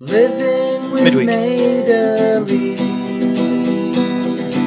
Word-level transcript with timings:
Living 0.00 0.92
with 0.92 1.02
Midweek. 1.02 1.26
Madeley. 1.26 2.76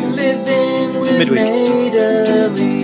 Living 0.09 0.99
with 0.99 1.17
Midweek. 1.19 1.39
Madeley. 1.39 2.83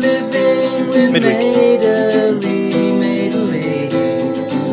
Living 0.00 0.88
with 0.88 1.12
Midweek. 1.12 1.82
Madeley. 1.82 2.70
Madeley. 2.70 3.90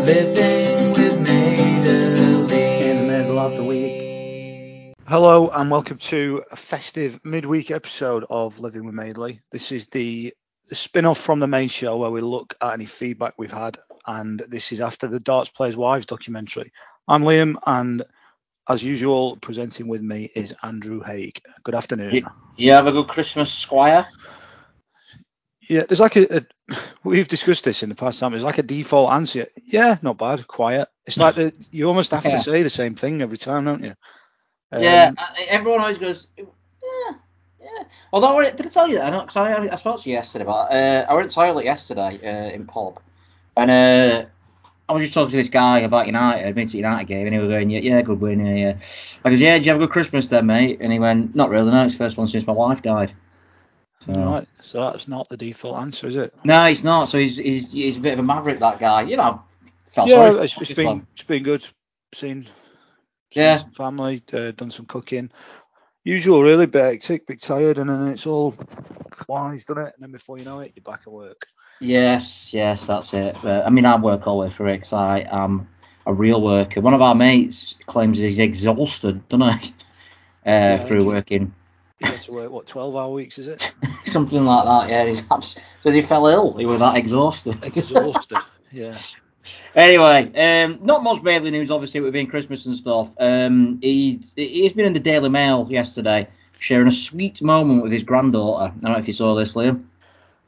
Living 0.06 0.92
with 0.94 1.20
Madeley. 1.20 2.90
In 2.90 2.98
the 3.00 3.04
middle 3.04 3.38
of 3.38 3.58
the 3.58 3.64
week. 3.66 4.94
Hello 5.06 5.50
and 5.50 5.70
welcome 5.70 5.98
to 5.98 6.46
a 6.50 6.56
festive 6.56 7.20
midweek 7.26 7.72
episode 7.72 8.24
of 8.30 8.62
Living 8.62 8.86
with 8.86 8.96
Madeley. 8.96 9.42
This 9.52 9.74
is 9.74 9.88
the, 9.88 10.34
the 10.70 10.76
spin-off 10.76 11.20
from 11.20 11.42
the 11.42 11.48
main 11.48 11.68
show 11.68 11.98
where 11.98 12.10
we 12.10 12.22
look 12.22 12.56
at 12.62 12.72
any 12.72 12.86
feedback 12.86 13.34
we've 13.38 13.52
had, 13.52 13.78
and 14.08 14.40
this 14.48 14.72
is 14.72 14.82
after 14.82 15.08
the 15.08 15.20
Darts 15.20 15.50
Players 15.50 15.76
Wives 15.76 16.06
documentary. 16.06 16.72
I'm 17.08 17.24
Liam, 17.24 17.58
and 17.66 18.04
as 18.68 18.84
usual, 18.84 19.38
presenting 19.38 19.88
with 19.88 20.02
me 20.02 20.32
is 20.34 20.54
Andrew 20.64 21.02
Haig. 21.02 21.42
Good 21.64 21.76
afternoon. 21.76 22.16
You, 22.16 22.26
you 22.56 22.72
have 22.72 22.88
a 22.88 22.92
good 22.92 23.08
Christmas, 23.08 23.54
Squire? 23.54 24.08
Yeah, 25.70 25.84
there's 25.88 26.00
like 26.00 26.16
a, 26.16 26.38
a 26.38 26.46
we've 27.04 27.28
discussed 27.28 27.66
this 27.66 27.84
in 27.84 27.90
the 27.90 27.96
past 27.96 28.20
time. 28.20 28.32
There's 28.32 28.44
like 28.44 28.58
a 28.58 28.64
default 28.64 29.12
answer. 29.12 29.48
Yeah, 29.66 29.98
not 30.02 30.18
bad, 30.18 30.48
quiet. 30.48 30.88
It's 31.06 31.18
like 31.18 31.36
the, 31.36 31.54
you 31.72 31.88
almost 31.88 32.12
have 32.12 32.26
Yeah. 32.26 32.38
to 32.38 32.44
say 32.44 32.64
the 32.64 32.70
same 32.70 32.96
thing 32.96 33.22
every 33.22 33.38
time, 33.38 33.66
don't 33.66 33.84
you? 33.84 33.94
Um, 34.72 34.84
yeah, 34.84 35.12
everyone 35.48 35.82
always 35.82 35.98
goes, 35.98 36.28
yeah, 36.38 36.46
yeah. 37.60 37.84
Although, 38.12 38.40
I, 38.40 38.52
did 38.52 38.66
I 38.66 38.70
tell 38.70 38.88
you 38.88 38.96
that? 38.96 39.06
I, 39.06 39.10
don't, 39.10 39.28
cause 39.28 39.38
I, 39.38 39.68
I 39.72 39.76
spoke 39.78 40.02
to 40.02 40.10
you 40.10 40.16
yesterday, 40.16 40.46
but 40.46 40.72
uh, 40.72 41.06
I 41.10 41.14
went 41.14 41.30
to 41.30 41.36
toilet 41.36 41.66
yesterday 41.66 42.20
uh, 42.22 42.54
in 42.54 42.66
pub, 42.66 43.00
and 43.58 43.72
uh, 43.72 44.26
I 44.90 44.94
was 44.94 45.04
just 45.04 45.14
talking 45.14 45.32
to 45.32 45.38
this 45.38 45.50
guy 45.50 45.80
about 45.80 46.06
United, 46.06 46.48
I'd 46.48 46.74
United 46.74 47.08
game, 47.08 47.28
and 47.28 47.34
he 47.34 47.40
was 47.42 47.50
going, 47.50 47.70
yeah, 47.70 47.80
yeah, 47.80 48.02
good 48.02 48.22
win, 48.22 48.46
yeah, 48.46 48.54
yeah. 48.54 48.74
I 49.26 49.30
goes, 49.30 49.42
yeah, 49.42 49.58
did 49.58 49.66
you 49.66 49.72
have 49.74 49.82
a 49.82 49.86
good 49.86 49.92
Christmas 49.92 50.28
then, 50.28 50.46
mate? 50.46 50.78
And 50.80 50.94
he 50.94 51.00
went, 51.00 51.36
not 51.36 51.50
really, 51.50 51.72
no, 51.72 51.84
it's 51.84 51.94
the 51.94 51.98
first 51.98 52.18
one 52.18 52.28
since 52.28 52.48
my 52.48 52.54
wife 52.54 52.82
died. 52.82 53.14
So, 54.06 54.14
Right, 54.14 54.48
so 54.62 54.80
that's 54.90 55.08
not 55.08 55.28
the 55.28 55.36
default 55.36 55.78
answer, 55.78 56.08
is 56.08 56.16
it? 56.16 56.34
No, 56.46 56.66
he's 56.68 56.84
not. 56.84 57.10
So 57.10 57.18
he's, 57.18 57.38
he's 57.38 57.70
he's 57.72 57.98
a 57.98 58.00
bit 58.00 58.14
of 58.14 58.20
a 58.20 58.24
maverick, 58.24 58.60
that 58.60 58.80
guy. 58.80 59.02
You 59.02 59.18
know, 59.18 59.42
felt 59.92 60.08
yeah, 60.08 60.32
sorry 60.32 60.46
it's, 60.46 60.62
it's 60.62 60.72
been 60.72 61.06
it's 61.14 61.24
been 61.24 61.44
good. 61.44 61.68
Seen, 62.14 62.44
seen 62.44 62.50
Yeah. 63.34 63.58
some 63.58 63.72
family, 63.72 64.24
uh, 64.32 64.52
done 64.52 64.72
some 64.72 64.86
cooking. 64.86 65.30
Usual, 66.06 66.42
really, 66.42 66.68
bit 66.68 66.84
hectic, 66.86 67.28
bit 67.28 67.42
tired, 67.42 67.80
and 67.80 67.90
then 67.90 68.08
it's 68.08 68.26
all 68.26 68.56
flies, 69.12 69.66
done 69.66 69.80
it? 69.80 69.94
And 69.96 70.02
then 70.02 70.12
before 70.12 70.38
you 70.38 70.46
know 70.46 70.62
it, 70.62 70.72
you're 70.74 70.84
back 70.84 71.02
at 71.06 71.12
work. 71.12 71.48
Yes, 71.80 72.54
yes, 72.54 72.86
that's 72.86 73.14
it. 73.14 73.36
But, 73.42 73.66
I 73.66 73.70
mean, 73.70 73.86
I 73.86 73.96
work 73.98 74.26
all 74.28 74.40
the 74.40 74.48
way 74.48 74.52
through 74.54 74.70
it 74.70 74.80
'cause 74.82 74.94
I 74.94 75.26
am 75.30 75.68
a 76.06 76.14
real 76.14 76.42
worker. 76.42 76.82
One 76.82 76.94
of 76.94 77.02
our 77.02 77.16
mates 77.16 77.76
claims 77.86 78.18
he's 78.18 78.40
exhausted, 78.40 79.28
doesn't 79.30 79.60
he? 79.60 79.74
Uh, 80.46 80.78
through 80.78 81.02
he- 81.02 81.08
working 81.08 81.54
You 82.00 82.08
get 82.08 82.22
to 82.22 82.32
work 82.32 82.50
what 82.50 82.68
12 82.68 82.96
hour 82.96 83.12
weeks, 83.12 83.38
is 83.38 83.50
it? 83.50 83.70
something 84.06 84.46
like 84.46 84.64
that. 84.64 84.90
Yeah, 84.90 85.06
he's 85.06 85.24
abs- 85.30 85.58
so 85.82 85.92
he 85.92 86.02
fell 86.02 86.28
ill. 86.28 86.54
He 86.58 86.66
was 86.66 86.80
that 86.80 86.96
exhausted. 86.96 87.62
Exhausted. 87.64 88.38
yeah. 88.72 88.98
Anyway, 89.76 90.32
um, 90.64 90.80
not 90.84 91.04
much 91.04 91.22
Bailey 91.22 91.52
news, 91.52 91.70
obviously, 91.70 92.00
with 92.00 92.14
being 92.14 92.28
Christmas 92.28 92.66
and 92.66 92.76
stuff. 92.78 93.12
Um, 93.20 93.80
he 93.82 94.22
he's 94.38 94.72
been 94.72 94.86
in 94.86 94.94
the 94.94 95.02
Daily 95.02 95.28
Mail 95.30 95.68
yesterday, 95.70 96.30
sharing 96.60 96.88
a 96.88 96.92
sweet 96.92 97.42
moment 97.42 97.84
with 97.84 97.92
his 97.92 98.04
granddaughter. 98.04 98.66
I 98.66 98.80
don't 98.80 98.94
know 98.94 99.00
if 99.00 99.08
you 99.08 99.14
saw 99.14 99.36
this, 99.36 99.54
Liam. 99.54 99.84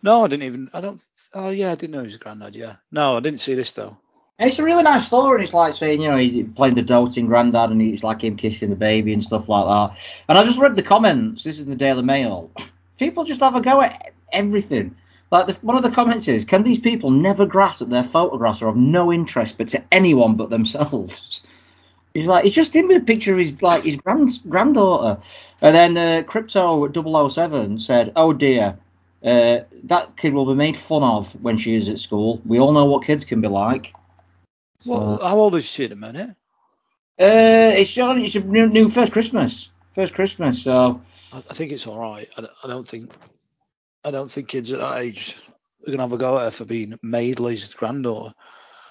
No, 0.02 0.24
I 0.24 0.28
didn't 0.28 0.44
even. 0.44 0.70
I 0.74 0.80
don't. 0.80 1.04
Oh 1.34 1.52
yeah, 1.52 1.72
I 1.72 1.76
didn't 1.76 1.92
know 1.92 2.00
he 2.00 2.06
was 2.06 2.16
a 2.16 2.20
granddad. 2.20 2.56
Yeah. 2.56 2.78
No, 2.92 3.18
I 3.18 3.20
didn't 3.20 3.40
see 3.40 3.54
this 3.54 3.72
though. 3.72 3.98
It's 4.40 4.58
a 4.58 4.64
really 4.64 4.84
nice 4.84 5.06
story, 5.06 5.36
and 5.36 5.44
it's 5.44 5.54
like 5.54 5.74
saying, 5.74 6.00
you 6.02 6.10
know, 6.10 6.16
he's 6.16 6.48
playing 6.56 6.76
the 6.76 6.82
doting 6.82 7.26
granddad, 7.26 7.72
and 7.72 7.82
it's 7.82 8.04
like 8.04 8.24
him 8.24 8.38
kissing 8.38 8.70
the 8.70 8.76
baby 8.76 9.12
and 9.12 9.22
stuff 9.22 9.50
like 9.50 9.66
that. 9.66 10.00
And 10.30 10.38
I 10.38 10.46
just 10.46 10.60
read 10.60 10.78
the 10.78 10.84
comments. 10.84 11.44
This 11.44 11.58
is 11.60 11.66
in 11.66 11.70
the 11.70 11.76
Daily 11.76 12.04
Mail. 12.04 12.50
People 12.98 13.26
just 13.26 13.42
have 13.42 13.56
a 13.56 13.62
go 13.62 13.82
at 13.82 14.14
everything. 14.32 14.96
Like 15.30 15.48
the, 15.48 15.54
one 15.56 15.76
of 15.76 15.84
the 15.84 15.92
comments 15.92 16.28
is, 16.28 16.46
can 16.46 16.64
these 16.64 16.80
people 16.80 17.12
never 17.12 17.46
grasp 17.46 17.80
that 17.80 17.90
their 17.90 18.04
photographs 18.04 18.62
are 18.62 18.70
of 18.70 18.78
no 18.78 19.12
interest 19.12 19.58
but 19.58 19.68
to 19.70 19.84
anyone 19.92 20.36
but 20.36 20.50
themselves? 20.50 21.42
He's 22.14 22.26
like, 22.26 22.46
it's 22.46 22.56
just 22.56 22.76
him 22.76 22.88
with 22.88 23.04
a 23.04 23.06
picture 23.06 23.34
of 23.34 23.40
his 23.40 23.62
like 23.62 23.84
his 23.84 23.98
grand 23.98 24.40
granddaughter. 24.50 25.22
And 25.62 25.76
then 25.76 25.98
uh, 25.98 26.24
Crypto 26.26 26.90
007 27.30 27.78
said, 27.78 28.14
oh 28.16 28.34
dear, 28.34 28.80
uh, 29.24 29.60
that 29.84 30.18
kid 30.18 30.34
will 30.34 30.46
be 30.46 30.54
made 30.56 30.78
fun 30.78 31.04
of 31.04 31.32
when 31.42 31.58
she 31.58 31.76
is 31.76 31.90
at 31.90 32.00
school. 32.00 32.42
We 32.46 32.60
all 32.60 32.72
know 32.72 32.86
what 32.86 33.04
kids 33.06 33.26
can 33.26 33.42
be 33.42 33.48
like. 33.48 33.94
Well, 34.86 35.18
how 35.18 35.38
old 35.38 35.56
is 35.56 35.66
she 35.66 35.84
at 35.86 35.90
the 35.90 35.96
minute? 35.96 36.30
Uh, 37.20 37.76
it's 37.76 37.96
your, 37.98 38.18
it's 38.18 38.36
a 38.36 38.40
new, 38.40 38.68
new 38.68 38.90
first 38.90 39.12
Christmas, 39.12 39.70
first 39.92 40.14
Christmas. 40.14 40.62
So 40.64 41.02
I, 41.34 41.44
I 41.50 41.54
think 41.54 41.72
it's 41.74 41.86
all 41.86 42.00
right. 42.00 42.30
I, 42.38 42.42
don't- 42.42 42.54
I 42.64 42.68
don't 42.68 42.88
think. 42.88 43.12
I 44.06 44.12
don't 44.12 44.32
think 44.32 44.48
kids 44.48 44.72
at 44.72 44.80
that 44.80 45.00
age 45.00 45.36
are 45.86 45.92
gonna 45.92 46.04
have 46.04 46.14
a 46.14 46.18
go 46.18 46.38
at 46.38 46.44
her 46.46 46.52
for 46.52 46.64
being 46.64 46.98
Madeley's 47.02 47.74
granddaughter. 47.74 48.34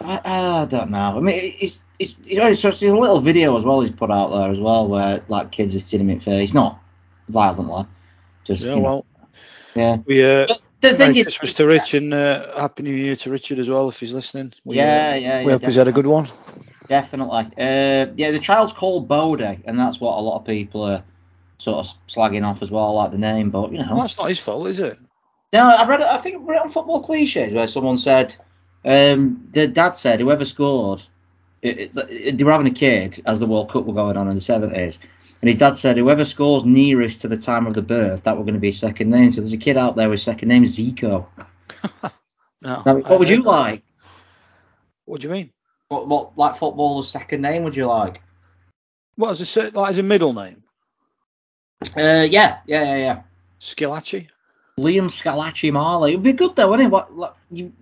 I, 0.03 0.21
I 0.25 0.65
don't 0.67 0.91
know. 0.91 0.99
I 1.17 1.21
mean, 1.21 1.55
it's 1.59 1.79
it's 1.99 2.15
you 2.23 2.37
know, 2.37 2.47
it's 2.49 2.61
just 2.61 2.81
there's 2.81 2.93
a 2.93 2.99
little 2.99 3.19
video 3.21 3.57
as 3.57 3.65
well 3.65 3.81
he's 3.81 3.91
put 3.91 4.11
out 4.11 4.29
there 4.29 4.51
as 4.51 4.61
well 4.61 4.87
where 4.87 5.25
like 5.29 5.51
kids 5.51 5.75
are 5.75 5.81
sitting 5.81 6.07
him 6.07 6.11
in 6.11 6.21
face, 6.21 6.53
not 6.53 6.79
violently, 7.31 7.87
just 8.45 8.63
Yeah. 8.63 8.75
you 8.75 8.83
know, 8.83 8.89
Well, 8.89 9.07
yeah. 9.75 9.99
we 10.07 10.25
uh, 10.25 10.47
the 10.81 10.91
thing 10.95 10.99
Merry 10.99 11.19
is, 11.21 11.27
Christmas 11.27 11.55
to 11.55 11.67
Rich 11.67 11.95
and 11.95 12.15
uh, 12.15 12.59
Happy 12.61 12.83
New 12.85 12.95
Year 12.95 13.17
to 13.17 13.31
Richard 13.31 13.59
as 13.59 13.69
well 13.69 13.89
if 13.89 13.99
he's 14.01 14.15
listening. 14.15 14.53
We, 14.65 14.77
Yeah, 14.77 15.13
uh, 15.13 15.17
yeah, 15.17 15.39
We 15.41 15.47
yeah, 15.47 15.53
hope 15.53 15.63
he's 15.65 15.75
had 15.77 15.89
a 15.89 15.93
good 15.93 16.07
one. 16.07 16.29
definitely. 16.89 17.47
Uh, 17.59 18.13
yeah, 18.17 18.31
the 18.31 18.39
child's 18.41 18.73
called 18.73 19.09
Bodie, 19.09 19.61
and 19.65 19.79
that's 19.79 20.01
what 20.01 20.17
a 20.19 20.21
lot 20.21 20.39
of 20.41 20.47
people 20.47 20.83
are 20.85 21.03
sort 21.59 21.79
of 21.79 21.93
slagging 22.07 22.45
off 22.47 22.63
as 22.63 22.71
well, 22.71 22.95
like 22.95 23.11
the 23.11 23.19
name. 23.19 23.51
But 23.51 23.73
you 23.73 23.79
know, 23.79 23.87
Well, 23.91 24.03
that's 24.03 24.19
not 24.19 24.29
his 24.29 24.39
fault, 24.39 24.67
is 24.69 24.79
it? 24.81 24.99
No, 25.53 25.65
I've 25.67 25.89
read. 25.89 26.03
I 26.03 26.19
think 26.19 26.37
I 26.37 26.39
read 26.45 26.57
it 26.57 26.63
on 26.63 26.69
football 26.69 27.03
cliches 27.03 27.53
where 27.55 27.69
someone 27.69 27.99
said, 27.99 28.37
um, 28.85 29.49
the 29.53 29.67
dad 29.67 29.93
said 29.97 30.21
whoever 30.21 30.45
scored, 30.45 31.03
it, 31.63 31.91
it, 31.97 32.39
they 32.39 32.45
were 32.45 32.53
having 32.53 32.67
a 32.67 32.71
kid 32.71 33.23
as 33.27 33.41
the 33.41 33.47
World 33.47 33.71
Cup 33.71 33.85
were 33.85 33.95
going 33.95 34.17
on 34.17 34.29
in 34.29 34.35
the 34.35 34.41
seventies, 34.41 34.99
and 35.41 35.49
his 35.49 35.59
dad 35.59 35.77
said 35.77 35.97
whoever 35.97 36.25
scores 36.25 36.65
nearest 36.65 37.21
to 37.23 37.29
the 37.29 37.37
time 37.37 37.67
of 37.67 37.75
the 37.75 37.83
birth, 37.83 38.25
that 38.25 38.37
were 38.37 38.45
going 38.45 38.55
to 38.55 38.61
be 38.61 38.71
his 38.71 38.81
second 38.81 39.11
name. 39.11 39.33
So 39.33 39.41
there's 39.41 39.53
a 39.53 39.57
kid 39.57 39.77
out 39.77 39.97
there 39.97 40.09
with 40.11 40.21
second 40.21 40.49
name 40.49 40.65
Zico. 40.65 41.27
No. 42.61 42.83
Now, 42.85 42.97
what 42.97 43.21
would 43.21 43.29
I- 43.29 43.33
you 43.35 43.43
like? 43.43 43.85
What 45.05 45.21
do 45.21 45.29
you 45.29 45.33
mean? 45.33 45.51
What, 45.89 46.09
what 46.09 46.37
like 46.37 46.57
footballer's 46.57 47.09
second 47.09 47.41
name 47.41 47.63
would 47.63 47.77
you 47.77 47.87
like? 47.87 48.21
What 49.15 49.31
as 49.31 49.57
a 49.57 49.71
like 49.71 49.91
as 49.91 49.99
a 49.99 50.03
middle 50.03 50.33
name? 50.33 50.63
Uh, 51.97 52.27
yeah, 52.29 52.59
yeah, 52.67 52.83
yeah, 52.83 52.97
yeah. 52.97 53.23
Schillaci. 53.61 54.27
Liam 54.79 55.07
Schillaci 55.07 55.73
Marley. 55.73 56.11
It'd 56.13 56.23
be 56.23 56.33
good 56.33 56.57
though, 56.57 56.69
wouldn't 56.71 56.89
it? 56.89 56.91
What 56.91 57.17
like, 57.17 57.33
you 57.51 57.73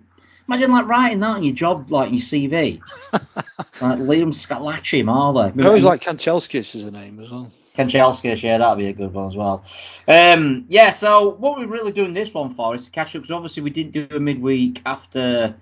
imagine 0.47 0.71
like 0.71 0.87
writing 0.87 1.19
that 1.21 1.35
on 1.37 1.43
your 1.43 1.55
job, 1.55 1.91
like 1.91 2.09
your 2.11 2.19
CV, 2.19 2.79
like 3.13 3.99
Liam 3.99 4.33
Schillaci 4.33 5.03
Marley. 5.03 5.51
I 5.63 5.67
always 5.67 5.83
like 5.83 6.01
Kanchelskis 6.01 6.75
as 6.75 6.83
a 6.83 6.91
name 6.91 7.19
as 7.19 7.29
well. 7.29 7.51
Kanchelskis, 7.77 8.41
yeah, 8.41 8.57
that'd 8.57 8.77
be 8.79 8.87
a 8.87 8.93
good 8.93 9.13
one 9.13 9.27
as 9.27 9.35
well. 9.35 9.63
Um, 10.07 10.65
yeah, 10.67 10.89
so 10.89 11.29
what 11.29 11.57
we're 11.59 11.67
really 11.67 11.91
doing 11.91 12.13
this 12.13 12.33
one 12.33 12.53
for 12.55 12.73
is 12.75 12.85
to 12.85 12.91
catch 12.91 13.15
up 13.15 13.21
because 13.21 13.31
obviously 13.31 13.61
we 13.63 13.69
didn't 13.69 13.91
do 13.91 14.07
a 14.15 14.19
midweek 14.19 14.81
after 14.85 15.55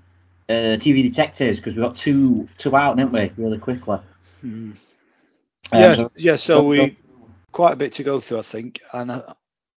uh, 0.48 0.54
TV 0.54 1.04
Detectives 1.04 1.60
because 1.60 1.76
we 1.76 1.82
got 1.82 1.96
two 1.98 2.48
two 2.58 2.76
out, 2.76 2.96
didn't 2.98 3.12
we? 3.12 3.32
Really 3.38 3.58
quickly. 3.58 4.00
Hmm. 4.42 4.72
Um, 5.72 5.82
yeah, 5.82 5.96
so- 5.96 6.12
yeah. 6.16 6.36
So 6.38 6.64
we 6.64 6.98
quite 7.52 7.74
a 7.74 7.78
bit 7.78 7.94
to 7.94 8.04
go 8.04 8.20
through, 8.20 8.40
I 8.40 8.44
think, 8.44 8.80
and 8.94 9.12
I, 9.12 9.34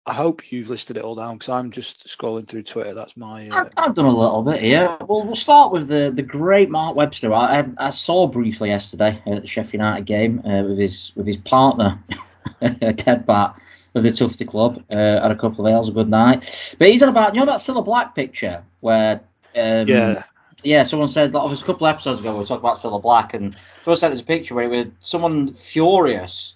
I 0.07 0.13
hope 0.13 0.53
you've 0.53 0.69
listed 0.69 0.95
it 0.95 1.03
all 1.03 1.15
down 1.15 1.37
because 1.37 1.49
I'm 1.49 1.69
just 1.69 2.07
scrolling 2.07 2.47
through 2.47 2.63
Twitter. 2.63 2.93
That's 2.93 3.17
my. 3.17 3.49
Uh, 3.49 3.55
I've, 3.55 3.71
I've 3.75 3.93
done 3.93 4.05
a 4.05 4.17
little 4.17 4.41
bit 4.41 4.61
here. 4.61 4.95
Well, 5.01 5.25
we'll 5.25 5.35
start 5.35 5.73
with 5.73 5.89
the, 5.89 6.13
the 6.15 6.21
great 6.21 6.69
Mark 6.69 6.95
Webster. 6.95 7.33
I, 7.33 7.59
I, 7.59 7.67
I 7.77 7.89
saw 7.89 8.25
briefly 8.25 8.69
yesterday 8.69 9.21
at 9.25 9.41
the 9.41 9.47
Sheffield 9.47 9.73
United 9.73 10.05
game 10.05 10.41
uh, 10.45 10.63
with 10.63 10.77
his 10.77 11.11
with 11.17 11.27
his 11.27 11.35
partner 11.35 12.01
Ted 12.61 13.25
Bat 13.25 13.59
of 13.95 14.03
the 14.03 14.11
Tufty 14.13 14.45
Club. 14.45 14.81
Uh, 14.89 15.21
had 15.21 15.31
a 15.31 15.35
couple 15.35 15.67
of 15.67 15.73
ales, 15.73 15.89
a 15.89 15.91
good 15.91 16.09
night. 16.09 16.75
But 16.79 16.89
he's 16.89 17.03
on 17.03 17.09
about 17.09 17.35
you 17.35 17.41
know 17.41 17.45
that 17.45 17.59
Cilla 17.59 17.83
Black 17.83 18.15
picture 18.15 18.63
where 18.79 19.19
um, 19.57 19.89
yeah, 19.89 20.23
yeah, 20.63 20.83
someone 20.83 21.09
said 21.09 21.33
like, 21.33 21.49
was 21.49 21.61
a 21.61 21.65
couple 21.65 21.85
of 21.85 21.93
episodes 21.93 22.21
ago 22.21 22.31
we 22.31 22.39
were 22.39 22.45
talking 22.45 22.63
about 22.63 22.77
Cilla 22.77 23.01
Black, 23.01 23.33
and 23.33 23.57
first 23.83 23.99
sent 23.99 24.13
us 24.13 24.21
a 24.21 24.23
picture 24.23 24.55
where 24.55 24.71
it 24.71 24.85
was 24.85 24.85
someone 25.01 25.53
furious 25.53 26.53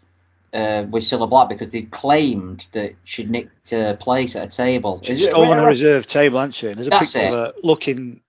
uh, 0.54 0.86
with 0.90 1.04
Cilla 1.04 1.30
Black 1.30 1.50
because 1.50 1.70
they 1.70 1.84
claimed 1.84 2.68
that 2.74 2.94
she'd 3.04 3.30
nicked 3.30 3.72
a 3.72 3.96
place 4.00 4.36
at 4.36 4.48
a 4.48 4.58
table. 4.58 5.00
she's 5.04 5.22
Is 5.22 5.28
it- 5.28 5.32
stolen 5.32 5.58
a 5.58 5.62
where- 5.62 5.68
reserve 5.70 6.06
table, 6.08 6.40
hasn't 6.40 6.56
she? 6.56 6.68
And 6.68 6.76
there's 6.78 6.88
a 6.88 6.90
That's 6.90 7.14
picture 7.14 7.28
it. 7.28 7.34
of 7.34 7.40
her 7.40 7.54
looking 7.64 8.22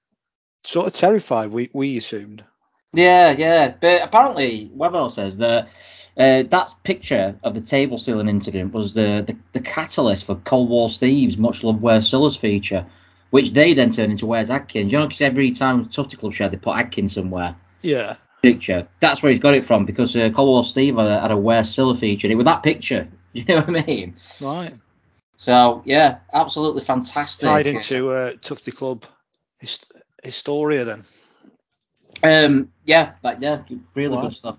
sort 0.65 0.87
of 0.87 0.93
terrified. 0.95 1.51
We 1.51 1.71
we 1.73 1.97
assumed. 1.97 2.45
Yeah, 2.95 3.31
yeah. 3.33 3.75
But 3.81 4.03
apparently, 4.03 4.71
Webber 4.75 5.09
says 5.09 5.39
that 5.39 5.69
uh, 6.17 6.43
that 6.51 6.73
picture 6.85 7.39
of 7.43 7.55
the 7.55 7.61
table 7.63 7.97
stealing 7.97 8.29
incident 8.29 8.75
was 8.75 8.93
the, 8.93 9.25
the, 9.27 9.37
the 9.55 9.61
catalyst 9.61 10.25
for 10.27 10.35
Cold 10.37 10.69
War 10.69 10.91
Steve's 10.91 11.39
Much 11.39 11.65
loved 11.65 11.81
Where 11.81 12.03
Cilla's 12.03 12.37
feature, 12.37 12.85
which 13.31 13.53
they 13.55 13.73
then 13.73 13.91
turned 13.91 14.13
into 14.13 14.27
Where's 14.27 14.51
Adkins. 14.51 14.93
You 14.93 14.99
know, 14.99 15.07
because 15.07 15.23
every 15.23 15.53
time 15.53 15.89
Tufty 15.89 16.19
Club 16.19 16.35
shared, 16.35 16.53
they 16.53 16.59
put 16.59 16.77
Adkins 16.77 17.15
somewhere. 17.15 17.57
Yeah. 17.81 18.17
Picture. 18.43 18.89
That's 19.01 19.23
where 19.23 19.31
he's 19.31 19.41
got 19.41 19.55
it 19.55 19.65
from 19.65 19.85
because 19.87 20.17
uh, 20.17 20.31
Cold 20.31 20.49
War 20.49 20.65
Steve 20.65 20.97
had 20.97 21.07
a, 21.07 21.21
had 21.21 21.31
a 21.31 21.37
Where 21.37 21.63
Cilla 21.63 21.97
feature 21.99 22.27
in 22.27 22.33
it 22.33 22.35
with 22.37 22.47
that 22.47 22.63
picture. 22.63 23.09
You 23.35 23.47
know 23.47 23.61
what 23.63 23.69
I 23.81 23.87
mean? 23.87 24.17
Right. 24.43 24.75
So 25.39 25.81
yeah, 25.87 26.19
absolutely 26.35 26.83
fantastic. 26.85 27.49
Tied 27.49 27.67
into 27.67 28.11
uh, 28.11 28.33
Tufty 28.43 28.73
Club 28.73 29.07
hist- 29.59 29.91
Historia 30.23 30.85
then. 30.85 31.05
Um, 32.23 32.71
yeah, 32.85 33.13
but 33.23 33.41
yeah, 33.41 33.63
really 33.95 34.17
Wow. 34.17 34.23
good 34.23 34.35
stuff. 34.35 34.59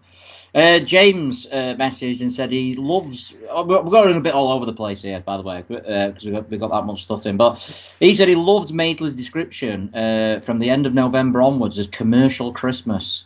Uh, 0.55 0.79
James 0.79 1.45
uh, 1.47 1.75
messaged 1.79 2.21
and 2.21 2.31
said 2.31 2.51
he 2.51 2.75
loves. 2.75 3.33
oh, 3.49 3.63
We're 3.65 3.83
going 3.83 4.15
a 4.15 4.19
bit 4.19 4.33
all 4.33 4.51
over 4.51 4.65
the 4.65 4.73
place 4.73 5.01
here, 5.01 5.19
by 5.19 5.37
the 5.37 5.43
way, 5.43 5.63
because 5.67 6.25
we 6.25 6.31
got 6.31 6.49
we 6.49 6.57
got 6.57 6.71
that 6.71 6.85
much 6.85 7.03
stuff 7.03 7.25
in. 7.25 7.37
But 7.37 7.59
he 7.99 8.13
said 8.13 8.27
he 8.27 8.35
loved 8.35 8.73
Madeley's 8.73 9.13
description 9.15 9.93
uh, 9.95 10.41
from 10.41 10.59
the 10.59 10.69
end 10.69 10.85
of 10.85 10.93
November 10.93 11.41
onwards 11.41 11.79
as 11.79 11.87
commercial 11.87 12.53
Christmas. 12.53 13.25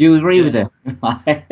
Do 0.00 0.04
you 0.06 0.14
agree 0.14 0.40
with 0.40 0.54
him? 0.54 0.70
I, 1.02 1.42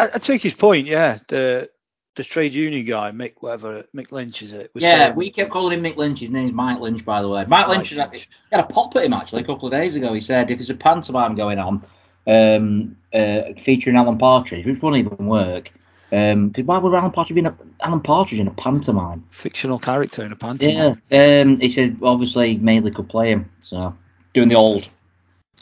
I 0.00 0.18
take 0.18 0.42
his 0.42 0.54
point. 0.54 0.88
Yeah. 0.88 1.18
The 1.28 1.70
the 2.16 2.24
trade 2.24 2.52
union 2.52 2.84
guy, 2.84 3.12
Mick, 3.12 3.34
whatever 3.38 3.84
Mick 3.94 4.10
Lynch 4.10 4.42
is 4.42 4.52
it? 4.52 4.72
was 4.74 4.82
yeah, 4.82 4.98
saying- 4.98 5.14
we 5.14 5.30
kept 5.30 5.52
calling 5.52 5.78
him 5.78 5.84
Mick 5.84 5.96
Lynch. 5.96 6.18
His 6.18 6.30
name's 6.30 6.50
Mike 6.50 6.80
Lynch, 6.80 7.04
by 7.04 7.22
the 7.22 7.28
way. 7.28 7.44
Mike 7.46 7.68
Lynch, 7.68 7.94
Mike 7.94 8.10
had- 8.10 8.16
he 8.16 8.26
had 8.50 8.58
a 8.58 8.66
pop 8.66 8.96
at 8.96 9.04
him 9.04 9.12
actually 9.12 9.42
a 9.42 9.44
couple 9.44 9.68
of 9.68 9.72
days 9.72 9.94
ago. 9.94 10.12
He 10.12 10.20
said 10.20 10.50
if 10.50 10.58
there's 10.58 10.70
a 10.70 10.74
pantomime 10.74 11.36
going 11.36 11.60
on 11.60 11.84
um, 12.26 12.96
uh, 13.14 13.52
featuring 13.56 13.94
Alan 13.94 14.18
Partridge, 14.18 14.66
which 14.66 14.82
wouldn't 14.82 15.06
even 15.06 15.24
work. 15.24 15.70
Um 16.10 16.50
'cause 16.50 16.64
why 16.64 16.78
would 16.78 16.92
Alan 16.92 17.12
Partridge 17.12 17.36
be 17.36 17.40
in 17.40 17.46
a, 17.46 17.56
Alan 17.82 18.00
Partridge 18.00 18.40
in 18.40 18.48
a 18.48 18.52
pantomime? 18.54 19.24
fictional 19.30 19.78
character 19.78 20.24
in 20.24 20.32
a 20.32 20.36
pantomime. 20.36 21.00
Yeah. 21.08 21.42
Um, 21.42 21.60
he 21.60 21.68
said 21.68 21.98
obviously 22.02 22.56
Madeley 22.56 22.90
could 22.90 23.08
play 23.08 23.30
him, 23.30 23.48
so 23.60 23.94
doing 24.32 24.48
the 24.48 24.56
old, 24.56 24.88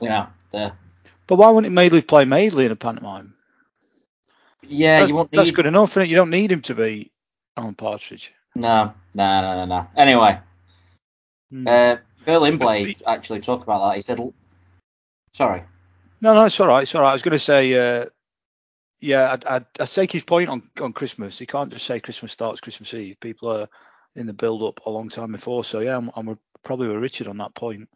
yeah, 0.00 0.28
the, 0.52 0.72
But 1.26 1.36
why 1.36 1.50
wouldn't 1.50 1.72
Madeley 1.72 2.02
play 2.02 2.24
Madeley 2.24 2.66
in 2.66 2.72
a 2.72 2.76
pantomime? 2.76 3.34
yeah. 4.62 5.00
That- 5.00 5.08
you 5.08 5.14
won't 5.14 5.30
that's 5.30 5.50
good 5.50 5.66
enough, 5.66 5.96
is 5.96 6.08
You 6.08 6.16
don't 6.16 6.30
need 6.30 6.52
him 6.52 6.62
to 6.62 6.74
be 6.74 7.10
Alan 7.56 7.74
Partridge. 7.74 8.32
no, 8.54 8.92
no, 9.14 9.40
no, 9.40 9.54
no, 9.54 9.64
no. 9.64 9.86
Anyway, 9.96 10.38
Hmm. 11.50 11.68
uh, 11.68 11.96
Berlin 12.24 12.56
Blade 12.58 13.02
actually 13.06 13.40
talked 13.40 13.62
about 13.62 13.88
that. 13.88 13.96
He 13.96 14.02
said, 14.02 14.20
sorry. 15.34 15.62
No, 16.20 16.34
no, 16.34 16.44
it's 16.44 16.58
all 16.60 16.68
right. 16.68 16.82
It's 16.82 16.94
all 16.94 17.02
right. 17.02 17.10
I 17.10 17.14
was 17.14 17.22
going 17.22 17.32
to 17.32 17.38
say, 17.38 17.74
uh, 17.74 18.06
yeah, 19.00 19.32
I'd, 19.32 19.44
I'd, 19.44 19.66
I'd 19.80 19.88
take 19.88 20.12
his 20.12 20.22
point 20.22 20.48
on, 20.48 20.70
on 20.80 20.92
Christmas. 20.92 21.40
You 21.40 21.46
can't 21.46 21.72
just 21.72 21.84
say 21.84 21.98
Christmas 21.98 22.32
starts 22.32 22.60
Christmas 22.60 22.94
Eve. 22.94 23.18
People 23.20 23.50
are 23.50 23.68
in 24.14 24.26
the 24.26 24.32
build 24.32 24.62
up 24.62 24.86
a 24.86 24.90
long 24.90 25.08
time 25.08 25.32
before. 25.32 25.64
So, 25.64 25.80
yeah, 25.80 25.96
I'm, 25.96 26.10
I'm 26.14 26.38
probably 26.62 26.88
with 26.88 26.98
Richard 26.98 27.26
on 27.26 27.38
that 27.38 27.54
point. 27.54 27.88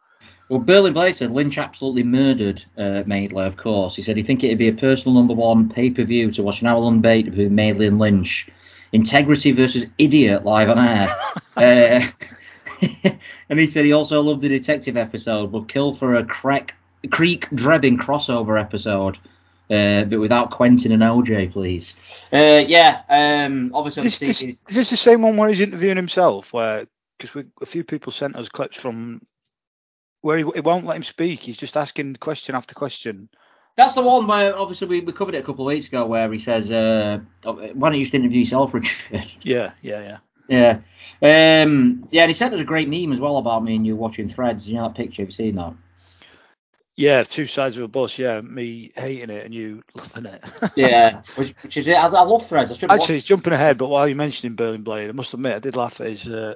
Well, 0.48 0.60
Berlin 0.60 0.92
Blade 0.92 1.16
said 1.16 1.32
Lynch 1.32 1.58
absolutely 1.58 2.04
murdered 2.04 2.64
uh, 2.78 3.02
Madeley, 3.04 3.46
of 3.46 3.56
course. 3.56 3.96
He 3.96 4.02
said 4.02 4.16
he'd 4.16 4.26
think 4.26 4.44
it'd 4.44 4.58
be 4.58 4.68
a 4.68 4.72
personal 4.72 5.14
number 5.14 5.34
one 5.34 5.68
pay 5.68 5.90
per 5.90 6.04
view 6.04 6.30
to 6.32 6.42
watch 6.42 6.60
an 6.60 6.68
hour 6.68 6.78
long 6.78 6.98
debate 6.98 7.26
between 7.26 7.54
Madeley 7.54 7.88
and 7.88 7.98
Lynch. 7.98 8.48
Integrity 8.92 9.50
versus 9.52 9.86
idiot 9.98 10.44
live 10.44 10.70
on 10.70 10.78
air. 10.78 11.16
uh, 11.56 12.06
and 13.48 13.58
he 13.58 13.66
said 13.66 13.84
he 13.84 13.92
also 13.92 14.22
loved 14.22 14.42
the 14.42 14.48
detective 14.48 14.96
episode, 14.96 15.50
but 15.50 15.68
kill 15.68 15.94
for 15.94 16.14
a 16.14 16.24
crack, 16.24 16.76
Creek 17.10 17.48
Drebbing 17.50 17.98
crossover 17.98 18.60
episode. 18.60 19.18
Uh, 19.68 20.04
but 20.04 20.20
without 20.20 20.52
Quentin 20.52 20.92
and 20.92 21.02
OJ, 21.02 21.52
please. 21.52 21.96
Uh, 22.32 22.62
yeah, 22.68 23.02
um, 23.08 23.72
obviously, 23.74 24.04
this, 24.04 24.20
this, 24.20 24.42
is 24.42 24.62
this 24.62 24.90
the 24.90 24.96
same 24.96 25.22
one 25.22 25.36
where 25.36 25.48
he's 25.48 25.58
interviewing 25.58 25.96
himself? 25.96 26.52
Where 26.52 26.86
because 27.18 27.44
a 27.60 27.66
few 27.66 27.82
people 27.82 28.12
sent 28.12 28.36
us 28.36 28.48
clips 28.48 28.76
from 28.76 29.22
where 30.20 30.38
he, 30.38 30.44
won't 30.44 30.86
let 30.86 30.96
him 30.96 31.02
speak. 31.02 31.40
He's 31.42 31.56
just 31.56 31.76
asking 31.76 32.16
question 32.16 32.54
after 32.54 32.74
question. 32.74 33.28
That's 33.76 33.94
the 33.94 34.02
one 34.02 34.26
where 34.26 34.56
obviously 34.56 34.88
we, 34.88 35.00
we 35.00 35.12
covered 35.12 35.34
it 35.34 35.38
a 35.38 35.46
couple 35.46 35.68
of 35.68 35.72
weeks 35.72 35.88
ago, 35.88 36.06
where 36.06 36.32
he 36.32 36.38
says, 36.38 36.72
uh, 36.72 37.20
"Why 37.42 37.90
don't 37.90 37.94
you 37.94 38.04
just 38.04 38.14
interview 38.14 38.40
yourself, 38.40 38.72
Richard?" 39.12 39.26
Yeah, 39.42 39.72
yeah, 39.82 40.00
yeah. 40.00 40.18
Yeah. 40.48 40.78
Um, 41.22 42.08
yeah, 42.10 42.22
and 42.22 42.30
he 42.30 42.32
sent 42.32 42.54
us 42.54 42.60
a 42.60 42.64
great 42.64 42.88
meme 42.88 43.12
as 43.12 43.20
well 43.20 43.36
about 43.36 43.64
me 43.64 43.76
and 43.76 43.86
you 43.86 43.96
watching 43.96 44.28
Threads. 44.28 44.68
You 44.68 44.76
know 44.76 44.84
that 44.84 44.94
picture? 44.94 45.22
Have 45.22 45.28
you 45.28 45.32
seen 45.32 45.56
that? 45.56 45.74
Yeah, 46.94 47.24
two 47.24 47.46
sides 47.46 47.76
of 47.76 47.84
a 47.84 47.88
bus. 47.88 48.18
Yeah, 48.18 48.40
me 48.40 48.92
hating 48.96 49.30
it 49.30 49.44
and 49.44 49.54
you 49.54 49.82
loving 49.94 50.26
it. 50.26 50.42
Yeah. 50.76 51.22
which, 51.34 51.54
which 51.62 51.76
is 51.76 51.88
it. 51.88 51.94
I, 51.94 52.06
I 52.06 52.22
love 52.22 52.46
Threads. 52.46 52.72
I 52.72 52.74
should 52.74 52.90
Actually, 52.90 53.16
it's 53.16 53.26
jumping 53.26 53.52
ahead, 53.52 53.76
but 53.76 53.88
while 53.88 54.08
you're 54.08 54.16
mentioning 54.16 54.56
Berlin 54.56 54.82
Blade, 54.82 55.08
I 55.08 55.12
must 55.12 55.34
admit 55.34 55.56
I 55.56 55.58
did 55.58 55.76
laugh 55.76 56.00
at 56.00 56.06
his. 56.06 56.26
Uh, 56.26 56.54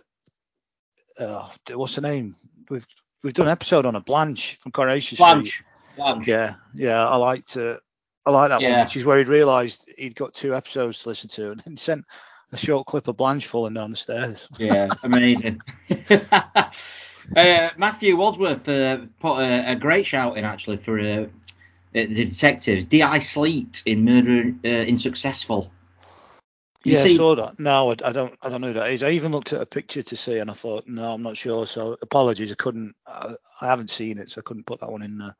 uh, 1.18 1.48
what's 1.72 1.96
the 1.96 2.00
name? 2.00 2.36
We've 2.70 2.86
we've 3.22 3.34
done 3.34 3.46
an 3.46 3.52
episode 3.52 3.86
on 3.86 3.96
a 3.96 4.00
Blanche 4.00 4.56
from 4.60 4.72
Coronation 4.72 5.16
Street. 5.16 5.26
Blanche. 5.26 5.64
Blanche. 5.96 6.28
Yeah, 6.28 6.54
yeah, 6.74 7.06
I 7.06 7.16
liked 7.16 7.56
uh, 7.56 7.78
I 8.26 8.30
like 8.30 8.50
that 8.50 8.60
Yeah. 8.60 8.70
one, 8.78 8.80
which 8.86 8.96
is 8.96 9.04
where 9.04 9.18
he'd 9.18 9.28
realised 9.28 9.88
he'd 9.96 10.14
got 10.14 10.34
two 10.34 10.54
episodes 10.54 11.02
to 11.02 11.08
listen 11.08 11.28
to, 11.30 11.50
and 11.52 11.62
he 11.62 11.76
sent 11.76 12.04
a 12.52 12.56
short 12.56 12.86
clip 12.86 13.08
of 13.08 13.16
Blanche 13.16 13.46
falling 13.46 13.74
down 13.74 13.90
the 13.90 13.96
stairs. 13.96 14.48
Yeah, 14.58 14.88
amazing. 15.02 15.60
uh, 16.10 17.70
Matthew 17.76 18.16
Wadsworth 18.16 18.68
uh, 18.68 18.98
put 19.18 19.38
a, 19.38 19.72
a 19.72 19.76
great 19.76 20.06
shout 20.06 20.36
in 20.36 20.44
actually 20.44 20.76
for 20.76 20.98
uh, 20.98 21.26
the 21.92 22.06
detectives. 22.06 22.84
D.I. 22.86 23.18
Sleet 23.18 23.82
in 23.86 24.04
Murder 24.04 24.52
uh, 24.64 24.68
in 24.68 24.96
Successful. 24.98 25.70
You 26.84 26.94
yeah, 26.94 27.02
see- 27.02 27.14
I 27.14 27.16
saw 27.16 27.34
that. 27.34 27.58
No, 27.58 27.90
I, 27.90 27.96
I 28.04 28.12
don't. 28.12 28.34
I 28.42 28.48
don't 28.48 28.60
know 28.62 28.68
who 28.68 28.74
that 28.74 28.90
is. 28.90 29.02
I 29.02 29.10
even 29.10 29.32
looked 29.32 29.52
at 29.52 29.60
a 29.60 29.66
picture 29.66 30.02
to 30.02 30.16
see, 30.16 30.38
and 30.38 30.50
I 30.50 30.54
thought, 30.54 30.88
no, 30.88 31.12
I'm 31.12 31.22
not 31.22 31.36
sure. 31.36 31.66
So 31.66 31.98
apologies, 32.00 32.52
I 32.52 32.54
couldn't. 32.54 32.94
I, 33.06 33.34
I 33.60 33.66
haven't 33.66 33.90
seen 33.90 34.18
it, 34.18 34.30
so 34.30 34.40
I 34.40 34.42
couldn't 34.42 34.66
put 34.66 34.80
that 34.80 34.90
one 34.90 35.02
in 35.02 35.18
there. 35.18 35.36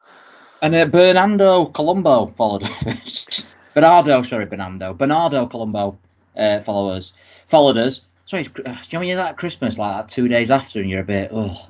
And 0.62 0.74
uh, 0.74 0.84
Bernardo 0.84 1.66
Colombo 1.66 2.34
followed 2.36 2.64
us. 2.64 3.46
Bernardo, 3.74 4.22
sorry, 4.22 4.46
Bernardo. 4.46 4.92
Bernardo 4.92 5.46
Colombo 5.46 5.98
uh, 6.36 6.60
followers 6.60 7.12
followed 7.48 7.78
us. 7.78 8.02
Sorry, 8.26 8.46
uh, 8.46 8.46
do 8.46 8.60
you 8.60 8.74
know 8.92 8.98
when 8.98 9.08
you're 9.08 9.20
at 9.20 9.38
Christmas 9.38 9.78
like 9.78 9.96
that 9.96 10.08
two 10.08 10.28
days 10.28 10.50
after 10.50 10.80
and 10.80 10.90
you're 10.90 11.00
a 11.00 11.04
bit 11.04 11.30
oh 11.32 11.68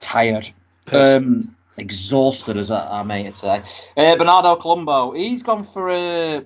tired, 0.00 0.52
um, 0.92 1.54
exhausted 1.76 2.56
as 2.56 2.70
I, 2.70 3.00
I 3.00 3.02
may 3.02 3.30
say. 3.32 3.62
Uh, 3.96 4.16
Bernardo 4.16 4.56
Colombo, 4.56 5.12
he's 5.12 5.42
gone 5.42 5.64
for 5.64 5.90
uh, 5.90 6.40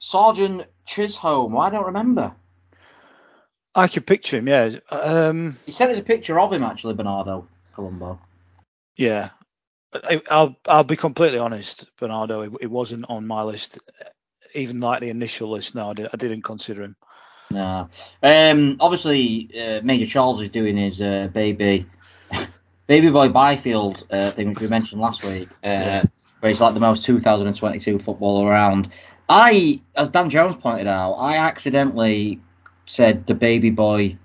Sergeant 0.00 0.64
Chisholm. 0.88 1.56
I 1.56 1.70
don't 1.70 1.86
remember. 1.86 2.32
I 3.74 3.86
could 3.88 4.06
picture 4.06 4.38
him. 4.38 4.48
Yeah. 4.48 4.70
Um. 4.90 5.58
He 5.66 5.72
sent 5.72 5.90
us 5.92 5.98
a 5.98 6.02
picture 6.02 6.40
of 6.40 6.52
him 6.52 6.62
actually, 6.64 6.94
Bernardo 6.94 7.46
Colombo. 7.74 8.18
Yeah. 8.96 9.30
I, 9.92 10.20
I'll 10.30 10.56
I'll 10.66 10.84
be 10.84 10.96
completely 10.96 11.38
honest, 11.38 11.86
Bernardo. 11.98 12.42
It, 12.42 12.52
it 12.62 12.70
wasn't 12.70 13.06
on 13.08 13.26
my 13.26 13.42
list, 13.42 13.78
even 14.54 14.80
like 14.80 15.00
the 15.00 15.10
initial 15.10 15.50
list. 15.50 15.74
No, 15.74 15.90
I, 15.90 15.92
did, 15.94 16.08
I 16.12 16.16
didn't 16.16 16.42
consider 16.42 16.82
him. 16.82 16.96
No. 17.50 17.88
Um, 18.22 18.76
obviously, 18.80 19.48
uh, 19.58 19.80
Major 19.82 20.04
Charles 20.06 20.42
is 20.42 20.50
doing 20.50 20.76
his 20.76 21.00
uh, 21.00 21.28
baby, 21.32 21.86
baby 22.86 23.10
boy 23.10 23.28
Byfield 23.30 24.04
uh, 24.10 24.30
thing, 24.32 24.50
which 24.50 24.60
we 24.60 24.66
mentioned 24.66 25.00
last 25.00 25.24
week, 25.24 25.48
uh, 25.64 25.68
Yeah. 25.68 26.04
where 26.40 26.50
he's 26.50 26.60
like 26.60 26.74
the 26.74 26.80
most 26.80 27.04
2022 27.06 27.98
footballer 27.98 28.46
around. 28.46 28.90
I, 29.28 29.80
as 29.96 30.08
Dan 30.08 30.30
Jones 30.30 30.56
pointed 30.60 30.86
out, 30.86 31.12
I 31.14 31.36
accidentally 31.36 32.40
said 32.86 33.26
the 33.26 33.34
baby 33.34 33.70
boy 33.70 34.16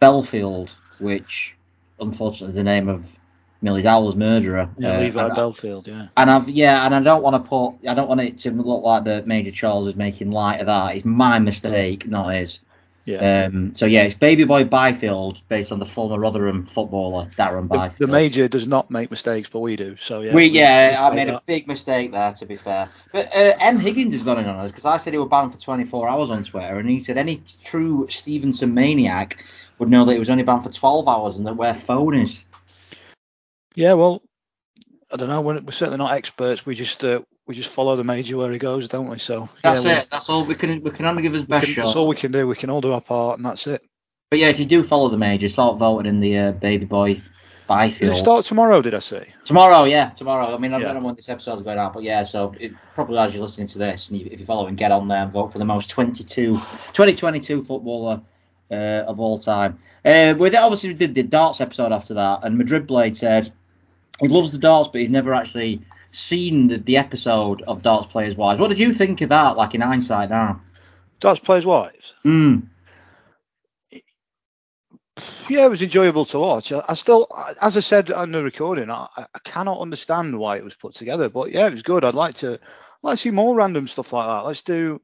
Bellfield, 0.00 0.70
which 0.98 1.54
unfortunately 2.00 2.50
is 2.50 2.54
the 2.56 2.64
name 2.64 2.88
of 2.88 3.14
Millie 3.60 3.82
Dowler's 3.82 4.16
murderer. 4.16 4.68
Yeah, 4.78 4.96
Uh, 4.96 5.00
Levi 5.00 5.26
and- 5.26 5.36
Bellfield. 5.36 5.86
Yeah. 5.86 6.06
and 6.16 6.30
I've 6.30 6.48
yeah, 6.48 6.86
and 6.86 6.94
I 6.94 7.00
don't 7.00 7.22
want 7.22 7.42
to 7.42 7.48
put, 7.48 7.74
I 7.90 7.94
don't 7.94 8.08
want 8.08 8.20
it 8.20 8.38
to 8.40 8.50
look 8.52 8.84
like 8.84 9.04
the 9.04 9.22
Major 9.26 9.50
Charles 9.50 9.88
is 9.88 9.96
making 9.96 10.30
light 10.30 10.60
of 10.60 10.66
that. 10.66 10.96
It's 10.96 11.04
my 11.04 11.38
mistake, 11.38 12.06
not 12.08 12.28
his. 12.34 12.60
Yeah. 13.08 13.46
Um, 13.46 13.72
so 13.72 13.86
yeah, 13.86 14.02
it's 14.02 14.14
Baby 14.14 14.44
Boy 14.44 14.64
Byfield, 14.64 15.40
based 15.48 15.72
on 15.72 15.78
the 15.78 15.86
former 15.86 16.18
Rotherham 16.18 16.66
footballer 16.66 17.30
Darren 17.38 17.66
Byfield. 17.66 17.98
the 17.98 18.06
major 18.06 18.48
does 18.48 18.66
not 18.66 18.90
make 18.90 19.10
mistakes, 19.10 19.48
but 19.48 19.60
we 19.60 19.76
do. 19.76 19.96
So 19.96 20.20
yeah. 20.20 20.34
we 20.34 20.44
yeah, 20.44 20.98
I 21.00 21.14
made 21.14 21.28
say 21.28 21.34
a 21.34 21.42
big 21.46 21.66
mistake 21.66 22.12
there, 22.12 22.34
to 22.34 22.44
be 22.44 22.56
fair. 22.56 22.90
But 23.10 23.34
uh, 23.34 23.54
M 23.60 23.78
Higgins 23.78 24.12
has 24.12 24.22
gone 24.22 24.38
in 24.38 24.46
on 24.46 24.56
us 24.56 24.70
because 24.70 24.84
I 24.84 24.98
said 24.98 25.14
he 25.14 25.18
was 25.18 25.30
banned 25.30 25.54
for 25.54 25.58
24 25.58 26.06
hours 26.06 26.28
on 26.28 26.42
Twitter, 26.42 26.78
and 26.78 26.86
he 26.86 27.00
said 27.00 27.16
any 27.16 27.42
true 27.64 28.06
Stevenson 28.10 28.74
maniac 28.74 29.42
would 29.78 29.88
know 29.88 30.04
that 30.04 30.12
he 30.12 30.18
was 30.18 30.28
only 30.28 30.42
banned 30.42 30.64
for 30.64 30.70
12 30.70 31.08
hours 31.08 31.36
and 31.38 31.46
that 31.46 31.56
where 31.56 31.72
phone 31.72 32.14
is. 32.14 32.44
Yeah. 33.74 33.94
Well, 33.94 34.20
I 35.10 35.16
don't 35.16 35.28
know. 35.30 35.40
We're, 35.40 35.60
we're 35.60 35.72
certainly 35.72 35.96
not 35.96 36.12
experts. 36.12 36.66
We 36.66 36.74
just 36.74 37.02
uh, 37.02 37.22
we 37.48 37.54
just 37.54 37.72
follow 37.72 37.96
the 37.96 38.04
major 38.04 38.36
where 38.36 38.52
he 38.52 38.58
goes, 38.58 38.86
don't 38.88 39.08
we? 39.08 39.18
So 39.18 39.48
That's 39.64 39.82
yeah, 39.82 39.94
we- 39.94 39.98
it. 40.00 40.08
That's 40.12 40.28
all 40.28 40.44
we 40.44 40.54
can. 40.54 40.80
We 40.82 40.90
can 40.90 41.06
only 41.06 41.22
give 41.22 41.32
his 41.32 41.42
we 41.42 41.48
best 41.48 41.64
can- 41.64 41.74
shot. 41.74 41.84
that's 41.86 41.96
all 41.96 42.06
we 42.06 42.14
can 42.16 42.30
do. 42.30 42.46
We 42.46 42.54
can 42.56 42.70
all 42.70 42.80
do 42.80 42.92
our 42.92 43.00
part, 43.00 43.38
and 43.38 43.46
that's 43.46 43.66
it. 43.66 43.82
But 44.30 44.38
yeah, 44.38 44.48
if 44.48 44.60
you 44.60 44.66
do 44.66 44.82
follow 44.82 45.08
the 45.08 45.16
major, 45.16 45.48
start 45.48 45.78
voting 45.78 46.06
in 46.06 46.20
the 46.20 46.38
uh, 46.38 46.52
Baby 46.52 46.84
Boy 46.84 47.22
Byfield. 47.66 48.12
it 48.14 48.18
start 48.18 48.44
tomorrow? 48.44 48.82
Did 48.82 48.94
I 48.94 48.98
say? 48.98 49.32
Tomorrow, 49.44 49.84
yeah, 49.84 50.10
tomorrow. 50.10 50.54
I 50.54 50.58
mean, 50.58 50.74
I 50.74 50.78
Yeah. 50.78 50.86
don't 50.92 51.00
know 51.00 51.06
when 51.06 51.14
this 51.14 51.30
episode's 51.30 51.62
going 51.62 51.78
out, 51.78 51.94
but 51.94 52.02
yeah, 52.02 52.22
so 52.22 52.54
it, 52.60 52.72
probably 52.94 53.18
as 53.18 53.32
you're 53.32 53.42
listening 53.42 53.66
to 53.68 53.78
this, 53.78 54.10
and 54.10 54.20
you, 54.20 54.28
if 54.30 54.38
you're 54.38 54.46
following, 54.46 54.74
get 54.74 54.92
on 54.92 55.08
there 55.08 55.22
and 55.22 55.32
vote 55.32 55.50
for 55.52 55.58
the 55.58 55.64
most 55.64 55.88
22, 55.88 56.54
2022 56.92 57.64
footballer 57.64 58.20
uh, 58.70 58.74
of 59.06 59.18
all 59.20 59.38
time. 59.38 59.78
Uh, 60.04 60.34
we 60.38 60.50
did- 60.50 60.56
obviously 60.58 60.92
did 60.92 61.14
the 61.14 61.22
darts 61.22 61.62
episode 61.62 61.92
after 61.92 62.12
that, 62.14 62.40
and 62.42 62.58
Madrid 62.58 62.86
Blade 62.86 63.16
said 63.16 63.50
he 64.20 64.28
loves 64.28 64.52
the 64.52 64.58
darts, 64.58 64.88
but 64.90 65.00
he's 65.00 65.08
never 65.10 65.32
actually 65.32 65.80
seen 66.10 66.68
the, 66.68 66.78
the 66.78 66.96
episode 66.96 67.62
of 67.62 67.82
Darts 67.82 68.06
Players 68.06 68.36
Wives. 68.36 68.60
What 68.60 68.68
did 68.68 68.78
you 68.78 68.92
think 68.92 69.20
of 69.20 69.28
that? 69.30 69.56
Like 69.56 69.74
in 69.74 69.80
hindsight 69.80 70.30
now. 70.30 70.62
Darts 71.20 71.40
Players 71.40 71.66
Wives. 71.66 72.14
Mm. 72.24 72.68
Yeah, 75.48 75.64
it 75.64 75.70
was 75.70 75.82
enjoyable 75.82 76.24
to 76.26 76.38
watch. 76.38 76.72
I, 76.72 76.82
I 76.88 76.94
still, 76.94 77.26
as 77.60 77.76
I 77.76 77.80
said 77.80 78.10
on 78.10 78.32
the 78.32 78.44
recording, 78.44 78.90
I, 78.90 79.08
I 79.16 79.38
cannot 79.44 79.80
understand 79.80 80.38
why 80.38 80.56
it 80.56 80.64
was 80.64 80.74
put 80.74 80.94
together. 80.94 81.28
But 81.28 81.50
yeah, 81.52 81.66
it 81.66 81.72
was 81.72 81.82
good. 81.82 82.04
I'd 82.04 82.14
like 82.14 82.34
to, 82.36 82.52
I'd 82.52 82.58
like 83.02 83.16
to 83.16 83.22
see 83.22 83.30
more 83.30 83.54
random 83.54 83.88
stuff 83.88 84.12
like 84.12 84.26
that. 84.26 84.46
Let's 84.46 84.62
do, 84.62 85.00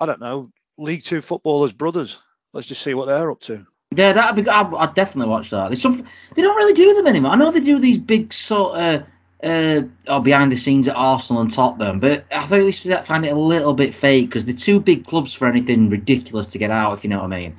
I 0.00 0.06
don't 0.06 0.20
know, 0.20 0.50
League 0.78 1.04
Two 1.04 1.20
footballers 1.20 1.72
brothers. 1.72 2.20
Let's 2.52 2.68
just 2.68 2.82
see 2.82 2.94
what 2.94 3.06
they're 3.06 3.30
up 3.30 3.40
to. 3.42 3.66
Yeah, 3.94 4.12
that'd 4.14 4.44
be. 4.44 4.50
I'd, 4.50 4.74
I'd 4.74 4.94
definitely 4.94 5.30
watch 5.30 5.50
that. 5.50 5.68
There's 5.68 5.80
some. 5.80 6.04
They 6.34 6.42
don't 6.42 6.56
really 6.56 6.72
do 6.72 6.94
them 6.94 7.06
anymore. 7.06 7.32
I 7.32 7.36
know 7.36 7.50
they 7.50 7.60
do 7.60 7.78
these 7.78 7.98
big 7.98 8.32
sort 8.32 8.78
of. 8.78 9.04
Uh, 9.42 9.82
or 10.08 10.22
behind 10.22 10.50
the 10.50 10.56
scenes 10.56 10.88
at 10.88 10.96
Arsenal 10.96 11.42
and 11.42 11.52
Tottenham, 11.52 12.00
but 12.00 12.24
I 12.32 12.46
think 12.46 12.64
used 12.64 12.82
to 12.84 13.02
find 13.02 13.26
it 13.26 13.34
a 13.34 13.38
little 13.38 13.74
bit 13.74 13.94
fake 13.94 14.30
because 14.30 14.46
they're 14.46 14.54
too 14.54 14.80
big 14.80 15.06
clubs 15.06 15.34
for 15.34 15.46
anything 15.46 15.90
ridiculous 15.90 16.46
to 16.48 16.58
get 16.58 16.70
out, 16.70 16.96
if 16.96 17.04
you 17.04 17.10
know 17.10 17.18
what 17.18 17.32
I 17.32 17.40
mean. 17.40 17.56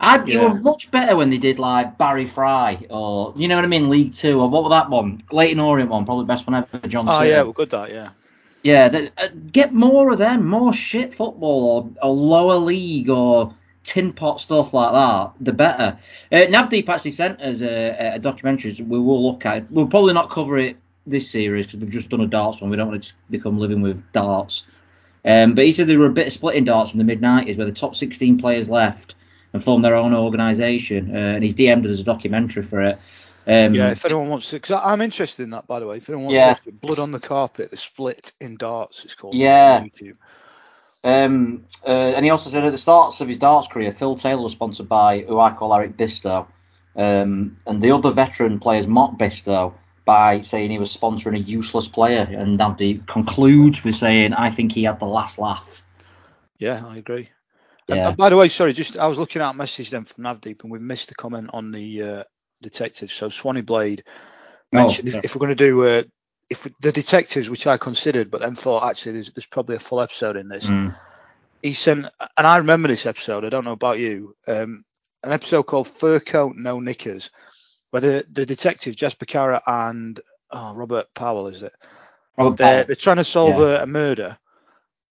I, 0.00 0.24
Yeah. 0.24 0.40
It 0.42 0.50
was 0.50 0.60
much 0.60 0.90
better 0.90 1.14
when 1.14 1.30
they 1.30 1.38
did 1.38 1.58
like 1.58 1.98
Barry 1.98 2.26
Fry 2.26 2.84
or 2.90 3.32
you 3.36 3.46
know 3.46 3.54
what 3.54 3.64
I 3.64 3.68
mean, 3.68 3.90
League 3.90 4.12
Two 4.12 4.40
or 4.40 4.48
what 4.48 4.64
was 4.64 4.70
that 4.70 4.90
one? 4.90 5.22
Leyton 5.30 5.60
Orient 5.60 5.90
one, 5.90 6.04
probably 6.04 6.24
the 6.24 6.28
best 6.28 6.46
one 6.46 6.66
ever. 6.72 6.88
John. 6.88 7.06
Oh 7.08 7.22
yeah, 7.22 7.42
well, 7.42 7.52
good 7.52 7.70
that. 7.70 7.90
Yeah. 7.90 8.10
Yeah, 8.62 9.08
uh, 9.16 9.28
get 9.52 9.72
more 9.72 10.10
of 10.10 10.18
them, 10.18 10.46
more 10.46 10.72
shit 10.72 11.14
football 11.14 11.92
or, 12.02 12.08
or 12.08 12.14
lower 12.14 12.56
league 12.56 13.08
or 13.08 13.54
tin 13.84 14.12
pot 14.12 14.40
stuff 14.40 14.74
like 14.74 14.92
that, 14.92 15.32
the 15.40 15.52
better. 15.52 15.98
Uh, 16.30 16.36
Navdeep 16.36 16.88
actually 16.88 17.12
sent 17.12 17.40
us 17.40 17.62
a, 17.62 18.14
a 18.14 18.18
documentary 18.18 18.74
so 18.74 18.84
we 18.84 18.98
will 18.98 19.24
look 19.24 19.46
at. 19.46 19.70
We'll 19.70 19.86
probably 19.86 20.12
not 20.12 20.30
cover 20.30 20.58
it 20.58 20.76
this 21.06 21.30
series 21.30 21.66
because 21.66 21.80
we've 21.80 21.90
just 21.90 22.10
done 22.10 22.20
a 22.20 22.26
darts 22.26 22.60
one. 22.60 22.70
We 22.70 22.76
don't 22.76 22.88
want 22.88 23.04
to 23.04 23.12
become 23.30 23.58
living 23.58 23.82
with 23.82 24.02
darts. 24.12 24.64
Um, 25.24 25.54
but 25.54 25.64
he 25.64 25.72
said 25.72 25.86
there 25.86 25.98
were 25.98 26.06
a 26.06 26.10
bit 26.10 26.28
of 26.28 26.32
split 26.32 26.56
in 26.56 26.64
darts 26.64 26.92
in 26.92 26.98
the 26.98 27.04
mid 27.04 27.20
90s 27.20 27.56
where 27.56 27.66
the 27.66 27.72
top 27.72 27.94
16 27.94 28.38
players 28.38 28.68
left 28.68 29.14
and 29.52 29.62
formed 29.62 29.84
their 29.84 29.96
own 29.96 30.14
organisation. 30.14 31.14
Uh, 31.14 31.18
and 31.18 31.44
he's 31.44 31.54
DM'd 31.54 31.86
us 31.86 31.98
a 32.00 32.04
documentary 32.04 32.62
for 32.62 32.82
it. 32.82 32.98
Um, 33.46 33.74
Yeah, 33.74 33.90
if 33.90 34.04
anyone 34.04 34.28
wants 34.28 34.50
to, 34.50 34.56
because 34.56 34.80
I'm 34.84 35.00
interested 35.00 35.42
in 35.42 35.50
that, 35.50 35.66
by 35.66 35.80
the 35.80 35.86
way. 35.86 35.96
If 35.96 36.08
anyone 36.08 36.26
wants 36.26 36.36
Yeah. 36.36 36.44
to 36.44 36.50
watch 36.50 36.66
it, 36.66 36.80
Blood 36.80 36.98
on 36.98 37.10
the 37.10 37.20
Carpet, 37.20 37.70
the 37.70 37.76
split 37.76 38.32
in 38.40 38.56
darts, 38.56 39.04
it's 39.04 39.14
called. 39.14 39.34
Yeah. 39.34 39.84
Um, 41.02 41.64
uh, 41.86 41.88
and 41.88 42.24
he 42.24 42.30
also 42.30 42.50
said 42.50 42.64
at 42.64 42.72
the 42.72 42.78
starts 42.78 43.20
of 43.22 43.28
his 43.28 43.38
darts 43.38 43.68
career, 43.68 43.90
Phil 43.92 44.16
Taylor 44.16 44.42
was 44.42 44.52
sponsored 44.52 44.88
by 44.88 45.20
who 45.20 45.40
I 45.40 45.50
call 45.50 45.74
Eric 45.74 45.96
Bristow, 45.96 46.46
um, 46.94 47.56
and 47.66 47.80
the 47.80 47.90
other 47.92 48.10
veteran 48.10 48.60
players 48.60 48.86
Mark 48.86 49.16
Bristow 49.16 49.74
by 50.10 50.40
saying 50.40 50.72
he 50.72 50.78
was 50.80 50.92
sponsoring 50.92 51.36
a 51.36 51.38
useless 51.38 51.86
player, 51.86 52.26
and 52.28 52.58
Navdi 52.58 53.06
concludes 53.06 53.84
with 53.84 53.94
saying, 53.94 54.32
"I 54.32 54.50
think 54.50 54.72
he 54.72 54.82
had 54.82 54.98
the 54.98 55.06
last 55.06 55.38
laugh." 55.38 55.84
Yeah, 56.58 56.82
I 56.84 56.96
agree. 56.96 57.28
Yeah. 57.86 58.08
and 58.08 58.16
by 58.16 58.28
the 58.28 58.36
way, 58.36 58.48
sorry, 58.48 58.72
just 58.72 58.96
I 58.96 59.06
was 59.06 59.20
looking 59.20 59.40
at 59.40 59.50
a 59.50 59.54
message 59.54 59.90
then 59.90 60.04
from 60.04 60.24
Navdeep, 60.24 60.64
and 60.64 60.72
we've 60.72 60.80
missed 60.80 61.12
a 61.12 61.14
comment 61.14 61.50
on 61.52 61.70
the 61.70 62.02
uh, 62.02 62.24
detectives. 62.60 63.12
So 63.12 63.28
Swanee 63.28 63.60
Blade 63.60 64.02
mentioned 64.72 65.06
yeah. 65.06 65.18
if, 65.18 65.26
if 65.26 65.36
we're 65.36 65.46
going 65.46 65.56
to 65.56 65.64
do 65.64 65.86
uh, 65.86 66.02
if 66.50 66.66
the 66.80 66.90
detectives, 66.90 67.48
which 67.48 67.68
I 67.68 67.76
considered, 67.76 68.32
but 68.32 68.40
then 68.40 68.56
thought 68.56 68.90
actually 68.90 69.12
there's, 69.12 69.30
there's 69.30 69.46
probably 69.46 69.76
a 69.76 69.78
full 69.78 70.00
episode 70.00 70.36
in 70.36 70.48
this. 70.48 70.66
Mm. 70.66 70.92
He 71.62 71.72
sent, 71.72 72.06
and 72.36 72.46
I 72.48 72.56
remember 72.56 72.88
this 72.88 73.06
episode. 73.06 73.44
I 73.44 73.48
don't 73.48 73.64
know 73.64 73.78
about 73.78 74.00
you. 74.00 74.34
Um, 74.48 74.84
an 75.22 75.30
episode 75.30 75.64
called 75.64 75.86
Fur 75.86 76.18
Coat 76.18 76.56
No 76.56 76.80
Knickers, 76.80 77.30
where 77.90 78.00
the, 78.00 78.26
the 78.32 78.46
detectives 78.46 78.96
Jasper 78.96 79.26
Carrott 79.26 79.62
and 79.66 80.20
oh, 80.50 80.74
Robert 80.74 81.12
Powell 81.14 81.48
is 81.48 81.62
it? 81.62 81.72
Robert 82.38 82.56
They're, 82.56 82.76
Powell. 82.78 82.84
they're 82.86 82.96
trying 82.96 83.16
to 83.16 83.24
solve 83.24 83.58
Yeah. 83.58 83.80
a, 83.80 83.82
a 83.82 83.86
murder. 83.86 84.38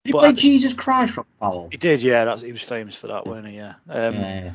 Did 0.03 0.09
he 0.09 0.11
but 0.13 0.19
play 0.19 0.33
Jesus 0.33 0.73
Christ, 0.73 1.17
Robert 1.17 1.29
Powell? 1.39 1.67
He 1.71 1.77
did, 1.77 2.01
yeah. 2.01 2.25
That's, 2.25 2.41
he 2.41 2.51
was 2.51 2.61
famous 2.63 2.95
for 2.95 3.07
that, 3.07 3.27
weren't 3.27 3.47
he? 3.47 3.57
Yeah. 3.57 3.73
Um, 3.89 4.15
yeah, 4.15 4.43
yeah. 4.45 4.53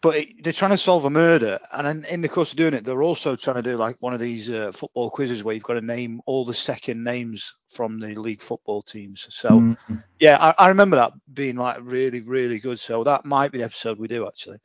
but 0.00 0.16
it, 0.16 0.42
they're 0.42 0.52
trying 0.54 0.70
to 0.70 0.78
solve 0.78 1.04
a 1.04 1.10
murder, 1.10 1.58
and 1.72 1.86
in, 1.86 2.04
in 2.06 2.20
the 2.22 2.28
course 2.28 2.52
of 2.52 2.56
doing 2.56 2.72
it, 2.72 2.84
they're 2.84 3.02
also 3.02 3.36
trying 3.36 3.56
to 3.56 3.62
do 3.62 3.76
like 3.76 3.96
one 4.00 4.14
of 4.14 4.20
these 4.20 4.50
uh, 4.50 4.72
football 4.72 5.10
quizzes 5.10 5.44
where 5.44 5.54
you've 5.54 5.62
got 5.64 5.74
to 5.74 5.82
name 5.82 6.22
all 6.24 6.46
the 6.46 6.54
second 6.54 7.04
names 7.04 7.54
from 7.68 8.00
the 8.00 8.14
league 8.14 8.40
football 8.40 8.80
teams. 8.82 9.26
So 9.30 9.50
Mm. 9.50 9.76
yeah, 10.18 10.38
I, 10.40 10.64
I 10.64 10.68
remember 10.68 10.96
that 10.96 11.12
being 11.34 11.56
like 11.56 11.76
really, 11.82 12.20
really 12.20 12.58
good. 12.58 12.80
So 12.80 13.04
that 13.04 13.26
might 13.26 13.52
be 13.52 13.58
the 13.58 13.64
episode 13.64 13.98
we 13.98 14.08
do 14.08 14.26
actually. 14.26 14.58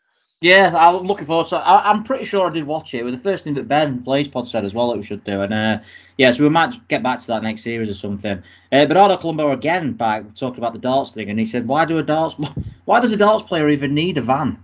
Yeah, 0.44 0.74
I'm 0.76 1.08
looking 1.08 1.26
forward 1.26 1.48
to 1.48 1.56
it. 1.56 1.60
I, 1.60 1.90
I'm 1.90 2.04
pretty 2.04 2.26
sure 2.26 2.46
I 2.46 2.52
did 2.52 2.66
watch 2.66 2.94
it. 2.94 2.98
It 2.98 3.04
was 3.04 3.14
the 3.14 3.22
first 3.22 3.46
thing 3.46 3.54
that 3.54 3.70
Ben 3.70 4.04
Blazepod 4.04 4.46
said 4.46 4.66
as 4.66 4.74
well 4.74 4.90
that 4.90 4.98
we 4.98 5.04
should 5.04 5.24
do. 5.24 5.40
And 5.40 5.54
uh, 5.54 5.80
yeah, 6.18 6.34
so 6.34 6.44
we 6.44 6.50
might 6.50 6.86
get 6.90 7.02
back 7.02 7.22
to 7.22 7.28
that 7.28 7.44
next 7.44 7.62
series 7.62 7.90
or 7.90 7.94
something. 7.94 8.44
Uh, 8.70 8.86
but 8.86 8.98
Ardo 8.98 9.16
Colombo 9.16 9.52
again 9.52 9.94
back 9.94 10.36
talking 10.36 10.58
about 10.58 10.74
the 10.74 10.80
darts 10.80 11.12
thing, 11.12 11.30
and 11.30 11.40
he 11.40 11.46
said, 11.46 11.66
"Why 11.66 11.86
do 11.86 11.98
a 11.98 12.04
darts? 12.04 12.36
Why 12.86 13.00
does 13.00 13.14
a 13.14 13.18
darts 13.18 13.48
player 13.48 13.70
even 13.70 13.94
need 13.94 14.18
a 14.18 14.22
van? 14.22 14.62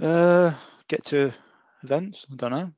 Uh, 0.00 0.52
get 0.86 1.04
to 1.06 1.32
events. 1.82 2.24
I 2.30 2.36
don't 2.36 2.52
know. 2.52 2.72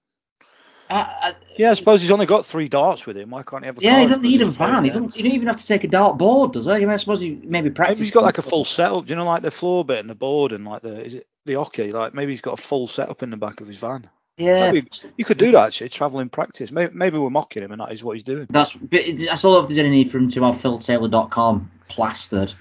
I, 0.89 0.97
I, 0.97 1.35
Yeah, 1.59 1.73
I 1.73 1.75
suppose 1.75 2.01
he's 2.01 2.11
only 2.11 2.25
got 2.25 2.47
three 2.47 2.71
darts 2.71 3.05
with 3.05 3.19
him. 3.19 3.29
Why 3.29 3.43
can't 3.43 3.65
he 3.65 3.67
have 3.67 3.77
a 3.77 3.83
yeah, 3.83 4.01
he 4.01 4.07
doesn't 4.07 4.23
need 4.23 4.41
a 4.41 4.47
van. 4.47 4.85
He 4.85 4.89
doesn't. 4.89 5.13
He 5.13 5.23
don't 5.23 5.33
even 5.33 5.49
have 5.49 5.57
to 5.59 5.67
take 5.67 5.85
a 5.85 5.89
dart 5.89 6.17
board, 6.17 6.55
does 6.55 6.65
he? 6.65 6.71
I, 6.71 6.79
mean, 6.79 6.89
I 6.89 6.97
suppose 6.97 7.21
he 7.21 7.39
maybe 7.45 7.69
practice. 7.69 7.99
Maybe 7.99 8.07
he's 8.07 8.15
got 8.15 8.23
like 8.23 8.39
a 8.39 8.43
full 8.43 8.65
setup. 8.65 9.05
Do 9.05 9.11
you 9.11 9.17
know, 9.17 9.27
like 9.27 9.43
the 9.43 9.51
floor 9.51 9.85
bit 9.85 9.99
and 9.99 10.09
the 10.09 10.15
board 10.15 10.53
and 10.53 10.65
like 10.65 10.81
the 10.81 11.05
is 11.05 11.13
it 11.13 11.27
the 11.45 11.55
hockey? 11.55 11.93
Like 11.93 12.15
maybe 12.15 12.33
he's 12.33 12.41
got 12.41 12.59
a 12.59 12.63
full 12.63 12.87
setup 12.87 13.23
in 13.23 13.31
the 13.31 13.37
back 13.37 13.61
of 13.61 13.69
his 13.69 13.79
van. 13.79 14.09
Yeah, 14.37 14.73
Maybe 14.73 14.89
you 15.17 15.25
could 15.25 15.39
do 15.39 15.53
that 15.53 15.67
actually, 15.67 15.91
travelling 15.91 16.29
practice. 16.29 16.73
Maybe, 16.73 16.93
maybe 16.93 17.19
we're 17.19 17.31
mocking 17.31 17.63
him 17.63 17.71
and 17.71 17.81
that 17.81 17.93
is 17.93 18.03
what 18.03 18.15
he's 18.15 18.25
doing. 18.25 18.47
That's. 18.51 18.77
I 18.93 19.37
still 19.37 19.37
don't 19.37 19.43
know 19.43 19.59
if 19.61 19.69
there's 19.69 19.79
any 19.79 19.91
need 19.91 20.11
for 20.11 20.19
him 20.19 20.29
to 20.31 20.43
have 20.43 20.57
philtaylor.com 20.57 21.71
plastered 21.89 22.53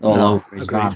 all 0.00 0.16
No, 0.16 0.34
over 0.36 0.56
his 0.56 0.64
agreed. 0.64 0.80
van. 0.80 0.92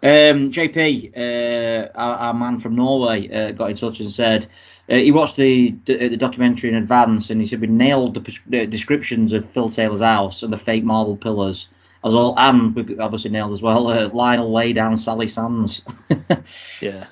Um, 0.00 0.52
JP, 0.52 1.16
uh, 1.16 1.88
our, 1.94 2.14
our 2.16 2.34
man 2.34 2.60
from 2.60 2.76
Norway, 2.76 3.28
uh, 3.28 3.50
got 3.52 3.70
in 3.70 3.76
touch 3.76 4.00
and 4.00 4.08
said 4.10 4.48
uh, 4.88 4.94
he 4.94 5.10
watched 5.12 5.36
the, 5.36 5.74
the 5.86 6.08
the 6.10 6.16
documentary 6.16 6.70
in 6.70 6.76
advance 6.76 7.28
and 7.30 7.40
he 7.40 7.46
said 7.46 7.60
we 7.60 7.66
nailed 7.66 8.14
the 8.14 8.20
pres- 8.20 8.38
uh, 8.54 8.64
descriptions 8.70 9.32
of 9.34 9.46
Phil 9.50 9.68
Taylor's 9.68 10.00
house 10.00 10.42
and 10.42 10.52
the 10.52 10.56
fake 10.56 10.84
marble 10.84 11.16
pillars. 11.16 11.68
As 12.04 12.14
well, 12.14 12.34
and 12.36 12.74
we 12.76 12.98
obviously 12.98 13.30
nailed 13.30 13.52
as 13.52 13.60
well 13.60 13.88
uh, 13.88 14.08
Lionel 14.08 14.52
lay 14.52 14.72
down 14.72 14.96
Sally 14.98 15.28
Sands. 15.28 15.82
Yeah, 16.80 17.06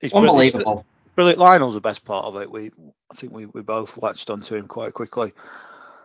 brilliant. 0.00 0.14
Unbelievable. 0.14 0.86
Brilliant. 1.16 1.38
Lionel's 1.40 1.74
the 1.74 1.80
best 1.80 2.04
part 2.04 2.24
of 2.24 2.36
it. 2.36 2.50
We, 2.50 2.70
I 3.10 3.14
think 3.14 3.32
we, 3.32 3.46
we 3.46 3.60
both 3.60 3.98
latched 3.98 4.30
onto 4.30 4.54
him 4.54 4.68
quite 4.68 4.94
quickly. 4.94 5.32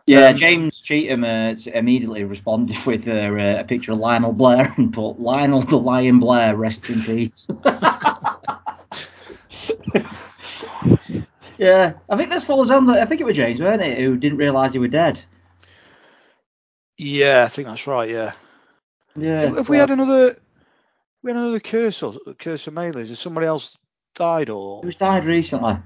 Yeah, 0.08 0.30
Um, 0.30 0.38
James 0.38 0.80
Cheatham 0.82 1.24
uh, 1.24 1.56
immediately 1.74 2.24
responded 2.24 2.78
with 2.86 3.08
uh, 3.08 3.12
uh, 3.12 3.58
a 3.60 3.64
picture 3.64 3.92
of 3.94 4.00
Lionel 4.00 4.34
Blair 4.34 4.74
and 4.78 4.92
put 4.94 5.20
Lionel 5.20 5.62
the 5.62 5.78
Lion 5.78 6.20
Blair, 6.20 6.56
rest 6.56 6.90
in 6.90 7.02
peace. 7.04 7.48
yeah, 11.58 11.94
I 12.10 12.18
think 12.18 12.30
this 12.30 12.44
falls 12.44 12.70
on. 12.72 12.90
I 12.90 13.06
think 13.06 13.22
it 13.22 13.26
was 13.26 13.38
James, 13.38 13.62
weren't 13.62 13.82
it, 13.82 13.98
who 14.00 14.18
didn't 14.18 14.38
realise 14.38 14.74
he 14.74 14.80
were 14.80 14.88
dead. 14.88 15.24
Yeah, 16.98 17.44
I 17.44 17.48
think 17.50 17.68
that's 17.68 17.88
right. 17.88 18.10
Yeah. 18.10 18.34
Yeah. 19.16 19.58
If 19.60 19.70
we 19.70 19.78
had 19.78 19.92
another, 19.92 20.38
we 21.24 21.32
had 21.32 21.38
another 21.38 21.60
curse 21.60 22.04
or 22.04 22.14
curse 22.40 22.68
of 22.68 22.74
Melees, 22.74 23.10
has 23.10 23.20
somebody 23.20 23.48
else 23.48 23.78
died 24.16 24.50
or? 24.50 24.82
Who's 24.82 24.96
died 24.96 25.26
recently? 25.26 25.78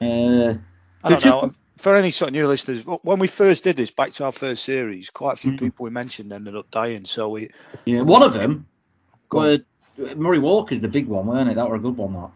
Uh, 0.00 0.54
I 1.02 1.08
don't 1.08 1.24
know. 1.24 1.52
For 1.76 1.96
any 1.96 2.12
sort 2.12 2.28
of 2.28 2.34
new 2.34 2.46
listeners, 2.46 2.82
when 2.82 3.18
we 3.18 3.26
first 3.26 3.64
did 3.64 3.76
this, 3.76 3.90
back 3.90 4.12
to 4.12 4.24
our 4.24 4.32
first 4.32 4.64
series, 4.64 5.10
quite 5.10 5.34
a 5.34 5.36
few 5.36 5.52
Mm. 5.52 5.58
people 5.58 5.84
we 5.84 5.90
mentioned 5.90 6.32
ended 6.32 6.54
up 6.56 6.70
dying. 6.70 7.04
So 7.04 7.28
we, 7.30 7.50
yeah, 7.84 8.02
one 8.02 8.22
of 8.22 8.32
them. 8.32 8.66
Were, 9.32 9.58
Murray 10.14 10.38
Walker's 10.38 10.80
the 10.80 10.88
big 10.88 11.08
one, 11.08 11.26
weren't 11.26 11.50
it? 11.50 11.56
That 11.56 11.68
were 11.68 11.74
a 11.76 11.80
good 11.80 11.96
one. 11.96 12.12
That. 12.12 12.30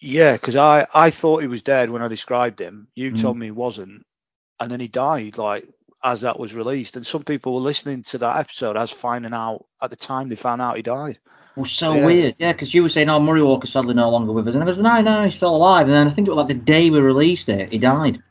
yeah, 0.00 0.32
because 0.32 0.56
I, 0.56 0.86
I 0.94 1.10
thought 1.10 1.42
he 1.42 1.48
was 1.48 1.62
dead 1.62 1.90
when 1.90 2.00
I 2.02 2.08
described 2.08 2.60
him. 2.60 2.88
You 2.94 3.12
Mm. 3.12 3.20
told 3.20 3.36
me 3.36 3.46
he 3.46 3.52
wasn't, 3.52 4.06
and 4.58 4.70
then 4.70 4.80
he 4.80 4.88
died 4.88 5.36
like 5.36 5.68
as 6.02 6.20
that 6.22 6.38
was 6.38 6.54
released. 6.54 6.96
And 6.96 7.06
some 7.06 7.24
people 7.24 7.54
were 7.54 7.60
listening 7.60 8.02
to 8.04 8.18
that 8.18 8.36
episode 8.38 8.76
as 8.76 8.90
finding 8.90 9.34
out 9.34 9.66
at 9.82 9.90
the 9.90 9.96
time 9.96 10.28
they 10.28 10.36
found 10.36 10.62
out 10.62 10.76
he 10.76 10.82
died. 10.82 11.18
was 11.56 11.72
so 11.72 11.94
Yeah. 11.94 12.06
weird. 12.06 12.34
Yeah, 12.38 12.52
because 12.52 12.72
you 12.72 12.84
were 12.84 12.88
saying, 12.88 13.08
oh, 13.08 13.18
Murray 13.18 13.42
Walker's 13.42 13.72
sadly 13.72 13.94
no 13.94 14.10
longer 14.10 14.32
with 14.32 14.46
us. 14.46 14.54
And 14.54 14.62
I 14.62 14.66
was, 14.66 14.78
no, 14.78 15.00
no, 15.00 15.24
he's 15.24 15.34
still 15.34 15.56
alive. 15.56 15.86
And 15.86 15.92
then 15.92 16.06
I 16.06 16.10
think 16.10 16.28
it 16.28 16.30
was 16.30 16.36
like 16.36 16.46
the 16.46 16.54
day 16.54 16.88
we 16.88 17.00
released 17.00 17.48
it, 17.48 17.72
he 17.72 17.78
died. 17.78 18.22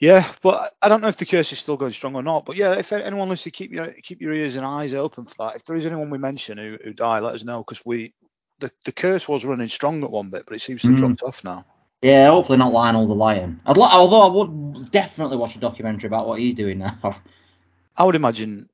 Yeah, 0.00 0.26
but 0.42 0.74
I 0.82 0.88
don't 0.88 1.00
know 1.02 1.08
if 1.08 1.16
the 1.18 1.26
curse 1.26 1.52
is 1.52 1.58
still 1.58 1.76
going 1.76 1.92
strong 1.92 2.16
or 2.16 2.22
not. 2.22 2.46
But 2.46 2.56
yeah, 2.56 2.72
if 2.72 2.90
anyone 2.92 3.28
wants 3.28 3.42
to 3.44 3.50
keep 3.50 3.70
your 3.70 3.88
keep 4.02 4.20
your 4.20 4.32
ears 4.32 4.56
and 4.56 4.64
eyes 4.66 4.94
open 4.94 5.26
for 5.26 5.34
that, 5.38 5.56
if 5.56 5.64
there 5.64 5.76
is 5.76 5.84
anyone 5.86 6.10
we 6.10 6.18
mention 6.18 6.58
who, 6.58 6.78
who 6.82 6.92
died, 6.92 7.22
let 7.22 7.34
us 7.34 7.44
know 7.44 7.58
because 7.62 7.84
we 7.84 8.14
the, 8.60 8.72
the 8.84 8.92
curse 8.92 9.28
was 9.28 9.44
running 9.44 9.68
strong 9.68 10.02
at 10.02 10.10
one 10.10 10.30
bit, 10.30 10.44
but 10.46 10.54
it 10.56 10.60
seems 10.62 10.80
to 10.82 10.88
have 10.88 10.96
Mm. 10.96 11.00
dropped 11.00 11.22
off 11.22 11.44
now. 11.44 11.64
Yeah, 12.02 12.30
hopefully 12.30 12.58
not 12.58 12.72
Lionel 12.72 13.06
the 13.06 13.14
Lion. 13.14 13.60
I'd 13.66 13.76
li- 13.76 13.88
although 13.90 14.22
I 14.22 14.28
would 14.28 14.90
definitely 14.90 15.36
watch 15.36 15.56
a 15.56 15.58
documentary 15.58 16.06
about 16.06 16.26
what 16.26 16.40
he's 16.40 16.54
doing 16.54 16.78
now. 16.78 16.96
I 17.96 18.04
would 18.04 18.14
imagine 18.14 18.68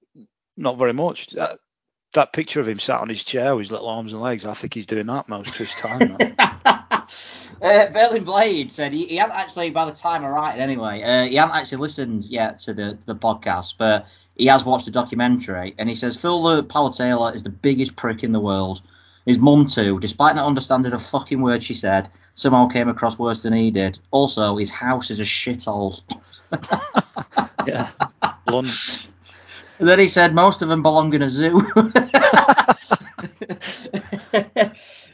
not 0.57 0.79
very 0.79 0.93
much. 0.93 1.29
That, 1.29 1.59
that 2.13 2.33
picture 2.33 2.61
of 2.61 2.69
him 2.69 2.79
sat 2.79 3.01
on 3.01 3.09
his 3.09 3.25
chair 3.25 3.55
with 3.55 3.67
his 3.67 3.73
little 3.73 3.89
arms 3.89 4.13
and 4.13 4.23
legs, 4.23 4.47
I 4.47 4.55
think 4.55 4.75
he's 4.75 4.87
doing 4.87 5.07
that 5.07 5.29
most 5.29 5.51
of 5.51 5.57
his 5.57 5.73
time. 5.73 6.17
Uh, 7.63 7.89
Berlin 7.91 8.25
Blade 8.25 8.71
said 8.71 8.93
he, 8.93 9.07
he 9.07 9.17
hadn't 9.17 9.35
actually, 9.35 9.71
by 9.71 9.85
the 9.87 9.93
time 9.93 10.25
I 10.25 10.29
write 10.29 10.59
it 10.59 10.61
anyway, 10.61 11.03
uh, 11.03 11.25
he 11.25 11.37
hadn't 11.37 11.55
actually 11.55 11.79
listened 11.79 12.25
yet 12.25 12.59
to 12.61 12.75
the 12.75 12.97
to 12.97 13.07
the 13.07 13.15
podcast, 13.15 13.75
but 13.79 14.07
he 14.35 14.47
has 14.47 14.65
watched 14.65 14.85
the 14.85 14.91
documentary, 14.91 15.75
and 15.79 15.89
he 15.89 15.95
says 15.95 16.17
Phil 16.17 16.43
Palatella 16.65 17.35
is 17.35 17.43
the 17.43 17.49
biggest 17.49 17.97
prick 17.97 18.23
in 18.23 18.33
the 18.33 18.41
world. 18.41 18.83
His 19.25 19.39
mum 19.39 19.67
too, 19.67 19.99
despite 20.01 20.37
not 20.37 20.47
understanding 20.47 20.93
a 20.93 20.99
fucking 20.99 21.41
word 21.41 21.65
she 21.65 21.73
said, 21.73 22.11
somehow 22.37 22.69
came 22.69 22.89
across 22.89 23.19
worse 23.19 23.43
than 23.43 23.53
he 23.53 23.71
did. 23.71 23.99
Also, 24.13 24.57
his 24.57 24.71
house 24.71 25.11
is 25.11 25.19
a 25.19 25.25
shithole. 25.25 26.01
Yeah. 27.67 27.91
Blunt. 28.47 29.09
And 29.81 29.89
then 29.89 29.99
he 29.99 30.07
said 30.07 30.35
most 30.35 30.63
of 30.63 30.69
them 30.69 30.83
belong 30.83 31.13
in 31.15 31.23
a 31.23 31.31
zoo. 31.31 31.67
uh, 31.77 31.91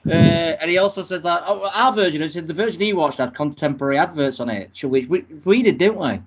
and 0.07 0.71
he 0.71 0.79
also 0.79 1.03
said 1.03 1.23
that 1.23 1.45
oh, 1.47 1.71
our 1.75 1.93
version, 1.95 2.21
he 2.21 2.29
said 2.29 2.47
the 2.47 2.55
version 2.55 2.81
he 2.81 2.93
watched 2.93 3.19
had 3.19 3.35
contemporary 3.35 3.97
adverts 3.99 4.39
on 4.39 4.51
it, 4.51 4.71
which 4.85 5.07
we, 5.09 5.25
we 5.45 5.63
did, 5.63 5.79
didn't 5.79 5.97
we? 5.97 6.21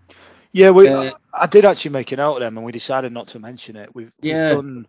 Yeah, 0.52 0.72
we. 0.72 0.88
Uh, 0.88 1.12
I 1.34 1.48
did 1.48 1.66
actually 1.66 1.92
make 1.92 2.12
a 2.12 2.16
note 2.16 2.38
of 2.38 2.42
them, 2.42 2.58
and 2.58 2.66
we 2.66 2.72
decided 2.72 3.12
not 3.12 3.28
to 3.30 3.40
mention 3.40 3.76
it. 3.76 3.94
We've, 3.94 4.14
we've 4.22 4.32
Yeah. 4.32 4.56
done. 4.56 4.88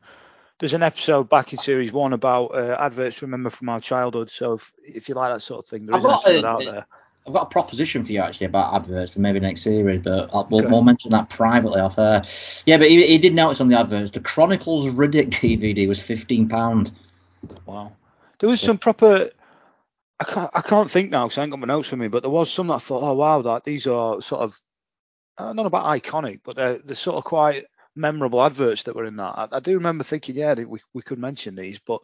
There's 0.58 0.72
an 0.72 0.82
episode 0.82 1.28
back 1.28 1.52
in 1.52 1.58
series 1.58 1.92
one 1.92 2.14
about 2.14 2.46
uh, 2.46 2.76
adverts 2.80 3.20
remember 3.20 3.50
from 3.50 3.68
our 3.68 3.80
childhood. 3.80 4.30
So 4.30 4.54
if, 4.54 4.72
if 4.82 5.08
you 5.08 5.14
like 5.14 5.32
that 5.32 5.40
sort 5.40 5.64
of 5.64 5.68
thing, 5.68 5.84
there 5.84 5.96
is 5.96 6.04
an 6.04 6.10
episode 6.10 6.44
a- 6.44 6.48
out 6.48 6.60
there. 6.60 6.86
I've 7.26 7.32
got 7.32 7.42
a 7.42 7.50
proposition 7.50 8.04
for 8.04 8.12
you 8.12 8.20
actually 8.20 8.46
about 8.46 8.72
adverts 8.72 9.12
for 9.12 9.20
maybe 9.20 9.40
next 9.40 9.62
series, 9.62 10.00
but 10.00 10.30
I'll, 10.32 10.46
we'll, 10.48 10.68
we'll 10.68 10.82
mention 10.82 11.10
that 11.10 11.28
privately 11.28 11.80
off 11.80 11.98
air. 11.98 12.22
Yeah, 12.66 12.76
but 12.76 12.88
he, 12.88 13.04
he 13.04 13.18
did 13.18 13.34
notice 13.34 13.60
on 13.60 13.66
the 13.66 13.76
adverts 13.76 14.12
the 14.12 14.20
Chronicles 14.20 14.86
of 14.86 14.94
Riddick 14.94 15.30
DVD 15.30 15.88
was 15.88 16.00
fifteen 16.00 16.48
pound. 16.48 16.92
Wow. 17.66 17.92
There 18.38 18.48
was 18.48 18.60
some 18.60 18.78
proper. 18.78 19.30
I 20.20 20.24
can't. 20.24 20.50
I 20.54 20.60
can't 20.60 20.90
think 20.90 21.10
now 21.10 21.26
because 21.26 21.38
I 21.38 21.42
ain't 21.42 21.50
got 21.50 21.58
my 21.58 21.66
notes 21.66 21.90
with 21.90 21.98
me. 21.98 22.06
But 22.06 22.22
there 22.22 22.30
was 22.30 22.50
some 22.50 22.68
that 22.68 22.74
I 22.74 22.78
thought, 22.78 23.02
oh 23.02 23.14
wow, 23.14 23.42
that 23.42 23.64
these 23.64 23.88
are 23.88 24.20
sort 24.22 24.42
of. 24.42 24.60
Uh, 25.36 25.52
not 25.52 25.66
about 25.66 25.84
iconic, 25.84 26.40
but 26.44 26.56
they're, 26.56 26.78
they're 26.78 26.94
sort 26.94 27.16
of 27.16 27.24
quite 27.24 27.66
memorable 27.96 28.42
adverts 28.42 28.84
that 28.84 28.94
were 28.94 29.04
in 29.06 29.16
that. 29.16 29.34
I, 29.38 29.48
I 29.52 29.60
do 29.60 29.74
remember 29.74 30.04
thinking, 30.04 30.36
yeah, 30.36 30.54
we 30.54 30.80
we 30.94 31.02
could 31.02 31.18
mention 31.18 31.56
these, 31.56 31.78
but 31.80 32.00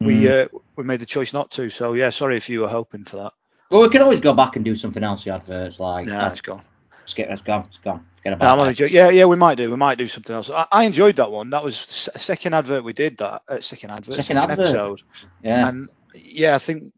we 0.00 0.28
uh, 0.28 0.48
we 0.76 0.84
made 0.84 1.00
the 1.00 1.06
choice 1.06 1.32
not 1.32 1.50
to. 1.52 1.70
So 1.70 1.94
yeah, 1.94 2.10
sorry 2.10 2.36
if 2.36 2.48
you 2.48 2.60
were 2.60 2.68
hoping 2.68 3.04
for 3.04 3.16
that. 3.16 3.32
Well, 3.70 3.82
we 3.82 3.88
can 3.88 4.02
always 4.02 4.20
go 4.20 4.32
back 4.34 4.56
and 4.56 4.64
do 4.64 4.74
something 4.74 5.02
else 5.02 5.24
with 5.24 5.34
adverts 5.34 5.80
like. 5.80 6.08
Yeah, 6.08 6.26
uh, 6.26 6.30
it's 6.30 6.40
gone. 6.40 6.62
let's 7.00 7.14
get 7.14 7.28
let's 7.28 7.42
go, 7.42 7.56
let's 7.56 7.78
go, 7.78 8.00
get 8.24 8.30
No, 8.30 8.34
I'm 8.34 8.36
about 8.36 8.58
only 8.58 8.70
it. 8.72 8.76
jo- 8.76 8.84
yeah, 8.86 9.08
yeah, 9.10 9.24
we 9.26 9.36
might 9.36 9.56
do. 9.56 9.70
We 9.70 9.76
might 9.76 9.98
do 9.98 10.08
something 10.08 10.34
else. 10.34 10.50
I, 10.50 10.66
I 10.72 10.84
enjoyed 10.84 11.16
that 11.16 11.30
one. 11.30 11.50
That 11.50 11.62
was 11.64 11.74
s- 11.78 12.08
second 12.22 12.54
advert 12.54 12.84
we 12.84 12.92
did. 12.92 13.18
That 13.18 13.42
uh, 13.48 13.60
second 13.60 13.90
advert, 13.90 14.14
Second 14.14 14.38
advert. 14.38 14.58
episode. 14.60 15.02
Yeah. 15.42 15.68
And 15.68 15.88
yeah, 16.14 16.54
I 16.54 16.58
think 16.58 16.92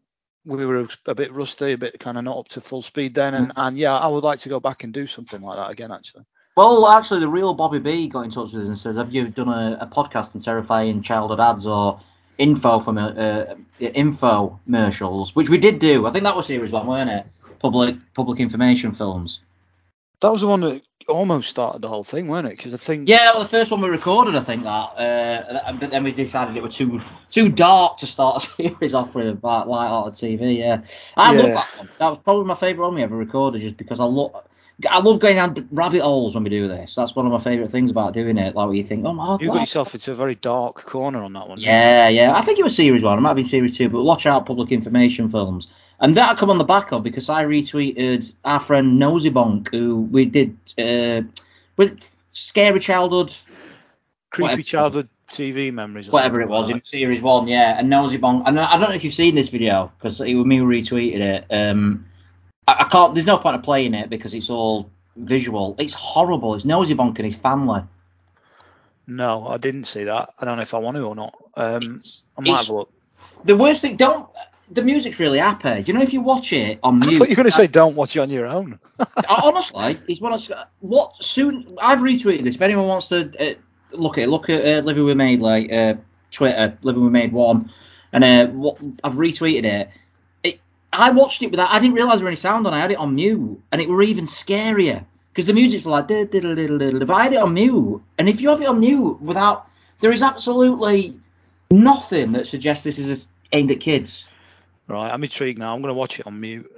we 0.45 0.65
were 0.65 0.87
a 1.05 1.13
bit 1.15 1.33
rusty, 1.33 1.73
a 1.73 1.77
bit 1.77 1.99
kind 1.99 2.17
of 2.17 2.23
not 2.23 2.37
up 2.37 2.47
to 2.49 2.61
full 2.61 2.81
speed 2.81 3.13
then. 3.15 3.33
And, 3.35 3.51
and 3.55 3.77
yeah, 3.77 3.95
I 3.97 4.07
would 4.07 4.23
like 4.23 4.39
to 4.39 4.49
go 4.49 4.59
back 4.59 4.83
and 4.83 4.93
do 4.93 5.05
something 5.07 5.41
like 5.41 5.57
that 5.57 5.69
again, 5.71 5.91
actually. 5.91 6.23
Well, 6.61 6.87
actually, 6.89 7.21
the 7.21 7.27
real 7.27 7.55
Bobby 7.55 7.79
B 7.79 8.07
got 8.07 8.21
in 8.21 8.29
touch 8.29 8.53
with 8.53 8.61
us 8.61 8.67
and 8.67 8.77
says, 8.77 8.95
"Have 8.95 9.11
you 9.11 9.29
done 9.29 9.47
a, 9.47 9.79
a 9.81 9.87
podcast 9.87 10.35
on 10.35 10.41
terrifying 10.41 11.01
childhood 11.01 11.39
ads 11.39 11.65
or 11.65 11.99
info 12.37 12.79
from 12.79 12.99
uh, 12.99 13.09
uh, 13.09 13.55
info 13.79 14.59
commercials?" 14.65 15.35
Which 15.35 15.49
we 15.49 15.57
did 15.57 15.79
do. 15.79 16.05
I 16.05 16.11
think 16.11 16.23
that 16.23 16.35
was 16.35 16.45
series 16.45 16.69
one, 16.71 16.85
weren't 16.85 17.09
it? 17.09 17.25
Public 17.57 17.95
public 18.13 18.39
information 18.39 18.93
films. 18.93 19.39
That 20.19 20.31
was 20.31 20.41
the 20.41 20.47
one 20.47 20.61
that 20.61 20.83
almost 21.07 21.49
started 21.49 21.81
the 21.81 21.87
whole 21.87 22.03
thing, 22.03 22.27
weren't 22.27 22.45
it? 22.45 22.57
Because 22.57 22.75
I 22.75 22.77
think 22.77 23.09
Yeah, 23.09 23.31
well, 23.31 23.41
the 23.41 23.49
first 23.49 23.71
one 23.71 23.81
we 23.81 23.89
recorded, 23.89 24.35
I 24.35 24.41
think 24.41 24.63
that, 24.63 24.69
uh, 24.69 25.73
but 25.79 25.89
then 25.89 26.03
we 26.03 26.11
decided 26.11 26.55
it 26.55 26.61
was 26.61 26.75
too 26.75 27.01
too 27.31 27.49
dark 27.49 27.97
to 27.97 28.05
start 28.05 28.43
a 28.43 28.47
series 28.69 28.93
off 28.93 29.15
with 29.15 29.29
about 29.29 29.67
light 29.67 29.87
hearted 29.87 30.13
TV. 30.13 30.59
Yeah, 30.59 30.83
I 31.17 31.33
love 31.33 31.53
that 31.53 31.77
one. 31.77 31.89
That 31.97 32.09
was 32.09 32.19
probably 32.23 32.45
my 32.45 32.55
favourite 32.55 32.87
one 32.87 32.95
we 32.95 33.01
ever 33.01 33.17
recorded, 33.17 33.63
just 33.63 33.77
because 33.77 33.99
I 33.99 34.03
love. 34.03 34.43
I 34.89 34.99
love 34.99 35.19
going 35.19 35.35
down 35.35 35.67
rabbit 35.71 36.01
holes 36.01 36.33
when 36.33 36.43
we 36.43 36.49
do 36.49 36.67
this. 36.67 36.95
That's 36.95 37.15
one 37.15 37.25
of 37.25 37.31
my 37.31 37.39
favourite 37.39 37.71
things 37.71 37.91
about 37.91 38.13
doing 38.13 38.37
it. 38.37 38.55
Like 38.55 38.75
you 38.75 38.83
think, 38.83 39.05
oh 39.05 39.13
my 39.13 39.25
god. 39.25 39.41
you 39.41 39.47
got 39.47 39.59
yourself 39.59 39.93
into 39.93 40.11
a 40.11 40.15
very 40.15 40.35
dark 40.35 40.85
corner 40.85 41.23
on 41.23 41.33
that 41.33 41.47
one. 41.47 41.59
Yeah, 41.59 42.07
yeah. 42.07 42.35
I 42.35 42.41
think 42.41 42.59
it 42.59 42.63
was 42.63 42.75
series 42.75 43.03
one. 43.03 43.17
It 43.17 43.21
might 43.21 43.29
have 43.29 43.35
been 43.35 43.45
series 43.45 43.77
two, 43.77 43.89
but 43.89 44.03
watch 44.03 44.25
out, 44.25 44.45
public 44.45 44.71
information 44.71 45.29
films. 45.29 45.67
And 45.99 46.17
that 46.17 46.29
I 46.29 46.35
come 46.35 46.49
on 46.49 46.57
the 46.57 46.63
back 46.63 46.91
of 46.91 47.03
because 47.03 47.29
I 47.29 47.43
retweeted 47.43 48.33
our 48.43 48.59
friend 48.59 48.97
Nosy 48.97 49.29
Bonk, 49.29 49.69
who 49.69 50.01
we 50.11 50.25
did 50.25 50.57
uh, 50.79 51.21
with 51.77 52.03
scary 52.31 52.79
childhood, 52.79 53.35
Creepy 54.31 54.43
Whatever. 54.43 54.61
childhood 54.63 55.09
TV 55.29 55.71
memories. 55.71 56.09
Or 56.09 56.11
whatever 56.11 56.41
it 56.41 56.49
was, 56.49 56.67
like 56.67 56.77
in 56.77 56.83
series 56.83 57.21
one, 57.21 57.47
yeah. 57.47 57.77
And 57.77 57.89
Nosy 57.89 58.17
Bonk, 58.17 58.43
and 58.47 58.59
I 58.59 58.73
I 58.73 58.79
don't 58.79 58.89
know 58.89 58.95
if 58.95 59.03
you've 59.03 59.13
seen 59.13 59.35
this 59.35 59.49
video 59.49 59.91
because 59.97 60.19
it 60.21 60.33
was 60.33 60.45
me 60.45 60.57
who 60.57 60.65
retweeted 60.65 61.19
it. 61.19 61.45
Um, 61.51 62.05
I, 62.67 62.85
I 62.85 62.89
can't. 62.89 63.13
There's 63.13 63.25
no 63.27 63.37
point 63.37 63.55
of 63.55 63.63
playing 63.63 63.93
it 63.93 64.09
because 64.09 64.33
it's 64.33 64.49
all 64.49 64.89
visual. 65.15 65.75
It's 65.79 65.93
horrible. 65.93 66.55
It's 66.55 66.65
Nosy 66.65 66.95
Bonk 66.95 67.17
and 67.17 67.25
his 67.25 67.35
family. 67.35 67.81
No, 69.07 69.47
I 69.47 69.57
didn't 69.57 69.85
see 69.85 70.05
that. 70.05 70.33
I 70.39 70.45
don't 70.45 70.57
know 70.57 70.61
if 70.61 70.73
I 70.73 70.77
want 70.77 70.95
to 70.97 71.03
or 71.03 71.15
not. 71.15 71.35
Um, 71.55 71.83
It's- 71.95 72.23
I 72.37 72.41
might 72.41 72.47
it's- 72.49 72.65
have 72.67 72.73
a 72.73 72.77
look. 72.77 72.93
The 73.43 73.57
worst 73.57 73.81
thing, 73.81 73.97
don't. 73.97 74.27
The 74.69 74.83
music's 74.83 75.19
really 75.19 75.39
happy. 75.39 75.83
You 75.85 75.93
know 75.93 76.01
if 76.01 76.13
you 76.13 76.21
watch 76.21 76.53
it 76.53 76.79
on 76.81 77.03
I 77.03 77.07
thought 77.07 77.27
you 77.27 77.31
were 77.31 77.35
going 77.35 77.45
to 77.45 77.51
say 77.51 77.67
don't 77.67 77.95
watch 77.95 78.15
it 78.15 78.19
on 78.19 78.29
your 78.29 78.45
own. 78.45 78.79
honestly, 79.27 79.99
he's 80.07 80.21
one 80.21 80.31
of 80.31 80.49
what 80.79 81.11
soon. 81.21 81.75
I've 81.81 81.99
retweeted 81.99 82.45
this. 82.45 82.55
If 82.55 82.61
anyone 82.61 82.87
wants 82.87 83.09
to 83.09 83.31
uh, 83.37 83.55
look 83.91 84.17
at 84.17 84.25
it, 84.25 84.27
look 84.29 84.49
at 84.49 84.61
uh, 84.65 84.85
Living 84.85 85.03
with 85.03 85.17
Madeley, 85.17 85.73
uh, 85.73 85.95
Twitter, 86.31 86.77
Living 86.83 87.03
with 87.03 87.11
Made 87.11 87.33
One, 87.33 87.69
and 88.13 88.23
uh, 88.23 88.47
what 88.47 88.77
I've 89.03 89.15
retweeted 89.15 89.65
it. 89.65 89.89
I 90.93 91.11
watched 91.11 91.41
it 91.41 91.51
without. 91.51 91.71
I 91.71 91.79
didn't 91.79 91.95
realise 91.95 92.17
there 92.17 92.25
was 92.25 92.31
any 92.31 92.35
sound 92.35 92.67
on. 92.67 92.73
I 92.73 92.79
had 92.79 92.91
it 92.91 92.97
on 92.97 93.15
mute, 93.15 93.61
and 93.71 93.81
it 93.81 93.89
were 93.89 94.03
even 94.03 94.25
scarier 94.25 95.05
because 95.31 95.45
the 95.45 95.53
music's 95.53 95.85
like 95.85 96.07
diddle 96.07 96.25
diddle 96.25 96.55
diddle 96.55 96.77
diddle. 96.77 97.05
But 97.05 97.13
I 97.13 97.23
had 97.23 97.33
it 97.33 97.37
on 97.37 97.53
mute, 97.53 98.01
and 98.17 98.27
if 98.27 98.41
you 98.41 98.49
have 98.49 98.61
it 98.61 98.67
on 98.67 98.79
mute 98.79 99.21
without, 99.21 99.67
there 100.01 100.11
is 100.11 100.21
absolutely 100.21 101.17
nothing 101.71 102.33
that 102.33 102.47
suggests 102.47 102.83
this 102.83 102.99
is 102.99 103.27
aimed 103.53 103.71
at 103.71 103.79
kids. 103.79 104.25
Right, 104.87 105.09
I'm 105.09 105.23
intrigued 105.23 105.59
now. 105.59 105.73
I'm 105.73 105.81
going 105.81 105.89
to 105.89 105.97
watch 105.97 106.19
it 106.19 106.27
on 106.27 106.39
mute. 106.39 106.69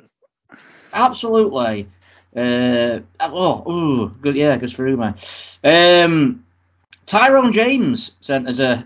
Absolutely. 0.93 1.87
Uh, 2.35 2.99
oh, 3.19 3.71
ooh, 3.71 4.09
good, 4.21 4.35
yeah, 4.35 4.57
goes 4.57 4.73
through 4.73 4.97
me. 4.97 5.13
Um, 5.63 6.45
Tyrone 7.05 7.51
James 7.51 8.11
sent 8.21 8.47
us 8.47 8.59
a, 8.59 8.85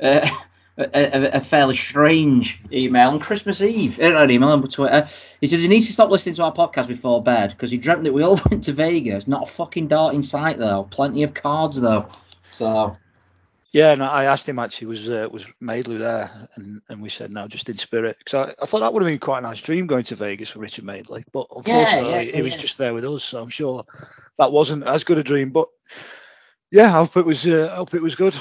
a, 0.00 0.30
a, 0.80 1.36
a 1.36 1.40
fairly 1.40 1.76
strange 1.76 2.60
email 2.72 3.10
on 3.10 3.20
Christmas 3.20 3.62
Eve. 3.62 3.98
Uh, 4.00 4.10
Not 4.10 4.24
an 4.24 4.30
email 4.30 4.50
on 4.50 4.62
Twitter. 4.68 5.08
He 5.40 5.46
says 5.46 5.62
he 5.62 5.68
needs 5.68 5.86
to 5.86 5.92
stop 5.92 6.10
listening 6.10 6.34
to 6.36 6.44
our 6.44 6.54
podcast 6.54 6.88
before 6.88 7.22
bed 7.22 7.50
because 7.50 7.70
he 7.70 7.76
dreamt 7.78 8.04
that 8.04 8.12
we 8.12 8.22
all 8.22 8.40
went 8.50 8.64
to 8.64 8.72
Vegas. 8.72 9.28
Not 9.28 9.48
a 9.48 9.52
fucking 9.52 9.88
dart 9.88 10.14
in 10.14 10.22
sight 10.22 10.58
though. 10.58 10.88
Plenty 10.90 11.22
of 11.22 11.34
cards 11.34 11.80
though. 11.80 12.08
So 12.50 12.96
Yeah, 13.72 13.92
and 13.92 14.02
I 14.02 14.24
asked 14.24 14.48
him 14.48 14.58
actually 14.58 14.88
was 14.88 15.08
uh, 15.08 15.28
was 15.30 15.52
Madeley 15.60 15.98
there, 15.98 16.48
and, 16.56 16.82
and 16.88 17.00
we 17.00 17.08
said 17.08 17.30
no, 17.30 17.46
just 17.46 17.68
in 17.68 17.76
spirit. 17.76 18.16
Because 18.18 18.48
I, 18.48 18.62
I 18.62 18.66
thought 18.66 18.80
that 18.80 18.92
would 18.92 19.02
have 19.02 19.10
been 19.10 19.18
quite 19.18 19.38
a 19.38 19.42
nice 19.42 19.60
dream 19.60 19.86
going 19.86 20.04
to 20.04 20.16
Vegas 20.16 20.50
for 20.50 20.58
Richard 20.58 20.84
Maidley, 20.84 21.24
but 21.32 21.46
unfortunately 21.54 22.12
yeah, 22.12 22.22
he 22.22 22.42
was 22.42 22.56
just 22.56 22.78
there 22.78 22.94
with 22.94 23.04
us, 23.04 23.24
so 23.24 23.40
I'm 23.40 23.48
sure 23.48 23.84
that 24.38 24.52
wasn't 24.52 24.84
as 24.84 25.04
good 25.04 25.18
a 25.18 25.22
dream. 25.22 25.50
But 25.50 25.68
yeah, 26.70 26.86
I 26.86 27.04
hope 27.04 27.16
it 27.16 27.26
was. 27.26 27.46
Uh, 27.46 27.68
I 27.72 27.76
hope 27.76 27.94
it 27.94 28.02
was 28.02 28.14
good. 28.14 28.34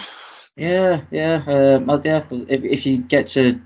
Yeah, 0.59 1.01
yeah, 1.09 1.43
um, 1.47 2.01
yeah. 2.03 2.25
If, 2.29 2.63
if 2.63 2.85
you 2.85 2.97
get 2.97 3.29
to, 3.29 3.61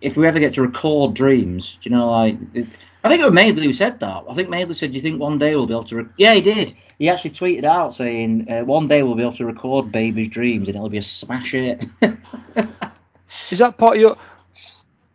if 0.00 0.16
we 0.16 0.28
ever 0.28 0.38
get 0.38 0.54
to 0.54 0.62
record 0.62 1.14
dreams, 1.14 1.76
do 1.82 1.90
you 1.90 1.96
know, 1.96 2.08
like, 2.08 2.36
it, 2.54 2.68
I 3.02 3.08
think 3.08 3.20
it 3.20 3.24
was 3.24 3.34
Madeley 3.34 3.66
who 3.66 3.72
said 3.72 3.98
that. 3.98 4.24
I 4.28 4.34
think 4.34 4.48
Madeley 4.48 4.74
said, 4.74 4.90
"Do 4.90 4.96
you 4.96 5.02
think 5.02 5.20
one 5.20 5.38
day 5.38 5.56
we'll 5.56 5.66
be 5.66 5.72
able 5.72 5.84
to?" 5.84 5.96
Re-? 5.96 6.10
Yeah, 6.16 6.34
he 6.34 6.40
did. 6.40 6.76
He 7.00 7.08
actually 7.08 7.30
tweeted 7.30 7.64
out 7.64 7.94
saying, 7.94 8.48
uh, 8.48 8.64
"One 8.64 8.86
day 8.86 9.02
we'll 9.02 9.16
be 9.16 9.22
able 9.22 9.32
to 9.34 9.46
record 9.46 9.90
baby's 9.90 10.28
dreams, 10.28 10.68
and 10.68 10.76
it'll 10.76 10.88
be 10.88 10.98
a 10.98 11.02
smash 11.02 11.50
hit." 11.50 11.84
Is 13.50 13.58
that 13.58 13.76
part 13.76 13.96
of 13.96 14.00
your? 14.00 14.16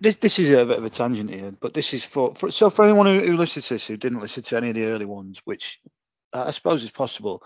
This 0.01 0.15
this 0.15 0.37
is 0.37 0.49
a 0.49 0.65
bit 0.65 0.79
of 0.79 0.83
a 0.83 0.89
tangent 0.89 1.29
here, 1.29 1.53
but 1.61 1.73
this 1.73 1.93
is 1.93 2.03
for, 2.03 2.35
for 2.35 2.51
so 2.51 2.69
for 2.69 2.83
anyone 2.83 3.05
who, 3.05 3.21
who 3.21 3.37
listens 3.37 3.67
to 3.67 3.75
this 3.75 3.87
who 3.87 3.95
didn't 3.95 4.19
listen 4.19 4.43
to 4.43 4.57
any 4.57 4.69
of 4.69 4.75
the 4.75 4.85
early 4.85 5.05
ones, 5.05 5.41
which 5.45 5.79
I 6.33 6.51
suppose 6.51 6.83
is 6.83 6.91
possible. 6.91 7.41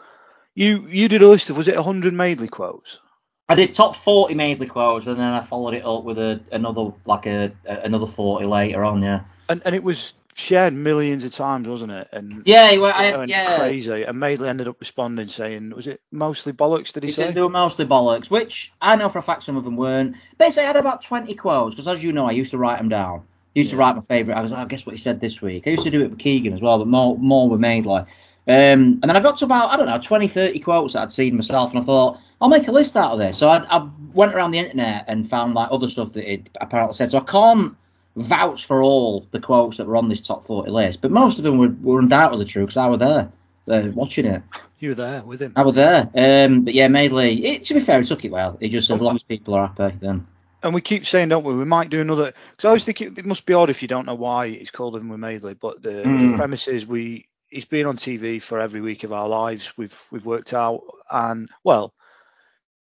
You 0.55 0.87
you 0.89 1.07
did 1.07 1.21
a 1.21 1.27
list 1.27 1.51
of 1.51 1.57
was 1.57 1.67
it 1.67 1.75
100 1.75 2.15
Madeley 2.15 2.47
quotes? 2.47 2.99
I 3.49 3.55
did 3.55 3.73
top 3.73 3.95
forty 3.95 4.33
Madeley 4.33 4.67
quotes, 4.67 5.07
and 5.07 5.19
then 5.19 5.31
I 5.33 5.41
followed 5.41 5.73
it 5.73 5.85
up 5.85 6.03
with 6.03 6.17
a, 6.17 6.41
another 6.51 6.91
like 7.05 7.25
a, 7.27 7.51
a 7.65 7.77
another 7.81 8.07
forty 8.07 8.45
later 8.45 8.83
on. 8.83 9.01
Yeah. 9.01 9.21
And 9.49 9.61
and 9.65 9.73
it 9.73 9.83
was 9.83 10.13
shared 10.37 10.73
millions 10.73 11.23
of 11.23 11.31
times, 11.31 11.67
wasn't 11.67 11.91
it? 11.91 12.07
And 12.11 12.43
Yeah, 12.45 12.77
well, 12.77 12.93
I, 12.95 13.05
and 13.05 13.29
yeah. 13.29 13.57
crazy. 13.57 14.03
And 14.03 14.19
Madeley 14.19 14.49
ended 14.49 14.67
up 14.67 14.79
responding 14.79 15.27
saying, 15.29 15.71
was 15.71 15.87
it 15.87 15.99
mostly 16.11 16.53
bollocks? 16.53 16.93
Did 16.93 17.03
he, 17.03 17.07
He 17.07 17.13
say? 17.13 17.25
said 17.25 17.33
they 17.33 17.41
were 17.41 17.49
mostly 17.49 17.85
bollocks, 17.85 18.29
which 18.29 18.71
I 18.79 18.95
know 18.97 19.09
for 19.09 19.17
a 19.17 19.23
fact 19.23 19.41
some 19.43 19.57
of 19.57 19.63
them 19.63 19.75
weren't. 19.75 20.15
Basically, 20.37 20.65
I 20.65 20.67
had 20.67 20.75
about 20.75 21.01
20 21.01 21.33
quotes 21.33 21.73
because, 21.73 21.87
as 21.87 22.03
you 22.03 22.11
know, 22.13 22.27
I 22.27 22.31
used 22.31 22.51
to 22.51 22.59
write 22.59 22.77
them 22.77 22.89
down. 22.89 23.19
I 23.19 23.59
used 23.59 23.71
to 23.71 23.77
write 23.77 23.95
my 23.95 24.01
favourite. 24.01 24.37
I 24.37 24.41
was 24.41 24.51
like, 24.51 24.63
oh, 24.63 24.67
guess 24.67 24.85
what 24.85 24.93
he 24.93 25.01
said 25.01 25.19
this 25.19 25.41
week. 25.41 25.63
I 25.65 25.71
used 25.71 25.85
to 25.85 25.89
do 25.89 26.01
it 26.03 26.11
with 26.11 26.19
Keegan 26.19 26.53
as 26.53 26.61
well, 26.61 26.77
but 26.77 26.87
more 26.87 27.17
more 27.17 27.49
were 27.49 27.57
made 27.57 27.85
like. 27.87 28.05
Um, 28.47 28.99
and 29.01 29.03
then 29.03 29.17
I 29.17 29.19
got 29.19 29.37
to 29.37 29.45
about, 29.45 29.71
I 29.71 29.77
don't 29.77 29.87
know, 29.87 29.99
20, 29.99 30.27
30 30.27 30.59
quotes 30.59 30.93
that 30.93 31.01
I'd 31.03 31.11
seen 31.11 31.35
myself, 31.35 31.71
and 31.71 31.79
I 31.81 31.83
thought, 31.83 32.19
I'll 32.39 32.49
make 32.49 32.67
a 32.67 32.71
list 32.71 32.95
out 32.95 33.11
of 33.11 33.19
this. 33.19 33.37
So 33.37 33.49
I, 33.49 33.57
I 33.69 33.89
went 34.13 34.33
around 34.33 34.51
the 34.51 34.59
internet 34.59 35.05
and 35.07 35.29
found 35.29 35.53
like 35.53 35.69
other 35.71 35.89
stuff 35.89 36.13
that 36.13 36.31
it 36.31 36.47
apparently 36.61 36.93
said. 36.95 37.11
So 37.11 37.17
I 37.17 37.23
can't 37.23 37.75
vouch 38.15 38.65
for 38.65 38.81
all 38.83 39.27
the 39.31 39.39
quotes 39.39 39.77
that 39.77 39.87
were 39.87 39.97
on 39.97 40.07
this 40.09 40.21
top 40.21 40.45
40 40.45 40.71
list, 40.71 41.01
but 41.01 41.11
most 41.11 41.37
of 41.37 41.43
them 41.43 41.57
were, 41.57 41.75
were 41.81 41.99
undoubtedly 41.99 42.45
true 42.45 42.63
because 42.63 42.77
I 42.77 42.87
were 42.87 42.97
there 42.97 43.31
uh, 43.67 43.89
watching 43.93 44.25
it. 44.25 44.43
You 44.79 44.89
were 44.89 44.95
there 44.95 45.23
with 45.23 45.41
him. 45.41 45.53
I 45.55 45.63
was 45.63 45.75
there. 45.75 46.09
Um, 46.13 46.61
but 46.61 46.73
yeah, 46.73 46.87
Madeley, 46.87 47.43
it, 47.45 47.63
to 47.65 47.73
be 47.73 47.79
fair, 47.79 47.99
he 48.01 48.07
took 48.07 48.23
it 48.23 48.31
well. 48.31 48.57
He 48.59 48.69
just 48.69 48.87
said, 48.87 48.95
as 48.95 49.01
long 49.01 49.15
as 49.15 49.23
people 49.23 49.55
are 49.55 49.67
happy, 49.75 49.97
then. 49.99 50.25
And 50.63 50.73
we 50.73 50.81
keep 50.81 51.05
saying, 51.05 51.29
don't 51.29 51.43
we? 51.43 51.55
We 51.55 51.65
might 51.65 51.89
do 51.89 52.01
another. 52.01 52.33
Because 52.51 52.65
I 52.65 52.67
always 52.69 52.83
think 52.83 53.01
it, 53.01 53.17
it 53.17 53.25
must 53.25 53.45
be 53.45 53.53
odd 53.53 53.69
if 53.69 53.81
you 53.81 53.87
don't 53.87 54.05
know 54.05 54.15
why 54.15 54.45
it's 54.47 54.71
called 54.71 54.93
Living 54.93 55.09
with 55.09 55.19
Madeley. 55.19 55.53
But 55.55 55.81
the, 55.81 55.89
Mm. 55.89 56.31
the 56.31 56.37
premise 56.37 56.67
is 56.67 56.85
we 56.85 57.27
he's 57.49 57.65
been 57.65 57.85
on 57.85 57.97
TV 57.97 58.41
for 58.41 58.59
every 58.59 58.81
week 58.81 59.03
of 59.03 59.13
our 59.13 59.27
lives. 59.27 59.77
We've 59.77 59.99
we've 60.11 60.25
worked 60.25 60.53
out, 60.53 60.81
and 61.11 61.49
well, 61.63 61.93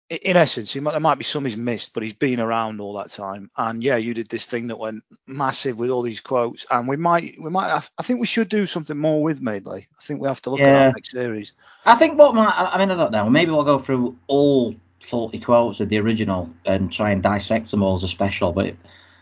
in 0.09 0.37
essence, 0.37 0.73
he 0.73 0.79
might, 0.79 0.91
there 0.91 0.99
might 0.99 1.17
be 1.17 1.23
some 1.23 1.45
he's 1.45 1.57
missed, 1.57 1.93
but 1.93 2.03
he's 2.03 2.13
been 2.13 2.39
around 2.39 2.79
all 2.81 2.97
that 2.97 3.09
time. 3.09 3.49
And 3.57 3.81
yeah, 3.83 3.95
you 3.95 4.13
did 4.13 4.29
this 4.29 4.45
thing 4.45 4.67
that 4.67 4.77
went 4.77 5.03
massive 5.25 5.79
with 5.79 5.89
all 5.89 6.01
these 6.01 6.19
quotes, 6.19 6.65
and 6.69 6.87
we 6.87 6.97
might 6.97 7.35
we 7.39 7.49
might 7.49 7.69
have, 7.69 7.89
I 7.97 8.03
think 8.03 8.19
we 8.19 8.27
should 8.27 8.49
do 8.49 8.65
something 8.67 8.97
more 8.97 9.23
with 9.23 9.41
Madeley. 9.41 9.87
I 9.97 10.03
think 10.03 10.21
we 10.21 10.27
have 10.27 10.41
to 10.43 10.51
look 10.51 10.59
at 10.59 10.67
Yeah. 10.67 10.85
our 10.87 10.93
next 10.93 11.11
series. 11.11 11.53
I 11.85 11.95
think 11.95 12.17
what 12.19 12.35
my, 12.35 12.45
I 12.45 12.77
mean, 12.77 12.91
I 12.91 12.95
don't 12.95 13.11
know. 13.11 13.29
Maybe 13.29 13.51
we'll 13.51 13.63
go 13.63 13.79
through 13.79 14.15
all 14.27 14.75
40 15.01 15.39
quotes 15.39 15.79
of 15.79 15.89
the 15.89 15.97
original 15.97 16.49
and 16.65 16.91
try 16.91 17.11
and 17.11 17.21
dissect 17.21 17.71
them 17.71 17.83
all 17.83 17.95
as 17.95 18.03
a 18.03 18.07
special. 18.07 18.53
But, 18.53 18.75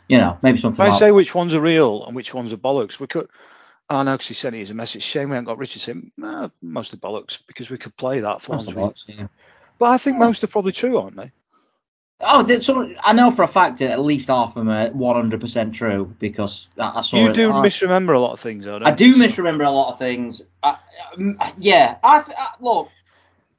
you 0.08 0.18
know, 0.18 0.38
maybe 0.42 0.58
something 0.60 0.84
If 0.84 0.88
I 0.88 0.92
like 0.92 1.00
say 1.00 1.12
which 1.12 1.34
ones 1.34 1.54
are 1.54 1.62
real 1.62 2.06
and 2.06 2.16
which 2.16 2.34
ones 2.34 2.54
are 2.54 2.58
bollocks, 2.58 3.00
we 3.00 3.08
could. 3.08 3.28
I 3.96 4.04
know 4.04 4.14
because 4.14 4.28
he 4.28 4.34
sent 4.34 4.56
it 4.56 4.62
as 4.62 4.70
a 4.72 4.74
message. 4.74 5.04
Shame 5.04 5.30
we 5.30 5.36
haven't 5.36 5.46
got 5.46 5.58
Richard 5.58 5.82
saying 5.82 6.12
nah, 6.18 6.50
mostly 6.62 7.00
bollocks 7.00 7.40
because 7.48 7.70
we 7.70 7.78
could 7.78 7.96
play 7.98 8.22
that 8.22 8.42
for 8.42 8.56
us, 8.56 8.68
yeah. 9.08 9.28
But 9.78 9.86
I 9.86 9.98
think 9.98 10.18
most 10.18 10.44
are 10.44 10.48
probably 10.48 10.72
true, 10.72 10.98
aren't 10.98 11.18
they? 11.18 11.32
Oh, 12.24 12.96
I 13.04 13.14
know 13.14 13.32
for 13.32 13.44
a 13.44 13.48
fact 13.48 13.80
that 13.80 13.90
at 13.90 14.00
least 14.00 14.28
half 14.28 14.50
of 14.50 14.54
them 14.66 14.70
are 14.70 14.90
100% 14.90 15.74
true 15.74 16.16
because 16.20 16.68
I, 16.78 17.00
I 17.00 17.02
saw 17.02 17.18
You 17.18 17.30
it. 17.30 17.34
do 17.34 17.52
I, 17.52 17.62
misremember 17.62 18.14
a 18.14 18.20
lot 18.20 18.34
of 18.34 18.40
things, 18.40 18.66
though. 18.66 18.78
Don't 18.78 18.88
you? 18.88 18.94
I 18.94 18.96
do? 18.96 19.14
So- 19.14 19.20
misremember 19.20 19.64
a 19.64 19.72
lot 19.72 19.92
of 19.92 19.98
things. 19.98 20.44
I, 20.62 20.78
yeah, 21.58 21.98
I 22.04 22.24
look 22.60 22.90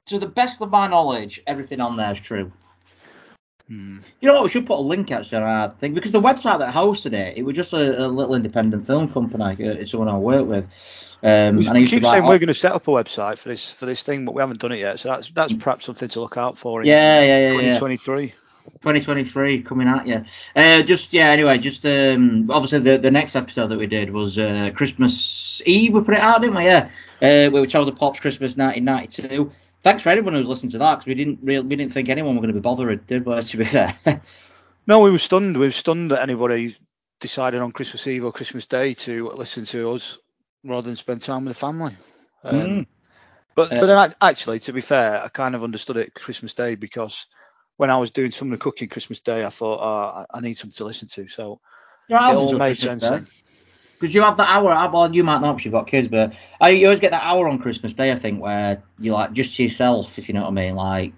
to 0.07 0.19
the 0.21 0.27
best 0.27 0.61
of 0.61 0.71
my 0.71 0.87
knowledge, 0.87 1.43
everything 1.47 1.81
on 1.81 1.97
there 1.97 2.13
is 2.13 2.21
true. 2.21 2.53
Hmm. 3.73 3.99
You 4.21 4.29
know 4.29 4.35
what? 4.35 4.43
We 4.43 4.49
should 4.51 4.67
put 4.67 4.79
a 4.79 4.83
link 4.83 5.11
actually 5.11 5.39
on 5.39 5.45
our 5.45 5.71
thing 5.71 5.95
because 5.95 6.13
the 6.13 6.21
website 6.21 6.59
that 6.59 6.75
hosted 6.75 7.15
it, 7.15 7.39
it 7.39 7.43
was 7.43 7.57
just 7.57 7.73
a, 7.73 8.05
a 8.05 8.07
little 8.07 8.35
independent 8.35 8.87
film 8.87 9.11
company. 9.11 9.45
Uh, 9.67 9.73
it's 9.73 9.91
someone 9.93 10.09
I 10.11 10.19
work 10.19 10.47
with. 10.47 10.65
Um, 11.23 11.57
We, 11.57 11.67
and 11.67 11.79
I 11.79 11.81
we 11.81 11.89
keep 11.89 12.05
saying 12.05 12.25
all- 12.25 12.29
we're 12.29 12.39
going 12.39 12.49
to 12.49 12.55
set 12.55 12.73
up 12.73 12.87
a 12.87 12.91
website 12.91 13.39
for 13.39 13.49
this 13.49 13.73
for 13.73 13.87
this 13.87 14.03
thing, 14.03 14.27
but 14.27 14.35
we 14.35 14.43
haven't 14.43 14.61
done 14.61 14.73
it 14.73 14.79
yet. 14.79 14.99
So 15.01 15.09
that's 15.09 15.31
that's 15.31 15.55
perhaps 15.55 15.87
something 15.87 16.09
to 16.11 16.21
look 16.21 16.37
out 16.37 16.59
for 16.59 16.83
in 16.83 16.89
Yeah, 16.89 17.21
yeah, 17.21 17.39
yeah, 17.39 17.61
yeah. 17.61 17.79
2023. 17.79 18.35
2023 18.83 19.63
coming 19.63 19.89
at 19.89 20.07
you. 20.07 20.25
Uh, 20.55 20.83
just 20.83 21.15
yeah. 21.15 21.29
Anyway, 21.31 21.57
just 21.57 21.87
um, 21.87 22.51
obviously 22.51 22.81
the 22.81 22.99
the 22.99 23.11
next 23.11 23.37
episode 23.37 23.69
that 23.69 23.79
we 23.79 23.87
did 23.87 24.11
was 24.13 24.39
uh, 24.39 24.71
Christmas 24.75 25.63
Eve. 25.65 25.95
We 25.95 26.01
put 26.03 26.15
it 26.15 26.21
out, 26.21 26.43
didn't 26.43 26.57
we? 26.57 26.65
Yeah. 26.65 26.91
Uh, 27.23 27.49
we 27.51 27.61
were 27.61 27.67
told 27.67 27.89
the 27.89 27.93
Pops 27.93 28.21
Christmas 28.21 28.57
1992. 28.57 29.51
Thanks 29.83 30.03
for 30.03 30.11
anyone 30.11 30.33
who 30.33 30.39
was 30.39 30.49
listening 30.49 30.73
to 30.73 30.79
that 30.79 30.97
because 30.97 31.07
we 31.07 31.15
didn't 31.15 31.41
really, 31.43 31.67
we 31.67 31.77
didn't 31.77 31.93
think 31.93 32.09
anyone 32.09 32.35
were 32.37 32.41
going 32.41 32.55
to 32.55 32.61
be 32.61 32.63
bothered, 32.63 33.07
did 33.07 33.27
we? 33.27 33.43
To 33.43 33.57
be 33.57 33.65
fair. 33.65 33.93
No, 34.87 35.01
we 35.01 35.11
were 35.11 35.19
stunned. 35.19 35.57
We 35.57 35.67
were 35.67 35.73
stunned 35.73 36.11
that 36.11 36.23
anybody 36.23 36.77
decided 37.21 37.61
on 37.61 37.73
Christmas 37.73 38.07
Eve 38.07 38.25
or 38.25 38.33
Christmas 38.33 38.67
Day 38.67 38.95
to 38.95 39.31
listen 39.31 39.65
to 39.67 39.93
us 39.93 40.19
rather 40.65 40.87
than 40.87 40.97
spend 40.97 41.21
time 41.21 41.45
with 41.45 41.55
the 41.57 41.61
family. 41.61 41.97
Um, 42.45 42.55
Mm. 42.55 42.87
But 43.55 43.73
Uh, 43.73 43.81
but 43.81 43.87
then 43.87 43.99
ac- 44.07 44.17
actually, 44.21 44.61
to 44.61 44.73
be 44.73 44.81
fair, 44.81 45.23
I 45.23 45.29
kind 45.29 45.55
of 45.55 45.63
understood 45.65 45.97
it 45.99 46.15
Christmas 46.15 46.55
Day 46.55 46.75
because 46.75 47.27
when 47.77 47.91
I 47.91 47.99
was 47.99 48.11
doing 48.11 48.31
some 48.31 48.53
of 48.53 48.59
the 48.59 48.63
cooking 48.63 48.89
Christmas 48.89 49.21
Day, 49.21 49.45
I 49.45 49.51
thought, 49.51 49.81
oh, 49.81 50.25
I 50.33 50.39
I 50.39 50.41
need 50.41 50.55
something 50.59 50.77
to 50.77 50.85
listen 50.85 51.09
to. 51.09 51.29
So 51.29 51.61
it 52.09 52.19
all 52.37 52.53
made 52.59 52.79
Christmas 52.79 53.03
sense. 53.09 53.43
Because 54.03 54.17
you 54.17 54.23
have 54.23 54.37
that 54.39 54.49
hour, 54.49 54.91
well, 54.93 55.15
you 55.15 55.23
might 55.23 55.41
not 55.41 55.53
because 55.53 55.65
you've 55.65 55.73
got 55.73 55.87
kids, 55.87 56.09
but 56.09 56.33
I, 56.61 56.71
you 56.71 56.87
always 56.87 56.99
get 56.99 57.13
that 57.13 57.23
hour 57.23 57.49
on 57.49 57.61
Christmas 57.61 57.95
Day, 57.95 58.11
I 58.11 58.17
think, 58.17 58.43
where 58.43 58.83
you're 58.99 59.15
like 59.15 59.33
just 59.33 59.55
to 59.55 59.63
yourself, 59.63 60.19
if 60.19 60.27
you 60.27 60.35
know 60.35 60.41
what 60.41 60.49
I 60.49 60.51
mean. 60.51 60.75
Like, 60.75 61.13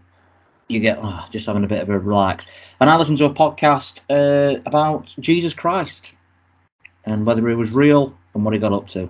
you 0.68 0.81
get 0.81 0.99
oh, 1.01 1.27
just 1.31 1.47
having 1.47 1.64
a 1.64 1.66
bit 1.66 1.81
of 1.81 1.88
a 1.88 1.99
relax. 1.99 2.47
And 2.81 2.90
I 2.90 2.97
listened 2.97 3.16
to 3.18 3.25
a 3.25 3.33
podcast 3.33 4.03
uh, 4.11 4.61
about 4.66 5.07
Jesus 5.18 5.55
Christ 5.55 6.12
and 7.07 7.25
whether 7.25 7.49
he 7.49 7.55
was 7.55 7.70
real 7.70 8.14
and 8.35 8.44
what 8.44 8.53
he 8.53 8.61
got 8.61 8.75
up 8.75 8.87
to. 8.88 9.09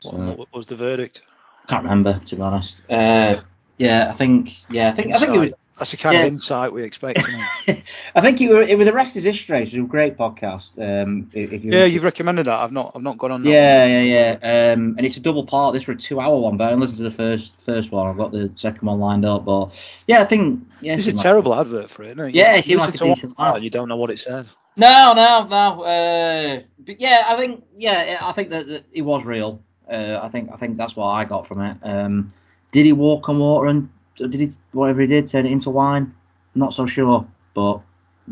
What, 0.00 0.14
So, 0.14 0.34
what 0.36 0.48
was 0.54 0.64
the 0.64 0.76
verdict? 0.76 1.20
can't 1.68 1.84
remember, 1.84 2.18
to 2.18 2.36
be 2.36 2.40
honest. 2.40 2.80
Uh, 2.88 3.42
yeah, 3.76 4.08
I 4.08 4.12
think, 4.14 4.54
yeah, 4.70 4.88
I 4.88 4.92
think, 4.92 5.14
I 5.14 5.18
think 5.18 5.34
it 5.34 5.38
was. 5.38 5.52
That's 5.80 5.92
the 5.92 5.96
kind 5.96 6.12
yeah. 6.14 6.24
of 6.24 6.26
insight 6.26 6.74
we 6.74 6.82
expect. 6.82 7.20
I 8.14 8.20
think 8.20 8.38
it 8.42 8.52
was, 8.52 8.68
it 8.68 8.76
was 8.76 8.86
the 8.86 8.92
rest 8.92 9.16
is 9.16 9.24
history. 9.24 9.62
It's 9.62 9.72
a 9.72 9.80
great 9.80 10.18
podcast. 10.18 10.76
Um, 10.78 11.30
if 11.32 11.64
you 11.64 11.72
yeah, 11.72 11.86
you've 11.86 12.04
recommended 12.04 12.44
that. 12.48 12.60
I've 12.60 12.70
not 12.70 12.92
I've 12.94 13.00
not 13.02 13.16
gone 13.16 13.32
on. 13.32 13.42
that 13.42 13.48
Yeah, 13.48 13.84
one. 13.84 13.90
yeah, 13.90 14.38
yeah. 14.42 14.72
Um, 14.72 14.94
and 14.98 15.06
it's 15.06 15.16
a 15.16 15.20
double 15.20 15.46
part. 15.46 15.72
This 15.72 15.84
for 15.84 15.92
a 15.92 15.96
two-hour 15.96 16.38
one, 16.38 16.58
but 16.58 16.70
I 16.70 16.76
listened 16.76 16.98
to 16.98 17.04
the 17.04 17.10
first 17.10 17.58
first 17.62 17.92
one. 17.92 18.06
I've 18.06 18.18
got 18.18 18.30
the 18.30 18.52
second 18.56 18.86
one 18.86 19.00
lined 19.00 19.24
up, 19.24 19.46
but 19.46 19.70
yeah, 20.06 20.20
I 20.20 20.26
think 20.26 20.66
yeah. 20.82 20.96
It's 20.96 21.06
it 21.06 21.14
a 21.14 21.18
terrible 21.18 21.54
advert 21.54 21.88
for 21.88 22.02
it, 22.02 22.08
isn't 22.08 22.20
it? 22.28 22.34
Yeah, 22.34 22.52
You 22.52 22.58
it 22.58 22.64
seemed 22.66 22.80
like 22.80 23.00
a 23.00 23.04
one 23.06 23.14
decent 23.14 23.36
part, 23.38 23.54
lad. 23.54 23.64
You 23.64 23.70
don't 23.70 23.88
know 23.88 23.96
what 23.96 24.10
it 24.10 24.18
said. 24.18 24.48
No, 24.76 25.14
no, 25.14 25.46
no. 25.46 25.82
Uh, 25.82 26.60
but 26.78 27.00
yeah, 27.00 27.24
I 27.26 27.36
think 27.36 27.64
yeah, 27.78 28.18
I 28.20 28.32
think 28.32 28.50
that, 28.50 28.66
that 28.66 28.84
it 28.92 29.00
was 29.00 29.24
real. 29.24 29.62
Uh, 29.90 30.20
I 30.22 30.28
think 30.28 30.50
I 30.52 30.56
think 30.58 30.76
that's 30.76 30.94
what 30.94 31.06
I 31.06 31.24
got 31.24 31.46
from 31.46 31.62
it. 31.62 31.78
Um, 31.82 32.34
did 32.70 32.84
he 32.84 32.92
walk 32.92 33.30
on 33.30 33.38
water 33.38 33.68
and 33.68 33.88
did 34.26 34.40
he 34.40 34.50
whatever 34.72 35.00
he 35.02 35.06
did 35.06 35.28
turn 35.28 35.46
it 35.46 35.52
into 35.52 35.70
wine? 35.70 36.14
Not 36.54 36.74
so 36.74 36.86
sure, 36.86 37.26
but 37.54 37.80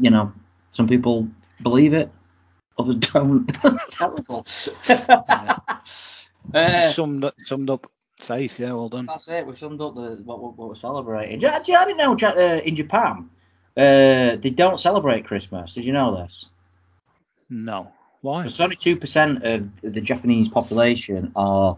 you 0.00 0.10
know, 0.10 0.32
some 0.72 0.88
people 0.88 1.28
believe 1.62 1.94
it, 1.94 2.10
others 2.78 2.96
don't. 3.12 3.46
Terrible. 3.90 4.46
Uh, 6.54 6.90
summed 6.92 7.24
up, 7.24 7.34
summed 7.44 7.68
up 7.68 7.90
faith. 8.18 8.58
Yeah, 8.58 8.72
well 8.72 8.88
done. 8.88 9.04
That's 9.06 9.28
it. 9.28 9.46
We've 9.46 9.58
summed 9.58 9.82
up 9.82 9.94
the 9.94 10.22
what, 10.24 10.40
what, 10.40 10.56
what 10.56 10.68
we're 10.68 10.74
celebrating. 10.76 11.40
Do 11.40 11.46
you- 11.46 11.62
do 11.62 11.72
you- 11.72 11.78
I 11.78 11.84
didn't 11.84 11.98
know 11.98 12.16
uh, 12.28 12.60
in 12.64 12.74
Japan 12.74 13.28
uh, 13.76 14.36
they 14.36 14.50
don't 14.54 14.80
celebrate 14.80 15.26
Christmas. 15.26 15.74
Did 15.74 15.84
you 15.84 15.92
know 15.92 16.16
this? 16.16 16.46
No, 17.50 17.92
why? 18.22 18.46
It's 18.46 18.60
only 18.60 18.76
two 18.76 18.96
percent 18.96 19.44
of 19.44 19.68
the 19.82 20.00
Japanese 20.00 20.48
population 20.48 21.32
are 21.36 21.76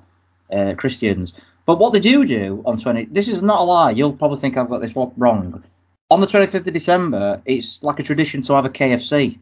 uh, 0.52 0.74
Christians. 0.76 1.32
But 1.66 1.78
what 1.78 1.92
they 1.92 2.00
do 2.00 2.24
do 2.24 2.62
on 2.66 2.78
20, 2.78 3.06
this 3.06 3.28
is 3.28 3.42
not 3.42 3.60
a 3.60 3.64
lie. 3.64 3.90
You'll 3.90 4.12
probably 4.12 4.38
think 4.38 4.56
I've 4.56 4.68
got 4.68 4.80
this 4.80 4.96
wrong. 4.96 5.62
On 6.10 6.20
the 6.20 6.26
25th 6.26 6.66
of 6.66 6.72
December, 6.72 7.40
it's 7.44 7.82
like 7.82 8.00
a 8.00 8.02
tradition 8.02 8.42
to 8.42 8.54
have 8.54 8.64
a 8.64 8.70
KFC 8.70 9.38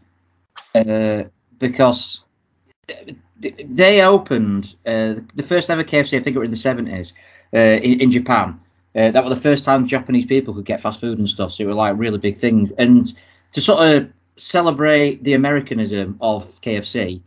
uh, 0.75 1.25
because 1.59 2.21
they 3.39 4.03
opened 4.03 4.77
uh, 4.87 5.15
the 5.35 5.43
first 5.43 5.71
ever 5.71 5.85
KFC. 5.85 6.19
I 6.19 6.23
think 6.23 6.37
it 6.37 6.39
was 6.39 6.67
in 6.67 6.85
the 6.85 6.93
70s 6.93 7.13
uh, 7.55 7.81
in, 7.83 8.01
in 8.01 8.11
Japan. 8.11 8.61
Uh, 8.95 9.11
that 9.11 9.25
was 9.25 9.35
the 9.35 9.41
first 9.41 9.65
time 9.65 9.87
Japanese 9.87 10.27
people 10.27 10.55
could 10.55 10.65
get 10.65 10.81
fast 10.81 11.01
food 11.01 11.19
and 11.19 11.29
stuff. 11.29 11.53
So 11.53 11.65
it 11.65 11.67
was 11.67 11.77
like 11.77 11.93
a 11.93 11.97
really 11.97 12.19
big 12.19 12.39
thing. 12.39 12.73
And 12.79 13.15
to 13.53 13.61
sort 13.61 13.87
of 13.87 14.11
celebrate 14.37 15.23
the 15.25 15.35
Americanism 15.35 16.19
of 16.21 16.61
KFC, 16.63 17.23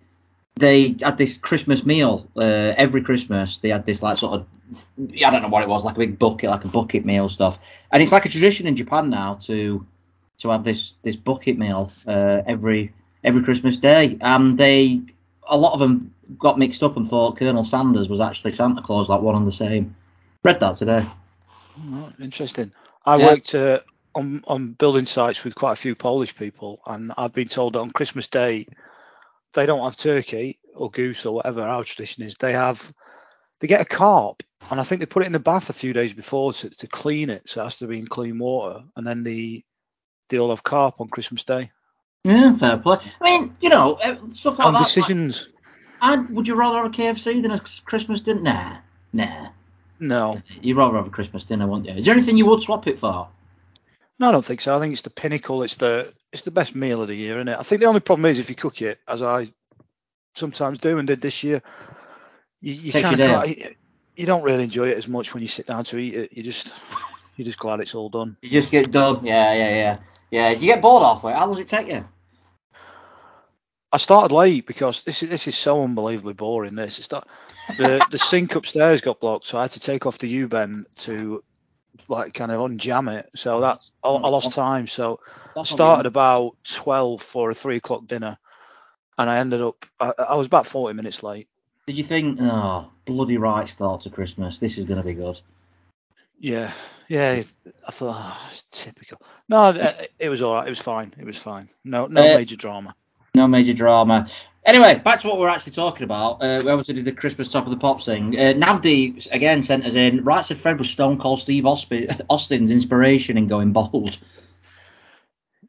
they 0.56 0.96
had 1.02 1.18
this 1.18 1.38
Christmas 1.38 1.86
meal 1.86 2.28
uh, 2.36 2.74
every 2.78 3.02
Christmas. 3.02 3.58
They 3.58 3.70
had 3.70 3.86
this 3.86 4.02
like 4.02 4.18
sort 4.18 4.34
of 4.34 4.46
I 5.00 5.30
don't 5.30 5.42
know 5.42 5.50
what 5.50 5.64
it 5.64 5.70
was, 5.70 5.84
like 5.84 5.96
a 5.96 6.00
big 6.00 6.18
bucket, 6.20 6.50
like 6.50 6.64
a 6.66 6.68
bucket 6.68 7.06
meal 7.06 7.30
stuff. 7.30 7.60
And 7.92 8.02
it's 8.02 8.12
like 8.12 8.26
a 8.26 8.30
tradition 8.30 8.68
in 8.68 8.76
Japan 8.76 9.10
now 9.10 9.36
to 9.48 9.86
to 10.40 10.50
have 10.50 10.64
this 10.64 10.94
this 11.04 11.16
bucket 11.16 11.58
meal 11.58 11.92
uh, 12.08 12.42
every 12.46 12.94
every 13.24 13.44
Christmas 13.44 13.78
day. 13.78 14.18
And 14.22 14.58
they 14.58 15.02
a 15.50 15.58
lot 15.58 15.74
of 15.74 15.80
them 15.80 16.14
got 16.40 16.58
mixed 16.60 16.84
up 16.84 16.96
and 16.98 17.08
thought 17.08 17.38
Colonel 17.38 17.66
Sanders 17.66 18.10
was 18.10 18.20
actually 18.20 18.52
Santa 18.52 18.82
Claus, 18.82 19.10
like 19.10 19.22
one 19.22 19.36
and 19.36 19.48
the 19.48 19.52
same. 19.52 19.96
Read 20.44 20.60
that 20.60 20.76
today. 20.76 21.06
Oh, 21.80 22.12
interesting. 22.20 22.72
I 23.06 23.18
Yeah. 23.18 23.26
worked 23.26 23.54
uh, 23.56 23.80
on 24.16 24.44
on 24.48 24.74
building 24.74 25.06
sites 25.06 25.44
with 25.44 25.56
quite 25.56 25.74
a 25.74 25.82
few 25.82 25.96
Polish 25.96 26.36
people, 26.36 26.82
and 26.86 27.12
I've 27.18 27.34
been 27.34 27.48
told 27.48 27.74
that 27.74 27.80
on 27.80 27.92
Christmas 27.92 28.28
Day 28.28 28.68
they 29.54 29.66
don't 29.66 29.84
have 29.84 29.98
turkey 29.98 30.60
or 30.76 30.90
goose 30.92 31.26
or 31.26 31.34
whatever 31.36 31.62
our 31.62 31.84
tradition 31.84 32.24
is. 32.24 32.36
They 32.40 32.54
have 32.54 32.94
they 33.60 33.68
get 33.68 33.82
a 33.82 33.86
carp, 33.86 34.44
and 34.70 34.80
I 34.80 34.84
think 34.84 35.00
they 35.00 35.06
put 35.06 35.24
it 35.24 35.28
in 35.28 35.34
the 35.34 35.40
bath 35.40 35.70
a 35.70 35.74
few 35.74 35.94
days 35.94 36.14
before 36.14 36.54
to, 36.54 36.70
to 36.70 36.88
clean 36.88 37.30
it, 37.30 37.48
so 37.50 37.62
it 37.62 37.66
has 37.66 37.78
to 37.80 37.88
be 37.88 38.00
in 38.00 38.08
clean 38.08 38.40
water, 38.40 38.84
and 38.96 39.06
then 39.06 39.24
the 39.24 39.64
they 40.30 40.40
all 40.40 40.50
have 40.50 40.64
carp 40.64 41.02
on 41.02 41.10
Christmas 41.10 41.44
Day. 41.44 41.72
Yeah, 42.24 42.56
fair 42.56 42.78
play. 42.78 42.98
I 43.20 43.24
mean, 43.24 43.56
you 43.62 43.70
know, 43.70 43.96
uh, 43.96 44.16
stuff 44.34 44.60
like 44.60 44.68
And 44.68 44.76
that. 44.76 44.84
decisions, 44.86 45.50
And 46.02 46.30
would 46.30 46.48
you 46.48 46.56
rather 46.56 46.78
have 46.78 46.86
a 46.86 46.90
KFC 46.90 47.42
than 47.42 47.52
a 47.52 47.60
Christmas 47.86 48.22
dinner? 48.22 48.42
Nah, 48.42 48.78
nah. 49.14 49.50
no, 50.00 50.42
You'd 50.62 50.78
rather 50.78 50.98
have 50.98 51.08
a 51.08 51.12
Christmas 51.12 51.44
dinner, 51.44 51.68
wouldn't 51.68 51.88
you? 51.88 51.96
Is 51.96 52.06
there 52.06 52.14
anything 52.14 52.38
you 52.38 52.46
would 52.46 52.62
swap 52.62 52.88
it 52.88 52.98
for? 53.00 53.28
No, 54.22 54.30
I 54.30 54.32
don't 54.32 54.46
think 54.46 54.62
so. 54.62 54.76
I 54.76 54.80
think 54.80 54.94
it's 54.94 55.02
the 55.02 55.10
pinnacle. 55.10 55.64
It's 55.64 55.76
the 55.76 56.14
it's 56.32 56.44
the 56.44 56.52
best 56.52 56.76
meal 56.76 57.02
of 57.02 57.08
the 57.08 57.16
year, 57.16 57.38
isn't 57.38 57.48
it? 57.48 57.58
I 57.58 57.64
think 57.64 57.82
the 57.82 57.88
only 57.88 58.02
problem 58.02 58.28
is 58.28 58.38
if 58.38 58.50
you 58.50 58.56
cook 58.56 58.84
it, 58.84 59.00
as 59.08 59.24
I 59.24 59.48
sometimes 60.36 60.78
do 60.78 61.00
and 61.00 61.08
did 61.08 61.22
this 61.22 61.44
year, 61.44 61.64
you, 62.62 62.74
you 62.74 62.82
you 62.84 63.02
kind 63.02 63.20
of 63.20 63.48
you 63.48 64.26
don't 64.28 64.44
really 64.44 64.64
enjoy 64.64 64.90
it 64.90 64.98
as 64.98 65.08
much 65.08 65.34
when 65.34 65.42
you 65.42 65.48
sit 65.48 65.66
down 65.66 65.86
to 65.86 65.98
eat 65.98 66.14
it. 66.14 66.34
You 66.34 66.44
just 66.44 66.72
you're 67.36 67.46
just 67.46 67.58
glad 67.58 67.80
it's 67.80 67.96
all 67.96 68.10
done. 68.10 68.38
You 68.44 68.52
just 68.52 68.70
get 68.70 68.92
done. 68.92 69.26
Yeah, 69.26 69.54
yeah, 69.54 69.70
yeah. 69.70 69.98
Yeah, 70.30 70.52
you 70.52 70.68
get 70.68 70.84
bored 70.84 71.02
halfway. 71.02 71.34
How 71.34 71.48
long 71.48 71.56
does 71.56 71.60
it 71.60 71.68
take 71.68 71.88
you? 71.88 72.06
I 73.92 73.98
started 73.98 74.34
late 74.34 74.68
because 74.68 75.02
this 75.02 75.24
is 75.24 75.32
this 75.32 75.48
is 75.48 75.58
so 75.58 75.84
unbelievably 75.84 76.34
boring. 76.36 76.76
This 76.76 77.00
it's 77.00 77.10
not, 77.10 77.28
the 77.76 78.06
the 78.12 78.20
sink 78.20 78.54
upstairs 78.54 79.02
got 79.02 79.20
blocked, 79.20 79.48
so 79.48 79.58
I 79.58 79.64
had 79.64 79.72
to 79.72 79.80
take 79.80 80.06
off 80.06 80.20
the 80.20 80.30
U 80.30 80.48
bend 80.48 80.86
to 81.00 81.44
like 82.08 82.34
kind 82.34 82.52
of 82.52 82.60
unjam 82.60 83.12
it. 83.20 83.30
So 83.36 83.62
that 83.62 83.90
I, 84.04 84.10
I 84.10 84.30
lost 84.30 84.54
time. 84.54 84.88
So 84.88 85.20
I 85.56 85.64
started 85.64 86.06
about 86.06 86.56
twelve 86.64 87.22
for 87.22 87.52
a 87.52 87.56
three 87.56 87.78
o'clock 87.78 88.08
dinner, 88.08 88.38
and 89.18 89.30
I 89.30 89.40
ended 89.40 89.62
up 89.62 89.86
I, 90.00 90.14
I 90.30 90.36
was 90.36 90.48
about 90.48 90.68
forty 90.68 90.96
minutes 90.96 91.24
late. 91.24 91.48
Did 91.88 91.98
you 91.98 92.04
think, 92.04 92.40
oh, 92.42 92.90
bloody 93.06 93.38
right 93.38 93.68
start 93.68 94.02
to 94.02 94.10
Christmas? 94.10 94.60
This 94.60 94.78
is 94.78 94.86
going 94.86 95.00
to 95.02 95.06
be 95.06 95.16
good. 95.16 95.40
Yeah, 96.40 96.72
yeah. 97.08 97.44
I 97.88 97.92
thought 97.92 98.16
oh, 98.18 98.50
it's 98.52 98.66
typical. 98.72 99.22
No, 99.50 99.70
it, 99.70 100.12
it 100.18 100.30
was 100.30 100.42
all 100.42 100.54
right. 100.54 100.68
It 100.68 100.70
was 100.72 100.80
fine. 100.80 101.14
It 101.18 101.26
was 101.26 101.38
fine. 101.38 101.70
No, 101.84 102.08
no 102.08 102.22
Uh, 102.22 102.38
major 102.38 102.56
drama. 102.56 102.96
No 103.36 103.48
major 103.48 103.74
drama. 103.74 104.28
Anyway, 104.66 105.00
back 105.04 105.20
to 105.22 105.28
what 105.28 105.40
we're 105.40 105.50
actually 105.50 105.72
talking 105.72 106.04
about. 106.04 106.34
Uh, 106.44 106.62
we 106.64 106.70
obviously 106.70 106.94
did 106.94 107.06
the 107.06 107.12
Christmas 107.12 107.48
top 107.48 107.66
of 107.66 107.72
the 107.72 107.78
pops 107.78 108.06
thing. 108.06 108.38
Uh, 108.38 108.54
Navdi 108.54 109.28
again 109.32 109.64
sent 109.64 109.86
us 109.86 109.96
in. 109.96 110.24
Right 110.24 110.46
said 110.46 110.58
Fred 110.58 110.78
was 110.78 110.90
Stone 110.90 111.18
Cold 111.18 111.42
Steve 111.42 111.66
Austin, 111.66 112.08
Austin's 112.30 112.70
inspiration 112.70 113.38
in 113.38 113.48
going 113.48 113.72
bold. 113.72 114.18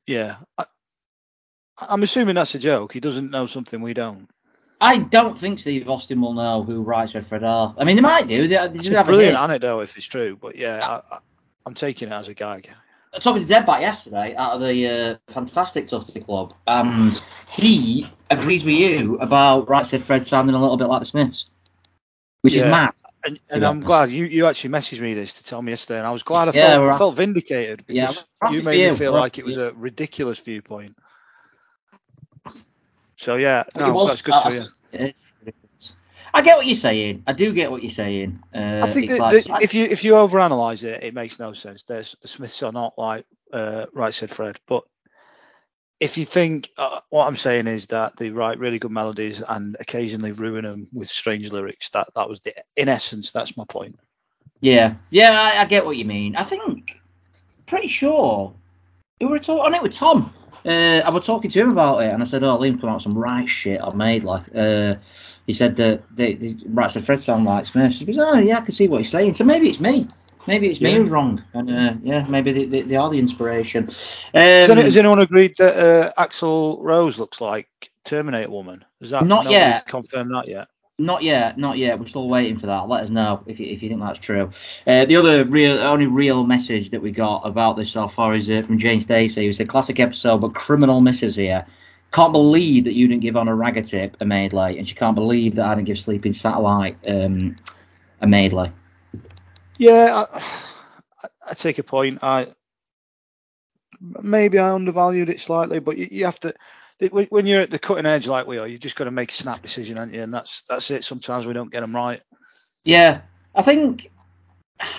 Yeah. 0.06 0.36
I, 0.58 0.66
I'm 1.78 2.02
assuming 2.02 2.34
that's 2.34 2.54
a 2.54 2.58
joke. 2.58 2.92
He 2.92 3.00
doesn't 3.00 3.30
know 3.30 3.46
something 3.46 3.80
we 3.80 3.94
don't. 3.94 4.28
I 4.80 4.98
don't 4.98 5.38
think 5.38 5.60
Steve 5.60 5.88
Austin 5.88 6.20
will 6.20 6.34
know 6.34 6.64
who 6.64 6.82
Right 6.82 7.08
said 7.08 7.26
Fred 7.26 7.44
are. 7.44 7.74
I 7.78 7.84
mean, 7.84 7.96
they 7.96 8.02
might 8.02 8.26
do. 8.26 8.48
They, 8.48 8.56
they 8.56 8.78
It's 8.78 8.88
a 8.88 8.96
have 8.96 9.06
a 9.06 9.10
brilliant 9.10 9.36
hit. 9.36 9.42
anecdote 9.42 9.80
if 9.82 9.96
it's 9.96 10.06
true, 10.06 10.36
but 10.36 10.56
yeah, 10.56 10.84
I, 10.86 11.14
I, 11.14 11.18
I'm 11.64 11.74
taking 11.74 12.08
it 12.08 12.12
as 12.12 12.28
a 12.28 12.34
gag. 12.34 12.68
Thomas 13.20 13.44
dead 13.46 13.66
back 13.66 13.80
yesterday 13.82 14.34
out 14.36 14.52
of 14.54 14.60
the 14.62 14.88
uh, 14.88 15.32
fantastic 15.32 15.86
Tufty 15.86 16.20
Club, 16.20 16.54
and 16.66 17.20
he 17.50 18.10
agrees 18.30 18.64
with 18.64 18.74
you 18.74 19.18
about 19.18 19.68
Right 19.68 19.84
said 19.86 20.02
Fred 20.02 20.24
sounding 20.24 20.54
a 20.54 20.60
little 20.60 20.76
bit 20.78 20.86
like 20.86 21.00
the 21.00 21.06
Smiths, 21.06 21.50
which 22.40 22.54
Yeah. 22.54 22.64
is 22.66 22.70
mad. 22.70 22.94
And, 23.24 23.38
and 23.50 23.64
I'm 23.64 23.80
glad 23.80 24.10
you, 24.10 24.24
you 24.24 24.46
actually 24.46 24.70
messaged 24.70 25.00
me 25.00 25.14
this 25.14 25.34
to 25.34 25.44
tell 25.44 25.62
me 25.62 25.70
yesterday, 25.72 25.98
and 25.98 26.06
I 26.06 26.10
was 26.10 26.22
glad 26.24 26.48
I 26.48 26.52
Yeah, 26.52 26.74
felt, 26.76 26.88
I 26.88 26.98
felt 26.98 27.14
vindicated 27.14 27.84
because 27.86 28.24
we're 28.42 28.50
you 28.50 28.62
made 28.62 28.90
me 28.90 28.96
feel 28.96 29.12
We're 29.12 29.20
like 29.20 29.38
it 29.38 29.44
was 29.44 29.58
a 29.58 29.72
ridiculous 29.74 30.40
viewpoint. 30.40 30.96
So 33.16 33.36
yeah, 33.36 33.64
no, 33.76 33.92
was- 33.92 34.08
that's 34.08 34.22
good 34.22 34.34
I- 34.34 34.50
to 34.50 34.68
hear. 34.98 35.12
I- 36.40 36.42
get 36.42 36.56
what 36.56 36.66
you're 36.66 36.74
saying. 36.74 37.22
I 37.26 37.32
do 37.32 37.52
get 37.52 37.70
what 37.70 37.82
you're 37.82 37.90
saying. 37.90 38.42
Uh, 38.54 38.80
I 38.82 38.86
think 38.86 39.10
that, 39.10 39.18
like, 39.18 39.44
that 39.44 39.62
if 39.62 39.74
you 39.74 39.84
if 39.84 40.04
you 40.04 40.12
overanalyze 40.12 40.82
it, 40.84 41.02
it 41.02 41.14
makes 41.14 41.38
no 41.38 41.52
sense. 41.52 41.82
There's 41.82 42.16
the 42.22 42.28
Smiths 42.28 42.62
are 42.62 42.72
not 42.72 42.94
like 42.96 43.24
uh, 43.52 43.86
right 43.92 44.14
said 44.14 44.30
Fred, 44.30 44.58
but 44.66 44.84
if 46.00 46.18
you 46.18 46.24
think 46.24 46.68
uh, 46.78 46.98
what 47.10 47.28
I'm 47.28 47.36
saying 47.36 47.68
is 47.68 47.86
that 47.86 48.16
they 48.16 48.30
write 48.30 48.58
really 48.58 48.80
good 48.80 48.90
melodies 48.90 49.40
and 49.46 49.76
occasionally 49.78 50.32
ruin 50.32 50.64
them 50.64 50.88
with 50.92 51.08
strange 51.08 51.52
lyrics, 51.52 51.90
that 51.90 52.08
that 52.16 52.28
was 52.28 52.40
the 52.40 52.52
in 52.76 52.88
essence 52.88 53.30
that's 53.30 53.56
my 53.56 53.64
point. 53.68 53.98
yeah, 54.60 54.94
yeah, 55.10 55.40
I, 55.40 55.60
I 55.60 55.64
get 55.64 55.86
what 55.86 55.96
you 55.96 56.04
mean. 56.04 56.34
I 56.34 56.42
think, 56.42 57.00
pretty 57.66 57.86
sure, 57.86 58.52
we 59.20 59.26
were 59.26 59.38
talking 59.38 59.64
on 59.64 59.74
it 59.74 59.82
with 59.82 59.92
Tom. 59.92 60.34
Uh, 60.64 61.02
I 61.04 61.10
was 61.10 61.24
talking 61.24 61.50
to 61.50 61.60
him 61.60 61.70
about 61.70 62.02
it, 62.02 62.12
and 62.12 62.20
I 62.22 62.26
said, 62.26 62.42
"Oh, 62.42 62.58
Liam 62.58 62.80
come 62.80 62.90
out 62.90 62.94
with 62.94 63.02
some 63.04 63.18
right 63.18 63.48
shit 63.48 63.80
I've 63.80 63.94
made." 63.94 64.24
Like, 64.24 64.42
uh, 64.54 64.96
he 65.46 65.52
said 65.52 65.76
that 65.76 66.02
they, 66.14 66.34
they 66.34 66.56
right 66.66 66.90
said 66.90 67.04
Fred 67.04 67.20
sound 67.20 67.44
like 67.44 67.66
Smiths. 67.66 67.98
He 67.98 68.04
goes, 68.04 68.18
"Oh, 68.18 68.38
yeah, 68.38 68.58
I 68.58 68.60
can 68.60 68.72
see 68.72 68.88
what 68.88 68.98
he's 68.98 69.10
saying." 69.10 69.34
So 69.34 69.44
maybe 69.44 69.68
it's 69.68 69.80
me. 69.80 70.08
Maybe 70.46 70.68
it's 70.68 70.80
me 70.80 70.94
who's 70.94 71.08
wrong, 71.08 71.42
and 71.54 71.70
uh, 71.70 71.94
yeah, 72.02 72.26
maybe 72.28 72.50
they, 72.50 72.64
they, 72.64 72.82
they 72.82 72.96
are 72.96 73.08
the 73.08 73.18
inspiration. 73.18 73.84
Um, 73.84 73.90
Has, 74.34 74.70
any, 74.70 74.82
has 74.82 74.96
anyone 74.96 75.20
agreed 75.20 75.54
that 75.58 75.76
uh, 75.76 76.12
Axl 76.20 76.78
Rose 76.80 77.16
looks 77.16 77.40
like 77.40 77.68
Terminator 78.04 78.50
Woman? 78.50 78.84
Is 79.00 79.10
that 79.10 79.24
Not 79.24 79.48
yet. 79.48 79.86
confirmed 79.86 80.34
that 80.34 80.48
yet? 80.48 80.66
Not 80.98 81.22
yet, 81.22 81.58
not 81.58 81.78
yet. 81.78 81.98
We're 81.98 82.06
still 82.06 82.28
waiting 82.28 82.56
for 82.56 82.66
that. 82.66 82.88
Let 82.88 83.04
us 83.04 83.10
know 83.10 83.42
if 83.46 83.58
you, 83.60 83.66
if 83.66 83.82
you 83.82 83.88
think 83.88 84.00
that's 84.00 84.18
true. 84.18 84.50
Uh, 84.86 85.04
the 85.04 85.16
other 85.16 85.44
real, 85.44 85.78
only 85.78 86.06
real 86.06 86.44
message 86.44 86.90
that 86.90 87.00
we 87.00 87.12
got 87.12 87.42
about 87.44 87.76
this 87.76 87.92
so 87.92 88.08
far 88.08 88.34
is 88.34 88.50
uh, 88.50 88.62
from 88.62 88.78
Jane 88.78 89.00
Stacey, 89.00 89.46
who 89.46 89.52
said, 89.52 89.68
"Classic 89.68 89.98
episode, 90.00 90.38
but 90.38 90.54
criminal 90.54 91.00
misses 91.00 91.36
here. 91.36 91.66
Can't 92.12 92.32
believe 92.32 92.84
that 92.84 92.92
you 92.92 93.08
didn't 93.08 93.22
give 93.22 93.36
on 93.36 93.48
a 93.48 93.52
ragga 93.52 93.86
tip 93.86 94.16
a 94.20 94.24
medley, 94.24 94.78
and 94.78 94.88
she 94.88 94.94
can't 94.94 95.14
believe 95.14 95.54
that 95.56 95.66
I 95.66 95.74
didn't 95.74 95.86
give 95.86 95.98
Sleeping 95.98 96.32
Satellite 96.32 96.96
um, 97.06 97.56
a 98.20 98.26
medley. 98.26 98.70
Yeah, 99.78 100.26
I, 100.30 100.42
I, 101.48 101.54
take 101.54 101.78
a 101.78 101.82
point. 101.82 102.22
I 102.22 102.48
maybe 104.00 104.58
I 104.58 104.72
undervalued 104.72 105.30
it 105.30 105.40
slightly, 105.40 105.78
but 105.78 105.96
you, 105.96 106.08
you 106.10 106.24
have 106.26 106.38
to 106.40 106.54
when 107.10 107.46
you're 107.46 107.62
at 107.62 107.70
the 107.70 107.78
cutting 107.78 108.06
edge 108.06 108.28
like 108.28 108.46
we 108.46 108.58
are, 108.58 108.68
you've 108.68 108.80
just 108.80 108.96
got 108.96 109.04
to 109.04 109.10
make 109.10 109.30
a 109.32 109.34
snap 109.34 109.62
decision, 109.62 109.96
haven't 109.96 110.14
you? 110.14 110.22
And 110.22 110.32
that's 110.32 110.62
that's 110.68 110.90
it. 110.90 111.04
Sometimes 111.04 111.46
we 111.46 111.52
don't 111.52 111.72
get 111.72 111.80
them 111.80 111.94
right. 111.94 112.20
Yeah, 112.84 113.22
I 113.54 113.62
think. 113.62 114.10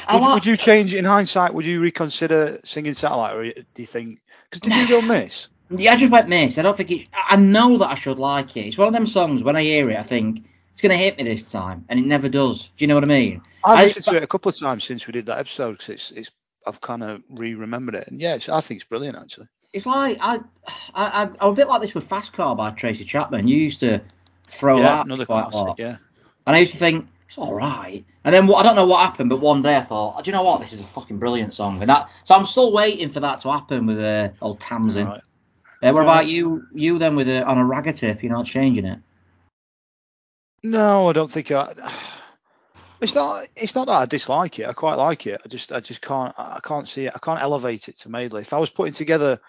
I 0.08 0.15
Would, 0.15 0.21
like- 0.21 0.34
would 0.36 0.45
you 0.45 0.58
change 0.58 0.93
in 0.93 1.06
hindsight? 1.06 1.54
Would 1.54 1.65
you 1.65 1.80
reconsider 1.80 2.60
singing 2.63 2.93
satellite, 2.93 3.36
or 3.36 3.43
do 3.43 3.63
you 3.78 3.86
think? 3.86 4.19
Because 4.49 4.62
did 4.62 4.73
you 4.76 4.88
go 4.88 5.02
miss? 5.02 5.47
Yeah, 5.77 5.93
I 5.93 5.95
just 5.97 6.12
went 6.12 6.27
miss. 6.29 6.57
I 6.57 6.62
don't 6.62 6.75
think 6.77 6.91
it. 6.91 7.07
I 7.13 7.36
know 7.36 7.77
that 7.77 7.89
I 7.89 7.95
should 7.95 8.19
like 8.19 8.55
it. 8.57 8.62
It's 8.67 8.77
one 8.77 8.88
of 8.88 8.93
them 8.93 9.07
songs. 9.07 9.43
When 9.43 9.55
I 9.55 9.62
hear 9.63 9.89
it, 9.89 9.97
I 9.97 10.03
think 10.03 10.45
it's 10.71 10.81
gonna 10.81 10.97
hit 10.97 11.17
me 11.17 11.23
this 11.23 11.43
time, 11.43 11.86
and 11.89 11.99
it 11.99 12.05
never 12.05 12.29
does. 12.29 12.63
Do 12.63 12.69
you 12.83 12.88
know 12.88 12.95
what 12.95 13.03
I 13.03 13.07
mean? 13.07 13.41
I've 13.63 13.79
I- 13.79 13.83
listened 13.86 14.05
to 14.05 14.15
it 14.17 14.23
a 14.23 14.27
couple 14.27 14.49
of 14.49 14.57
times 14.57 14.83
since 14.83 15.07
we 15.07 15.13
did 15.13 15.25
that 15.27 15.39
episode 15.39 15.73
because 15.73 15.89
it's 15.89 16.12
it's 16.12 16.31
I've 16.65 16.79
kind 16.81 17.03
of 17.03 17.21
re-remembered 17.29 17.95
it, 17.95 18.07
and 18.07 18.19
yeah, 18.21 18.36
it's, 18.36 18.49
I 18.49 18.62
think 18.62 18.79
it's 18.81 18.88
brilliant 18.89 19.17
actually. 19.17 19.47
It's 19.73 19.86
like 19.86 20.17
I, 20.21 20.36
I, 20.67 21.23
I, 21.23 21.23
I'm 21.23 21.51
a 21.51 21.53
bit 21.53 21.67
like 21.67 21.81
this 21.81 21.95
with 21.95 22.03
Fast 22.05 22.33
Car 22.33 22.55
by 22.55 22.71
Tracy 22.71 23.03
Chapman. 23.05 23.47
You 23.47 23.57
used 23.57 23.79
to 23.79 24.01
throw 24.47 24.77
yeah, 24.77 24.83
that 24.83 25.05
another 25.05 25.25
quite 25.25 25.39
a 25.47 25.49
classic. 25.49 25.67
lot, 25.67 25.79
Yeah. 25.79 25.97
and 26.45 26.55
I 26.55 26.59
used 26.59 26.73
to 26.73 26.77
think 26.77 27.07
it's 27.27 27.38
all 27.38 27.53
right. 27.55 28.05
And 28.23 28.33
then 28.33 28.45
what, 28.47 28.59
I 28.59 28.63
don't 28.63 28.75
know 28.75 28.86
what 28.86 28.99
happened, 28.99 29.29
but 29.29 29.39
one 29.41 29.62
day 29.63 29.75
I 29.75 29.81
thought, 29.81 30.15
"Oh, 30.17 30.21
do 30.21 30.29
you 30.29 30.33
know 30.38 30.43
what? 30.43 30.62
This 30.62 30.71
is 30.73 30.81
a 30.81 30.86
fucking 30.86 31.17
brilliant 31.17 31.53
song, 31.53 31.81
and 31.81 31.89
that. 31.89 32.09
So 32.23 32.36
I'm 32.36 32.45
still 32.45 32.71
waiting 32.71 33.09
for 33.09 33.19
that 33.21 33.39
to 33.41 33.51
happen 33.51 33.86
with 33.88 33.99
uh, 33.99 34.29
old 34.41 34.59
Tamsin. 34.59 35.07
Right. 35.07 35.21
Uh, 35.84 35.91
what 35.91 36.04
about 36.04 36.28
you? 36.28 36.65
You 36.74 36.98
then 36.98 37.15
with 37.15 37.28
a, 37.28 37.46
on 37.46 37.58
a 37.58 37.63
ragga 37.63 37.93
tip? 37.93 38.24
You're 38.24 38.32
not 38.32 38.46
changing 38.46 38.86
it. 38.86 39.00
No, 40.63 41.10
I 41.10 41.13
don't 41.13 41.32
think 41.32 41.52
I. 41.52 41.74
It's 43.02 43.15
not. 43.15 43.50
It's 43.58 43.76
not 43.76 43.88
that 43.88 44.00
I 44.00 44.06
dislike 44.06 44.60
it. 44.60 44.65
I 44.65 44.72
quite 44.72 44.93
like 44.93 45.28
it. 45.28 45.41
I 45.43 45.50
just. 45.50 45.74
I 45.74 45.82
just 45.82 46.00
can't. 46.00 46.34
I 46.38 46.62
can't 46.63 46.88
see 46.88 47.08
it. 47.08 47.12
I 47.13 47.19
can't 47.19 47.41
elevate 47.41 47.89
it 47.89 47.98
to 47.98 48.10
medley. 48.10 48.39
If 48.39 48.54
I 48.54 48.60
was 48.60 48.69
putting 48.69 48.93
together 48.93 49.41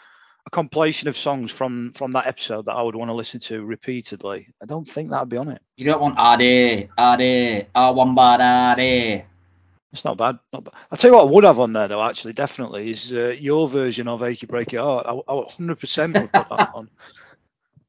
a 0.45 0.51
compilation 0.51 1.07
of 1.07 1.17
songs 1.17 1.53
from 1.53 1.93
from 1.93 2.11
that 2.13 2.27
episode 2.27 2.65
that 2.65 2.73
I 2.73 2.83
would 2.83 2.97
want 2.97 3.11
to 3.11 3.15
listen 3.15 3.39
to 3.41 3.65
repeatedly, 3.65 4.49
I 4.61 4.67
don't 4.67 4.89
think 4.89 5.11
that'd 5.11 5.29
be 5.29 5.37
on 5.37 5.51
it. 5.51 5.63
You 5.77 5.87
don't 5.87 6.01
want 6.01 6.19
Ade, 6.19 6.89
Ade, 6.99 7.69
Awamba 7.77 8.75
Ade. 8.77 9.25
It's 9.95 10.05
not 10.05 10.19
bad. 10.19 10.41
Not 10.53 10.65
bad. 10.65 10.75
I'll 10.91 10.99
tell 10.99 11.11
you 11.13 11.17
what 11.17 11.29
I 11.29 11.31
would 11.31 11.45
have 11.45 11.61
on 11.61 11.73
there 11.73 11.87
though. 11.89 12.03
Actually, 12.03 12.35
definitely 12.35 12.91
is 12.91 13.13
uh, 13.13 13.37
your 13.39 13.69
version 13.69 14.09
of 14.09 14.25
"Achy 14.25 14.47
Break 14.47 14.73
Your 14.73 14.83
Heart." 14.83 15.07
I, 15.07 15.13
I 15.13 15.35
100% 15.35 16.19
would 16.19 16.33
put 16.33 16.49
that 16.49 16.63
on. 16.75 16.91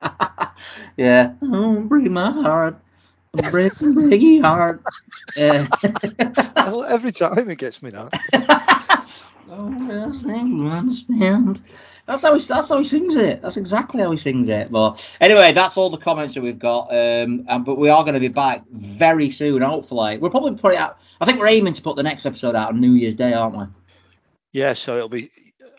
yeah. 0.97 1.33
Oh, 1.41 1.81
break 1.81 2.09
my 2.11 2.31
heart. 2.31 2.77
Break, 3.33 3.73
break 3.79 4.21
your 4.21 4.43
heart. 4.43 4.83
Uh, 5.37 5.65
Every 6.87 7.11
time 7.11 7.49
it 7.49 7.57
gets 7.57 7.81
me 7.81 7.91
that. 7.91 8.13
Oh, 9.47 9.69
well, 9.87 10.13
you 10.47 10.67
understand. 10.67 11.61
That's 12.05 12.21
how 12.21 12.35
he 12.35 12.45
that's 12.45 12.69
how 12.69 12.77
he 12.77 12.83
sings 12.83 13.15
it. 13.15 13.41
That's 13.41 13.57
exactly 13.57 14.01
how 14.01 14.11
he 14.11 14.17
sings 14.17 14.47
it. 14.47 14.71
But 14.71 15.07
anyway, 15.19 15.53
that's 15.53 15.75
all 15.75 15.89
the 15.89 15.97
comments 15.97 16.35
that 16.35 16.41
we've 16.41 16.59
got. 16.59 16.91
Um, 16.91 17.45
and, 17.47 17.65
but 17.65 17.79
we 17.79 17.89
are 17.89 18.03
going 18.03 18.13
to 18.13 18.19
be 18.19 18.27
back 18.27 18.63
very 18.71 19.31
soon, 19.31 19.61
hopefully. 19.61 20.17
We'll 20.17 20.31
probably 20.31 20.55
put 20.55 20.73
it 20.73 20.77
out. 20.77 20.99
I 21.19 21.25
think 21.25 21.39
we're 21.39 21.47
aiming 21.47 21.73
to 21.73 21.81
put 21.81 21.95
the 21.95 22.03
next 22.03 22.25
episode 22.25 22.55
out 22.55 22.69
on 22.69 22.79
New 22.79 22.91
Year's 22.91 23.15
Day, 23.15 23.33
aren't 23.33 23.57
we? 23.57 23.65
Yeah, 24.51 24.73
so 24.73 24.97
it'll 24.97 25.09
be. 25.09 25.31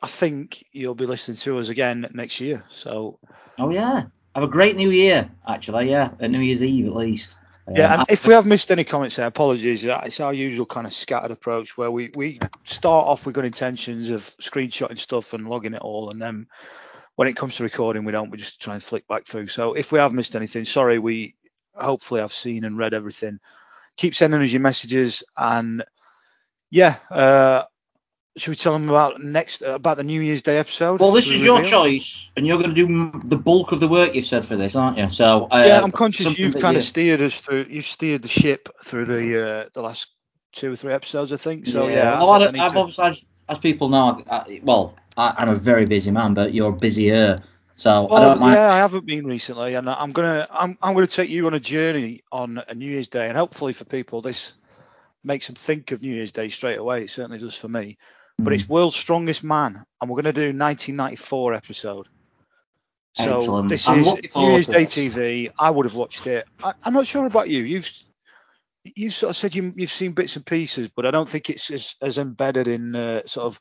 I 0.02 0.08
think 0.08 0.64
you'll 0.72 0.94
be 0.94 1.06
listening 1.06 1.36
to 1.38 1.58
us 1.58 1.68
again 1.68 2.08
next 2.12 2.40
year. 2.40 2.64
So 2.70 3.18
Oh 3.58 3.70
yeah. 3.70 4.04
Have 4.34 4.44
a 4.44 4.48
great 4.48 4.76
New 4.76 4.90
Year, 4.90 5.30
actually. 5.48 5.90
Yeah, 5.90 6.10
at 6.20 6.30
New 6.30 6.40
Year's 6.40 6.62
Eve 6.62 6.86
at 6.86 6.94
least. 6.94 7.36
Yeah, 7.74 7.94
Um, 7.94 8.00
and 8.00 8.10
if 8.10 8.26
we 8.26 8.34
have 8.34 8.46
missed 8.46 8.70
any 8.70 8.84
comments 8.84 9.16
there, 9.16 9.26
apologies. 9.26 9.84
It's 9.84 10.20
our 10.20 10.32
usual 10.34 10.66
kind 10.66 10.86
of 10.86 10.92
scattered 10.92 11.32
approach 11.32 11.76
where 11.76 11.90
we, 11.90 12.10
we 12.14 12.38
start 12.64 13.06
off 13.06 13.26
with 13.26 13.34
good 13.34 13.44
intentions 13.44 14.10
of 14.10 14.22
screenshotting 14.40 14.98
stuff 14.98 15.32
and 15.32 15.48
logging 15.48 15.74
it 15.74 15.82
all, 15.82 16.10
and 16.10 16.20
then 16.20 16.46
when 17.16 17.28
it 17.28 17.36
comes 17.36 17.56
to 17.56 17.64
recording, 17.64 18.04
we 18.04 18.12
don't. 18.12 18.30
We 18.30 18.38
just 18.38 18.60
try 18.60 18.74
and 18.74 18.82
flick 18.82 19.08
back 19.08 19.26
through. 19.26 19.48
So 19.48 19.72
if 19.72 19.90
we 19.90 19.98
have 19.98 20.12
missed 20.12 20.36
anything, 20.36 20.64
sorry. 20.64 20.98
We 20.98 21.34
hopefully 21.74 22.20
have 22.20 22.32
seen 22.32 22.64
and 22.64 22.78
read 22.78 22.94
everything. 22.94 23.40
Keep 23.96 24.14
sending 24.14 24.42
us 24.42 24.52
your 24.52 24.60
messages, 24.60 25.24
and 25.36 25.82
yeah, 26.70 26.96
uh, 27.10 27.64
should 28.36 28.50
we 28.50 28.56
tell 28.56 28.74
them 28.74 28.88
about 28.88 29.22
next 29.22 29.62
about 29.62 29.96
the 29.96 30.02
New 30.02 30.20
Year's 30.20 30.42
Day 30.42 30.58
episode? 30.58 31.00
well, 31.00 31.12
this 31.12 31.28
is 31.28 31.42
your 31.42 31.58
reveal? 31.58 31.70
choice, 31.70 32.28
and 32.36 32.46
you're 32.46 32.58
going 32.58 32.74
to 32.74 32.86
do 32.86 33.20
the 33.24 33.36
bulk 33.36 33.72
of 33.72 33.80
the 33.80 33.88
work 33.88 34.14
you've 34.14 34.26
said 34.26 34.44
for 34.44 34.56
this, 34.56 34.76
aren't 34.76 34.98
you? 34.98 35.08
So 35.10 35.48
uh, 35.50 35.64
yeah, 35.66 35.82
I'm 35.82 35.92
conscious 35.92 36.38
you've 36.38 36.58
kind 36.58 36.74
you- 36.74 36.80
of 36.80 36.84
steered 36.84 37.20
us 37.22 37.40
through. 37.40 37.66
You've 37.68 37.86
steered 37.86 38.22
the 38.22 38.28
ship 38.28 38.68
through 38.84 39.06
the 39.06 39.48
uh, 39.48 39.68
the 39.72 39.82
last 39.82 40.08
two 40.52 40.72
or 40.72 40.76
three 40.76 40.92
episodes, 40.92 41.32
I 41.32 41.36
think. 41.36 41.66
So 41.66 41.88
yeah, 41.88 42.18
well, 42.18 42.30
I 42.30 42.44
I 42.44 42.64
I've 42.64 42.72
to- 42.72 42.78
obviously, 42.78 43.04
as, 43.06 43.22
as 43.48 43.58
people 43.58 43.88
know, 43.88 44.22
I, 44.30 44.60
well, 44.62 44.94
I, 45.16 45.34
I'm 45.38 45.48
a 45.48 45.54
very 45.54 45.86
busy 45.86 46.10
man, 46.10 46.34
but 46.34 46.52
you're 46.52 46.72
busier. 46.72 47.42
So 47.78 48.08
I 48.08 48.20
don't 48.20 48.40
mind. 48.40 48.54
yeah, 48.54 48.72
I 48.72 48.78
haven't 48.78 49.04
been 49.04 49.26
recently, 49.26 49.74
and 49.74 49.88
I'm 49.88 50.12
gonna 50.12 50.46
I'm 50.50 50.78
I'm 50.82 50.94
gonna 50.94 51.06
take 51.06 51.28
you 51.30 51.46
on 51.46 51.54
a 51.54 51.60
journey 51.60 52.22
on 52.32 52.62
a 52.68 52.74
New 52.74 52.90
Year's 52.90 53.08
Day, 53.08 53.28
and 53.28 53.36
hopefully 53.36 53.74
for 53.74 53.84
people 53.84 54.22
this 54.22 54.54
makes 55.22 55.46
them 55.46 55.56
think 55.56 55.90
of 55.92 56.00
New 56.00 56.14
Year's 56.14 56.32
Day 56.32 56.48
straight 56.48 56.78
away. 56.78 57.02
It 57.02 57.10
certainly 57.10 57.38
does 57.38 57.54
for 57.54 57.68
me. 57.68 57.98
But 58.38 58.52
Mm. 58.52 58.54
it's 58.54 58.68
World's 58.68 58.96
Strongest 58.96 59.42
Man, 59.42 59.84
and 60.00 60.10
we're 60.10 60.16
gonna 60.16 60.32
do 60.32 60.52
1994 60.52 61.54
episode. 61.54 62.06
So 63.14 63.36
Excellent. 63.38 63.68
this 63.70 63.88
I'm 63.88 64.00
is 64.00 64.06
looking 64.06 64.22
New 64.24 64.28
forward 64.28 64.52
Year's 64.52 64.66
to 64.66 64.72
Day 64.72 64.84
this. 64.84 64.94
TV. 64.94 65.50
I 65.58 65.70
would 65.70 65.86
have 65.86 65.94
watched 65.94 66.26
it. 66.26 66.46
I, 66.62 66.74
I'm 66.84 66.92
not 66.92 67.06
sure 67.06 67.24
about 67.26 67.48
you. 67.48 67.62
You've 67.62 67.90
you 68.94 69.10
sort 69.10 69.30
of 69.30 69.36
said 69.36 69.52
you, 69.54 69.72
you've 69.74 69.90
seen 69.90 70.12
bits 70.12 70.36
and 70.36 70.46
pieces, 70.46 70.88
but 70.94 71.04
I 71.06 71.10
don't 71.10 71.28
think 71.28 71.50
it's 71.50 71.70
as, 71.72 71.96
as 72.00 72.18
embedded 72.18 72.68
in 72.68 72.94
uh, 72.94 73.22
sort 73.26 73.46
of 73.46 73.60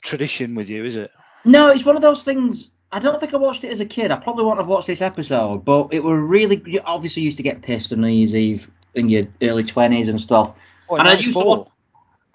tradition 0.00 0.54
with 0.54 0.70
you, 0.70 0.84
is 0.86 0.96
it? 0.96 1.10
No, 1.44 1.68
it's 1.68 1.84
one 1.84 1.96
of 1.96 2.02
those 2.02 2.22
things. 2.22 2.70
I 2.92 2.98
don't 2.98 3.20
think 3.20 3.34
I 3.34 3.36
watched 3.36 3.62
it 3.62 3.68
as 3.70 3.80
a 3.80 3.84
kid. 3.84 4.10
I 4.10 4.16
probably 4.16 4.44
wouldn't 4.44 4.60
have 4.60 4.68
watched 4.68 4.86
this 4.86 5.02
episode, 5.02 5.64
but 5.66 5.88
it 5.92 6.02
were 6.02 6.18
really. 6.20 6.62
You 6.64 6.80
obviously 6.84 7.22
used 7.22 7.36
to 7.38 7.42
get 7.42 7.60
pissed 7.62 7.92
on 7.92 8.00
New 8.00 8.08
Year's 8.08 8.34
Eve 8.34 8.70
in 8.94 9.08
your 9.10 9.26
early 9.42 9.64
twenties 9.64 10.08
and 10.08 10.18
stuff. 10.20 10.54
Oh, 10.88 10.96
And 10.96 11.06
I 11.08 11.14
used 11.14 11.32
to 11.36 11.44
watch- 11.44 11.68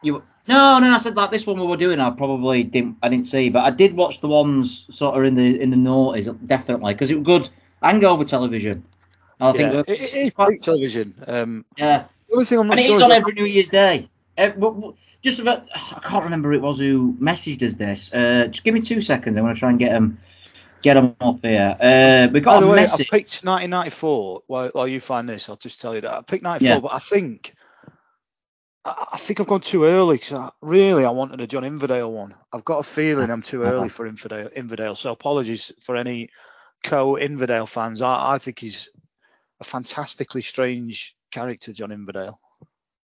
You 0.04 0.22
no, 0.48 0.80
no. 0.80 0.92
I 0.94 0.98
said 1.00 1.16
like 1.16 1.32
this 1.32 1.46
one 1.48 1.60
we 1.60 1.66
were 1.66 1.78
doing. 1.78 2.00
I 2.00 2.10
probably 2.12 2.64
didn't. 2.64 2.98
I 3.02 3.10
didn't 3.10 3.28
see, 3.28 3.50
but 3.50 3.64
I 3.64 3.72
did 3.72 3.96
watch 3.96 4.22
the 4.22 4.28
ones 4.28 4.86
sort 4.92 5.18
of 5.18 5.24
in 5.26 5.36
the 5.36 5.60
in 5.62 5.70
the 5.72 5.78
noughties 5.78 6.28
definitely 6.48 6.94
because 6.94 7.12
it 7.12 7.16
was 7.16 7.26
good 7.26 7.50
hangover 7.82 8.26
television. 8.26 8.84
I 9.40 9.52
Yeah, 9.52 9.62
think 9.62 9.74
it, 9.88 10.02
it 10.02 10.14
is 10.14 10.30
great 10.32 10.62
television. 10.62 11.16
Um, 11.28 11.66
yeah. 11.78 12.06
the 12.30 12.34
only 12.34 12.46
thing 12.46 12.60
I'm 12.60 12.68
not 12.68 12.78
And 12.78 12.80
sure 12.80 12.96
is 12.96 13.02
is 13.02 13.04
on 13.04 13.12
every 13.12 13.34
New 13.34 13.46
Year's 13.46 13.70
Day. 13.70 14.10
Just 15.22 15.40
about, 15.40 15.68
I 15.74 16.00
can't 16.08 16.24
remember 16.26 16.52
who 16.52 16.58
it 16.58 16.62
was 16.62 16.80
who 16.80 17.14
messaged 17.20 17.64
us 17.64 17.74
this. 17.76 18.14
Uh, 18.14 18.48
just 18.52 18.64
give 18.64 18.74
me 18.74 18.82
two 18.82 19.02
seconds. 19.02 19.38
I'm 19.38 19.48
to 19.48 19.60
try 19.60 19.70
and 19.70 19.80
get 19.80 19.92
them, 19.92 20.20
get 20.82 20.96
them 20.96 21.16
up 21.20 21.40
here. 21.42 21.76
Uh, 21.80 22.32
we 22.32 22.42
By 22.46 22.58
the 22.58 22.68
a 22.68 22.68
way, 22.68 22.88
I 22.90 22.98
picked 23.10 23.44
1994. 23.44 24.44
While, 24.48 24.70
while 24.70 24.88
you 24.88 25.00
find 25.00 25.28
this, 25.28 25.50
I'll 25.50 25.56
just 25.56 25.82
tell 25.82 25.96
you 25.96 26.02
that 26.02 26.12
I 26.12 26.22
picked 26.22 26.44
94, 26.44 26.82
Yeah. 26.82 26.82
but 26.82 26.94
I 26.94 27.00
think 27.00 27.56
I, 28.86 29.18
think 29.18 29.40
I've 29.40 29.48
gone 29.48 29.62
too 29.62 29.86
early 29.86 30.18
because 30.18 30.52
really 30.62 31.06
I 31.06 31.10
wanted 31.10 31.42
a 31.42 31.48
John 31.48 31.64
Inverdale 31.64 32.12
one. 32.12 32.36
I've 32.54 32.64
got 32.64 32.80
a 32.80 32.84
feeling 32.84 33.32
I'm 33.32 33.42
too 33.42 33.64
early 33.64 33.90
for 33.90 34.06
Inverdale. 34.06 34.50
Inverdale, 34.56 34.94
so 34.96 35.12
apologies 35.12 35.72
for 35.80 35.96
any 35.96 36.30
co-Inverdale 36.84 37.66
fans. 37.66 38.04
I, 38.04 38.34
I 38.34 38.38
think 38.38 38.60
he's 38.60 38.90
a 39.60 39.64
fantastically 39.64 40.44
strange 40.44 41.16
character, 41.32 41.74
John 41.74 41.92
Inverdale. 41.92 42.40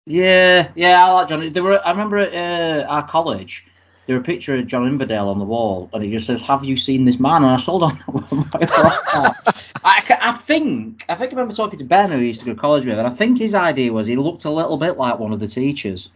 Yeah, 0.07 0.73
yeah, 0.75 1.07
I 1.07 1.13
like 1.13 1.29
John. 1.29 1.53
There 1.53 1.63
were, 1.63 1.81
I 1.87 1.91
remember 1.93 2.17
at 2.19 2.35
uh, 2.35 2.89
our 2.89 3.07
college, 3.07 3.67
there 4.07 4.17
were 4.17 4.23
a 4.23 4.25
picture 4.25 4.57
of 4.57 4.67
John 4.67 4.89
Inverdale 4.89 5.29
on 5.29 5.39
the 5.39 5.45
wall, 5.45 5.89
and 5.93 6.03
he 6.03 6.11
just 6.11 6.27
says, 6.27 6.41
"Have 6.41 6.65
you 6.65 6.77
seen 6.77 7.05
this 7.05 7.21
man?" 7.21 7.45
And 7.45 7.53
I 7.53 7.59
sold 7.59 7.85
on. 7.85 8.51
I, 9.85 10.03
I 10.21 10.33
think, 10.33 11.05
I 11.09 11.15
think 11.15 11.33
I 11.33 11.37
remember 11.37 11.55
talking 11.55 11.79
to 11.79 11.85
Ben, 11.85 12.11
who 12.11 12.19
used 12.19 12.41
to 12.41 12.47
go 12.47 12.55
to 12.55 12.61
college 12.61 12.85
with, 12.85 12.99
and 12.99 13.07
I 13.07 13.11
think 13.11 13.39
his 13.39 13.55
idea 13.55 13.93
was 13.93 14.07
he 14.07 14.17
looked 14.17 14.45
a 14.45 14.51
little 14.51 14.77
bit 14.77 14.99
like 14.99 15.19
one 15.19 15.33
of 15.33 15.41
the 15.41 15.49
teachers. 15.49 16.11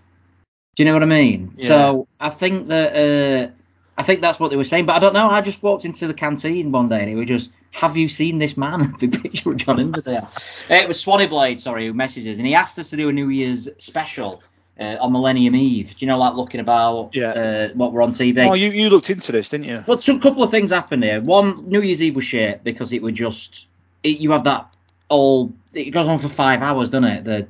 Do 0.77 0.83
you 0.83 0.85
know 0.87 0.93
what 0.93 1.03
I 1.03 1.07
mean? 1.07 1.55
Yeah. 1.57 1.69
So 1.69 2.09
I 2.21 2.31
think 2.31 2.69
that, 2.69 2.95
uh, 2.97 3.53
I 3.97 4.03
think 4.03 4.21
that's 4.21 4.41
what 4.41 4.51
they 4.51 4.57
were 4.57 4.65
saying, 4.65 4.87
but 4.87 4.97
I 4.97 4.99
don't 4.99 5.15
know. 5.15 5.31
I 5.31 5.41
just 5.41 5.63
walked 5.63 5.85
into 5.85 6.07
the 6.07 6.15
canteen 6.15 6.73
one 6.73 6.89
day, 6.89 7.01
and 7.01 7.09
it 7.09 7.15
was 7.15 7.27
just, 7.27 7.53
"Have 7.71 7.97
you 7.97 8.09
seen 8.09 8.39
this 8.39 8.57
man?" 8.57 8.93
The 8.99 9.07
picture 9.07 9.53
of 9.53 9.57
John 9.57 9.79
Inverdale. 9.79 10.29
Uh, 10.69 10.75
It 10.75 10.89
was 10.89 10.99
Swanee 10.99 11.29
Blade, 11.29 11.61
sorry, 11.61 11.87
who 11.87 11.95
messages, 11.95 12.39
and 12.39 12.47
he 12.47 12.55
asked 12.55 12.79
us 12.79 12.91
to 12.91 12.97
do 12.97 13.09
a 13.09 13.13
New 13.13 13.29
Year's 13.29 13.69
special 13.79 14.43
uh, 14.79 14.97
on 15.01 15.13
Millennium 15.13 15.55
Eve. 15.55 15.91
Do 15.91 15.97
you 16.01 16.07
know, 16.07 16.19
like 16.19 16.35
looking 16.35 16.61
about 16.61 17.11
Yeah. 17.15 17.31
uh, 17.31 17.69
what 17.75 17.93
were 17.93 18.03
on 18.03 18.13
TV? 18.13 18.49
Oh, 18.49 18.55
you, 18.55 18.71
you 18.71 18.89
looked 18.91 19.11
into 19.11 19.33
this, 19.33 19.49
didn't 19.49 19.67
you? 19.67 19.85
But 19.87 20.03
some 20.03 20.21
couple 20.21 20.43
of 20.43 20.51
things 20.51 20.71
happened 20.71 21.05
here. 21.05 21.21
One, 21.21 21.69
New 21.69 21.81
Year's 21.81 22.03
Eve 22.03 22.17
was 22.17 22.25
shit 22.25 22.65
because 22.65 22.93
it 22.93 23.03
was 23.03 23.15
just 23.15 23.67
it, 24.03 24.19
you 24.19 24.33
have 24.33 24.45
that 24.45 24.67
all. 25.09 25.53
It 25.73 25.91
goes 25.91 26.09
on 26.09 26.19
for 26.19 26.29
five 26.29 26.63
hours, 26.63 26.89
doesn't 26.91 27.05
it? 27.05 27.25
The 27.25 27.47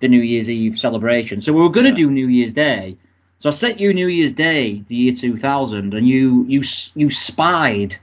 the 0.00 0.08
New 0.08 0.20
Year's 0.20 0.50
Eve 0.50 0.78
celebration. 0.78 1.40
So 1.40 1.52
we 1.54 1.62
were 1.62 1.70
going 1.70 1.84
to 1.84 1.90
Yeah. 1.90 2.06
do 2.06 2.10
New 2.10 2.28
Year's 2.28 2.52
Day. 2.52 2.96
So 3.38 3.48
I 3.50 3.52
sent 3.52 3.80
you 3.80 3.92
New 3.92 4.06
Year's 4.08 4.32
Day, 4.32 4.82
the 4.86 4.96
year 4.96 5.14
2000, 5.14 5.94
and 5.94 6.06
you 6.08 6.44
you 6.48 6.62
you 6.94 7.10
spied 7.10 7.96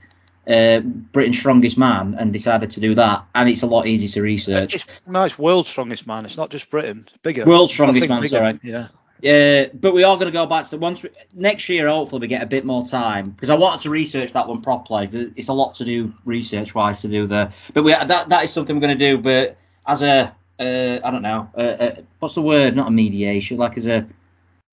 uh, 0.47 0.79
Britain's 0.79 1.38
Strongest 1.38 1.77
Man 1.77 2.15
and 2.19 2.34
decided 2.34 2.71
to 2.71 2.79
do 2.79 2.95
that. 2.95 3.25
And 3.36 3.49
it's 3.49 3.62
a 3.62 3.67
lot 3.67 3.88
easier 3.88 4.10
to 4.10 4.21
research. 4.21 4.75
It's, 4.75 4.86
no, 5.08 5.23
it's 5.23 5.39
world's 5.39 5.69
strongest 5.69 6.08
man. 6.08 6.25
It's 6.25 6.38
not 6.38 6.49
just 6.49 6.69
Britain. 6.69 7.06
It's 7.08 7.17
bigger. 7.17 7.45
World's 7.45 7.73
Strongest 7.73 8.10
Man, 8.10 8.21
bigger. 8.21 8.38
sorry. 8.38 8.60
Yeah. 8.63 8.88
Uh, 9.23 9.69
but 9.75 9.93
we 9.93 10.03
are 10.03 10.17
going 10.17 10.25
to 10.25 10.34
go 10.34 10.45
back 10.45 10.67
to 10.67 10.77
once 10.77 11.01
we, 11.01 11.10
next 11.34 11.69
year. 11.69 11.88
Hopefully, 11.88 12.19
we 12.19 12.27
get 12.27 12.43
a 12.43 12.45
bit 12.45 12.65
more 12.65 12.86
time 12.86 13.29
because 13.29 13.49
I 13.49 13.56
wanted 13.56 13.82
to 13.84 13.89
research 13.89 14.34
that 14.34 14.45
one 14.45 14.62
properly. 14.62 15.32
It's 15.38 15.47
a 15.47 15.53
lot 15.53 15.75
to 15.75 15.86
do 15.86 16.13
research 16.25 16.75
wise 16.75 16.99
to 17.01 17.08
do 17.08 17.25
there. 17.25 17.53
But 17.73 17.84
we 17.84 17.91
that 17.91 18.27
that 18.27 18.43
is 18.43 18.51
something 18.51 18.75
we're 18.75 18.82
going 18.82 18.97
to 18.97 19.12
do. 19.12 19.17
But 19.17 19.56
as 19.88 20.01
a 20.01 20.36
uh, 20.60 20.99
I 21.03 21.12
don't 21.12 21.21
know, 21.21 21.49
uh, 21.58 21.62
uh, 21.62 21.95
what's 22.19 22.36
the 22.36 22.41
word? 22.41 22.75
Not 22.75 22.89
a 22.89 22.91
mediation, 22.91 23.56
like 23.56 23.77
as 23.77 23.88
a 23.88 24.06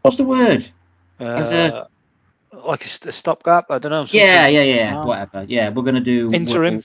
what's 0.03 0.17
the 0.17 0.25
word? 0.25 0.69
As 1.21 1.49
Uh, 1.49 1.87
like 2.53 2.85
a, 2.85 3.09
a 3.09 3.13
stopgap. 3.13 3.67
I 3.71 3.79
don't 3.79 3.91
know. 3.93 4.07
Yeah, 4.11 4.47
yeah, 4.49 4.63
yeah, 4.63 5.03
Oh. 5.03 5.07
whatever. 5.07 5.45
Yeah, 5.49 5.71
we're 5.71 5.83
to 5.95 6.01
do 6.01 6.33
Interim. 6.33 6.83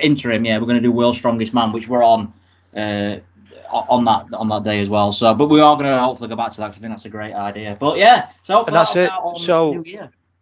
interim, 0.00 0.44
yeah, 0.44 0.58
we're 0.58 0.66
to 0.76 0.80
do 0.80 0.92
World's 0.92 1.18
Strongest 1.18 1.52
Man, 1.54 1.72
which 1.72 1.88
we're 1.88 2.04
on. 2.04 2.32
Uh, 2.76 3.16
on 3.70 4.04
that 4.04 4.26
on 4.34 4.48
that 4.50 4.64
day 4.64 4.80
as 4.80 4.90
well. 4.90 5.12
So, 5.12 5.32
but 5.34 5.48
we 5.48 5.60
are 5.62 5.76
to 5.96 5.98
hopefully 6.02 6.28
go 6.28 6.36
back 6.36 6.50
to 6.52 6.56
that 6.58 6.66
'cause 6.68 6.76
I 6.76 6.80
think 6.80 6.92
that's 6.92 7.06
a 7.06 7.08
great 7.08 7.32
idea. 7.32 7.74
But 7.80 7.96
yeah, 7.96 8.28
so 8.42 8.54
hopefully 8.56 8.76
And 8.78 8.86
that's 8.86 8.96
it. 8.96 9.10
So- 9.40 9.82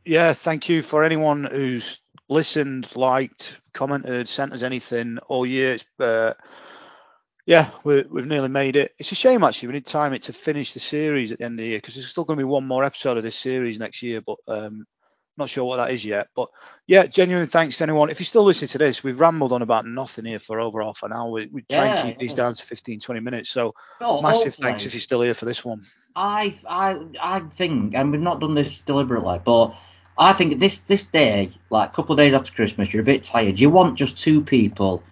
yeah, 0.05 0.33
thank 0.33 0.69
you 0.69 0.83
for 0.83 1.05
anyone 1.05 1.45
who's 1.45 1.99
listened, 2.29 2.89
liked, 2.97 3.61
commented, 3.73 4.29
sent 4.29 4.53
us 4.53 4.63
anything 4.63 5.19
all 5.29 5.47
year. 5.47 5.75
It's, 5.75 5.85
uh, 6.01 6.35
yeah, 7.47 7.71
we, 7.85 8.03
we've 8.03 8.27
nearly 8.27 8.49
made 8.49 8.77
it. 8.77 8.93
It's 8.99 9.13
a 9.13 9.17
shame 9.17 9.43
actually. 9.45 9.69
We 9.69 9.75
need 9.75 9.87
time 9.87 10.13
it 10.13 10.23
to 10.23 10.33
finish 10.33 10.73
the 10.73 10.81
series 10.81 11.33
at 11.33 11.39
the 11.39 11.45
end 11.45 11.59
of 11.59 11.65
the 11.65 11.69
year 11.71 11.79
because 11.79 11.95
there's 11.95 12.09
still 12.09 12.25
going 12.25 12.39
to 12.39 12.45
be 12.45 12.49
one 12.49 12.67
more 12.67 12.85
episode 12.85 13.17
of 13.17 13.23
this 13.23 13.37
series 13.37 13.79
next 13.79 14.03
year, 14.03 14.21
but 14.21 14.37
um, 14.49 14.87
not 15.37 15.49
sure 15.49 15.65
what 15.65 15.77
that 15.79 15.91
is 15.91 16.05
yet. 16.05 16.29
But 16.37 16.49
yeah, 16.87 17.07
genuine 17.07 17.47
thanks 17.47 17.79
to 17.79 17.85
anyone. 17.85 18.11
If 18.11 18.21
you're 18.21 18.27
still 18.27 18.45
listening 18.45 18.69
to 18.69 18.79
this, 18.79 19.03
we've 19.03 19.19
rambled 19.21 19.53
on 19.53 19.63
about 19.63 19.87
nothing 19.87 20.27
here 20.27 20.39
for 20.39 20.61
over 20.61 20.83
half 20.83 21.03
an 21.03 21.13
hour. 21.13 21.31
We, 21.31 21.47
we 21.47 21.63
try 21.63 21.87
Yeah, 21.87 21.95
and 21.97 21.99
keep 22.11 22.19
these 22.19 22.33
yeah. 22.33 22.37
down 22.37 22.55
to 22.55 22.65
15, 22.65 23.01
20 23.01 23.21
minutes. 23.21 23.51
So 23.51 23.75
Oh, 24.01 24.21
massive 24.21 24.57
hopefully. 24.57 24.69
thanks 24.71 24.85
if 24.87 24.95
you're 24.95 25.01
still 25.01 25.23
here 25.23 25.35
for 25.35 25.47
this 25.47 25.65
one. 25.65 25.87
I, 26.15 26.55
I, 26.69 27.01
I 27.21 27.41
think, 27.41 27.95
and 27.95 28.11
we've 28.13 28.21
not 28.21 28.41
done 28.41 28.55
this 28.55 28.81
deliberately, 28.81 29.41
but 29.45 29.75
I 30.19 30.33
think 30.33 30.59
this 30.59 30.79
this 30.81 31.05
day, 31.05 31.51
like 31.71 31.91
a 31.91 31.93
couple 31.95 32.13
of 32.13 32.19
days 32.19 32.35
after 32.35 32.53
Christmas, 32.53 32.93
you're 32.93 33.03
a 33.03 33.05
bit 33.07 33.23
tired. 33.23 33.59
You 33.59 33.71
want 33.71 33.97
just 33.97 34.19
two 34.19 34.43
people 34.43 35.03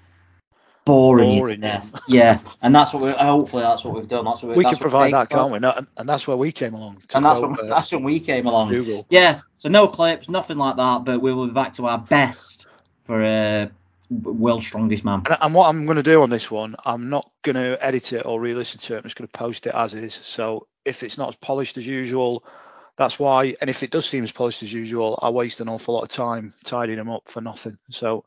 boring, 0.88 1.38
Boring. 1.38 1.64
Yeah, 2.08 2.40
and 2.62 2.74
that's 2.74 2.92
what 2.92 3.02
we're. 3.02 3.12
Hopefully, 3.12 3.62
that's 3.62 3.84
what 3.84 3.94
we've 3.94 4.08
done. 4.08 4.24
That's 4.24 4.42
what 4.42 4.56
We 4.56 4.64
that's 4.64 4.74
can 4.74 4.82
provide 4.82 5.12
that, 5.12 5.28
can't 5.28 5.52
we? 5.52 5.58
No, 5.58 5.72
and, 5.72 5.86
and 5.96 6.08
that's 6.08 6.26
where 6.26 6.36
we 6.36 6.50
came 6.50 6.74
along. 6.74 7.02
And 7.14 7.24
that's 7.24 7.40
when 7.40 7.52
uh, 7.52 7.64
that's 7.68 7.92
when 7.92 8.02
we 8.02 8.18
came 8.18 8.46
along. 8.46 8.70
Google. 8.70 9.06
Yeah, 9.10 9.40
so 9.58 9.68
no 9.68 9.86
clips, 9.86 10.28
nothing 10.28 10.56
like 10.56 10.76
that, 10.76 11.04
but 11.04 11.20
we 11.20 11.32
will 11.32 11.46
be 11.46 11.52
back 11.52 11.74
to 11.74 11.86
our 11.86 11.98
best 11.98 12.66
for 13.04 13.22
uh, 13.22 13.68
World's 14.10 14.66
Strongest 14.66 15.04
Man. 15.04 15.22
And, 15.26 15.38
and 15.40 15.54
what 15.54 15.68
I'm 15.68 15.84
going 15.84 15.96
to 15.96 16.02
do 16.02 16.22
on 16.22 16.30
this 16.30 16.50
one, 16.50 16.74
I'm 16.84 17.10
not 17.10 17.30
going 17.42 17.56
to 17.56 17.78
edit 17.84 18.12
it 18.14 18.24
or 18.26 18.40
re-listen 18.40 18.80
to 18.80 18.94
it. 18.94 18.96
I'm 18.98 19.02
just 19.04 19.16
going 19.16 19.28
to 19.28 19.38
post 19.38 19.66
it 19.66 19.74
as 19.74 19.94
is. 19.94 20.14
So 20.14 20.66
if 20.84 21.02
it's 21.02 21.18
not 21.18 21.28
as 21.28 21.36
polished 21.36 21.76
as 21.76 21.86
usual, 21.86 22.44
that's 22.96 23.18
why. 23.18 23.54
And 23.60 23.68
if 23.68 23.82
it 23.82 23.90
does 23.90 24.08
seem 24.08 24.24
as 24.24 24.32
polished 24.32 24.62
as 24.62 24.72
usual, 24.72 25.18
I 25.22 25.28
waste 25.28 25.60
an 25.60 25.68
awful 25.68 25.94
lot 25.94 26.02
of 26.02 26.08
time 26.08 26.54
tidying 26.64 26.98
them 26.98 27.10
up 27.10 27.28
for 27.28 27.40
nothing. 27.40 27.78
So. 27.90 28.24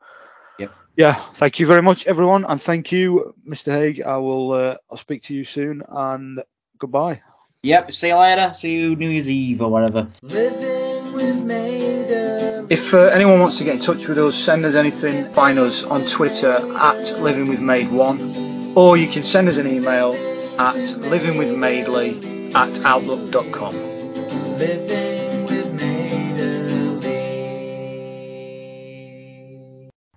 Yeah, 0.96 1.14
thank 1.14 1.60
you 1.60 1.66
very 1.66 1.82
much, 1.82 2.06
everyone, 2.06 2.46
and 2.46 2.62
thank 2.62 2.92
you, 2.92 3.34
Mr. 3.48 3.72
Haig. 3.72 4.02
I 4.02 4.18
will. 4.18 4.52
Uh, 4.52 4.78
I'll 4.90 4.98
speak 4.98 5.24
to 5.24 5.34
you 5.34 5.44
soon, 5.44 5.84
and 5.88 6.44
goodbye. 6.78 7.22
Yep, 7.64 7.92
see 7.94 8.08
you 8.10 8.16
later. 8.16 8.54
See 8.58 8.76
you 8.76 8.96
New 8.96 9.10
Year's 9.10 9.30
Eve 9.30 9.62
or 9.62 9.70
whatever. 9.70 10.08
Living 10.22 11.14
with 11.14 11.44
Madeley. 11.44 12.68
If 12.70 12.94
uh, 12.94 13.06
anyone 13.08 13.40
wants 13.40 13.58
to 13.60 13.64
get 13.64 13.76
in 13.76 13.82
touch 13.82 14.08
with 14.08 14.18
us, 14.18 14.36
send 14.36 14.66
us 14.66 14.76
anything, 14.76 15.32
find 15.34 15.60
us 15.60 15.84
on 15.84 16.08
Twitter 16.08 16.52
at 16.52 17.20
Living 17.20 17.48
with 17.48 17.60
Maid 17.60 17.92
One, 17.92 18.74
or 18.76 18.98
you 18.98 19.08
can 19.08 19.24
send 19.24 19.48
us 19.48 19.58
an 19.58 19.68
email 19.68 20.14
at 20.60 20.76
livingwithmadeley 20.76 22.54
at 22.54 22.80
outlook.com. 22.86 23.74
Living 24.58 25.11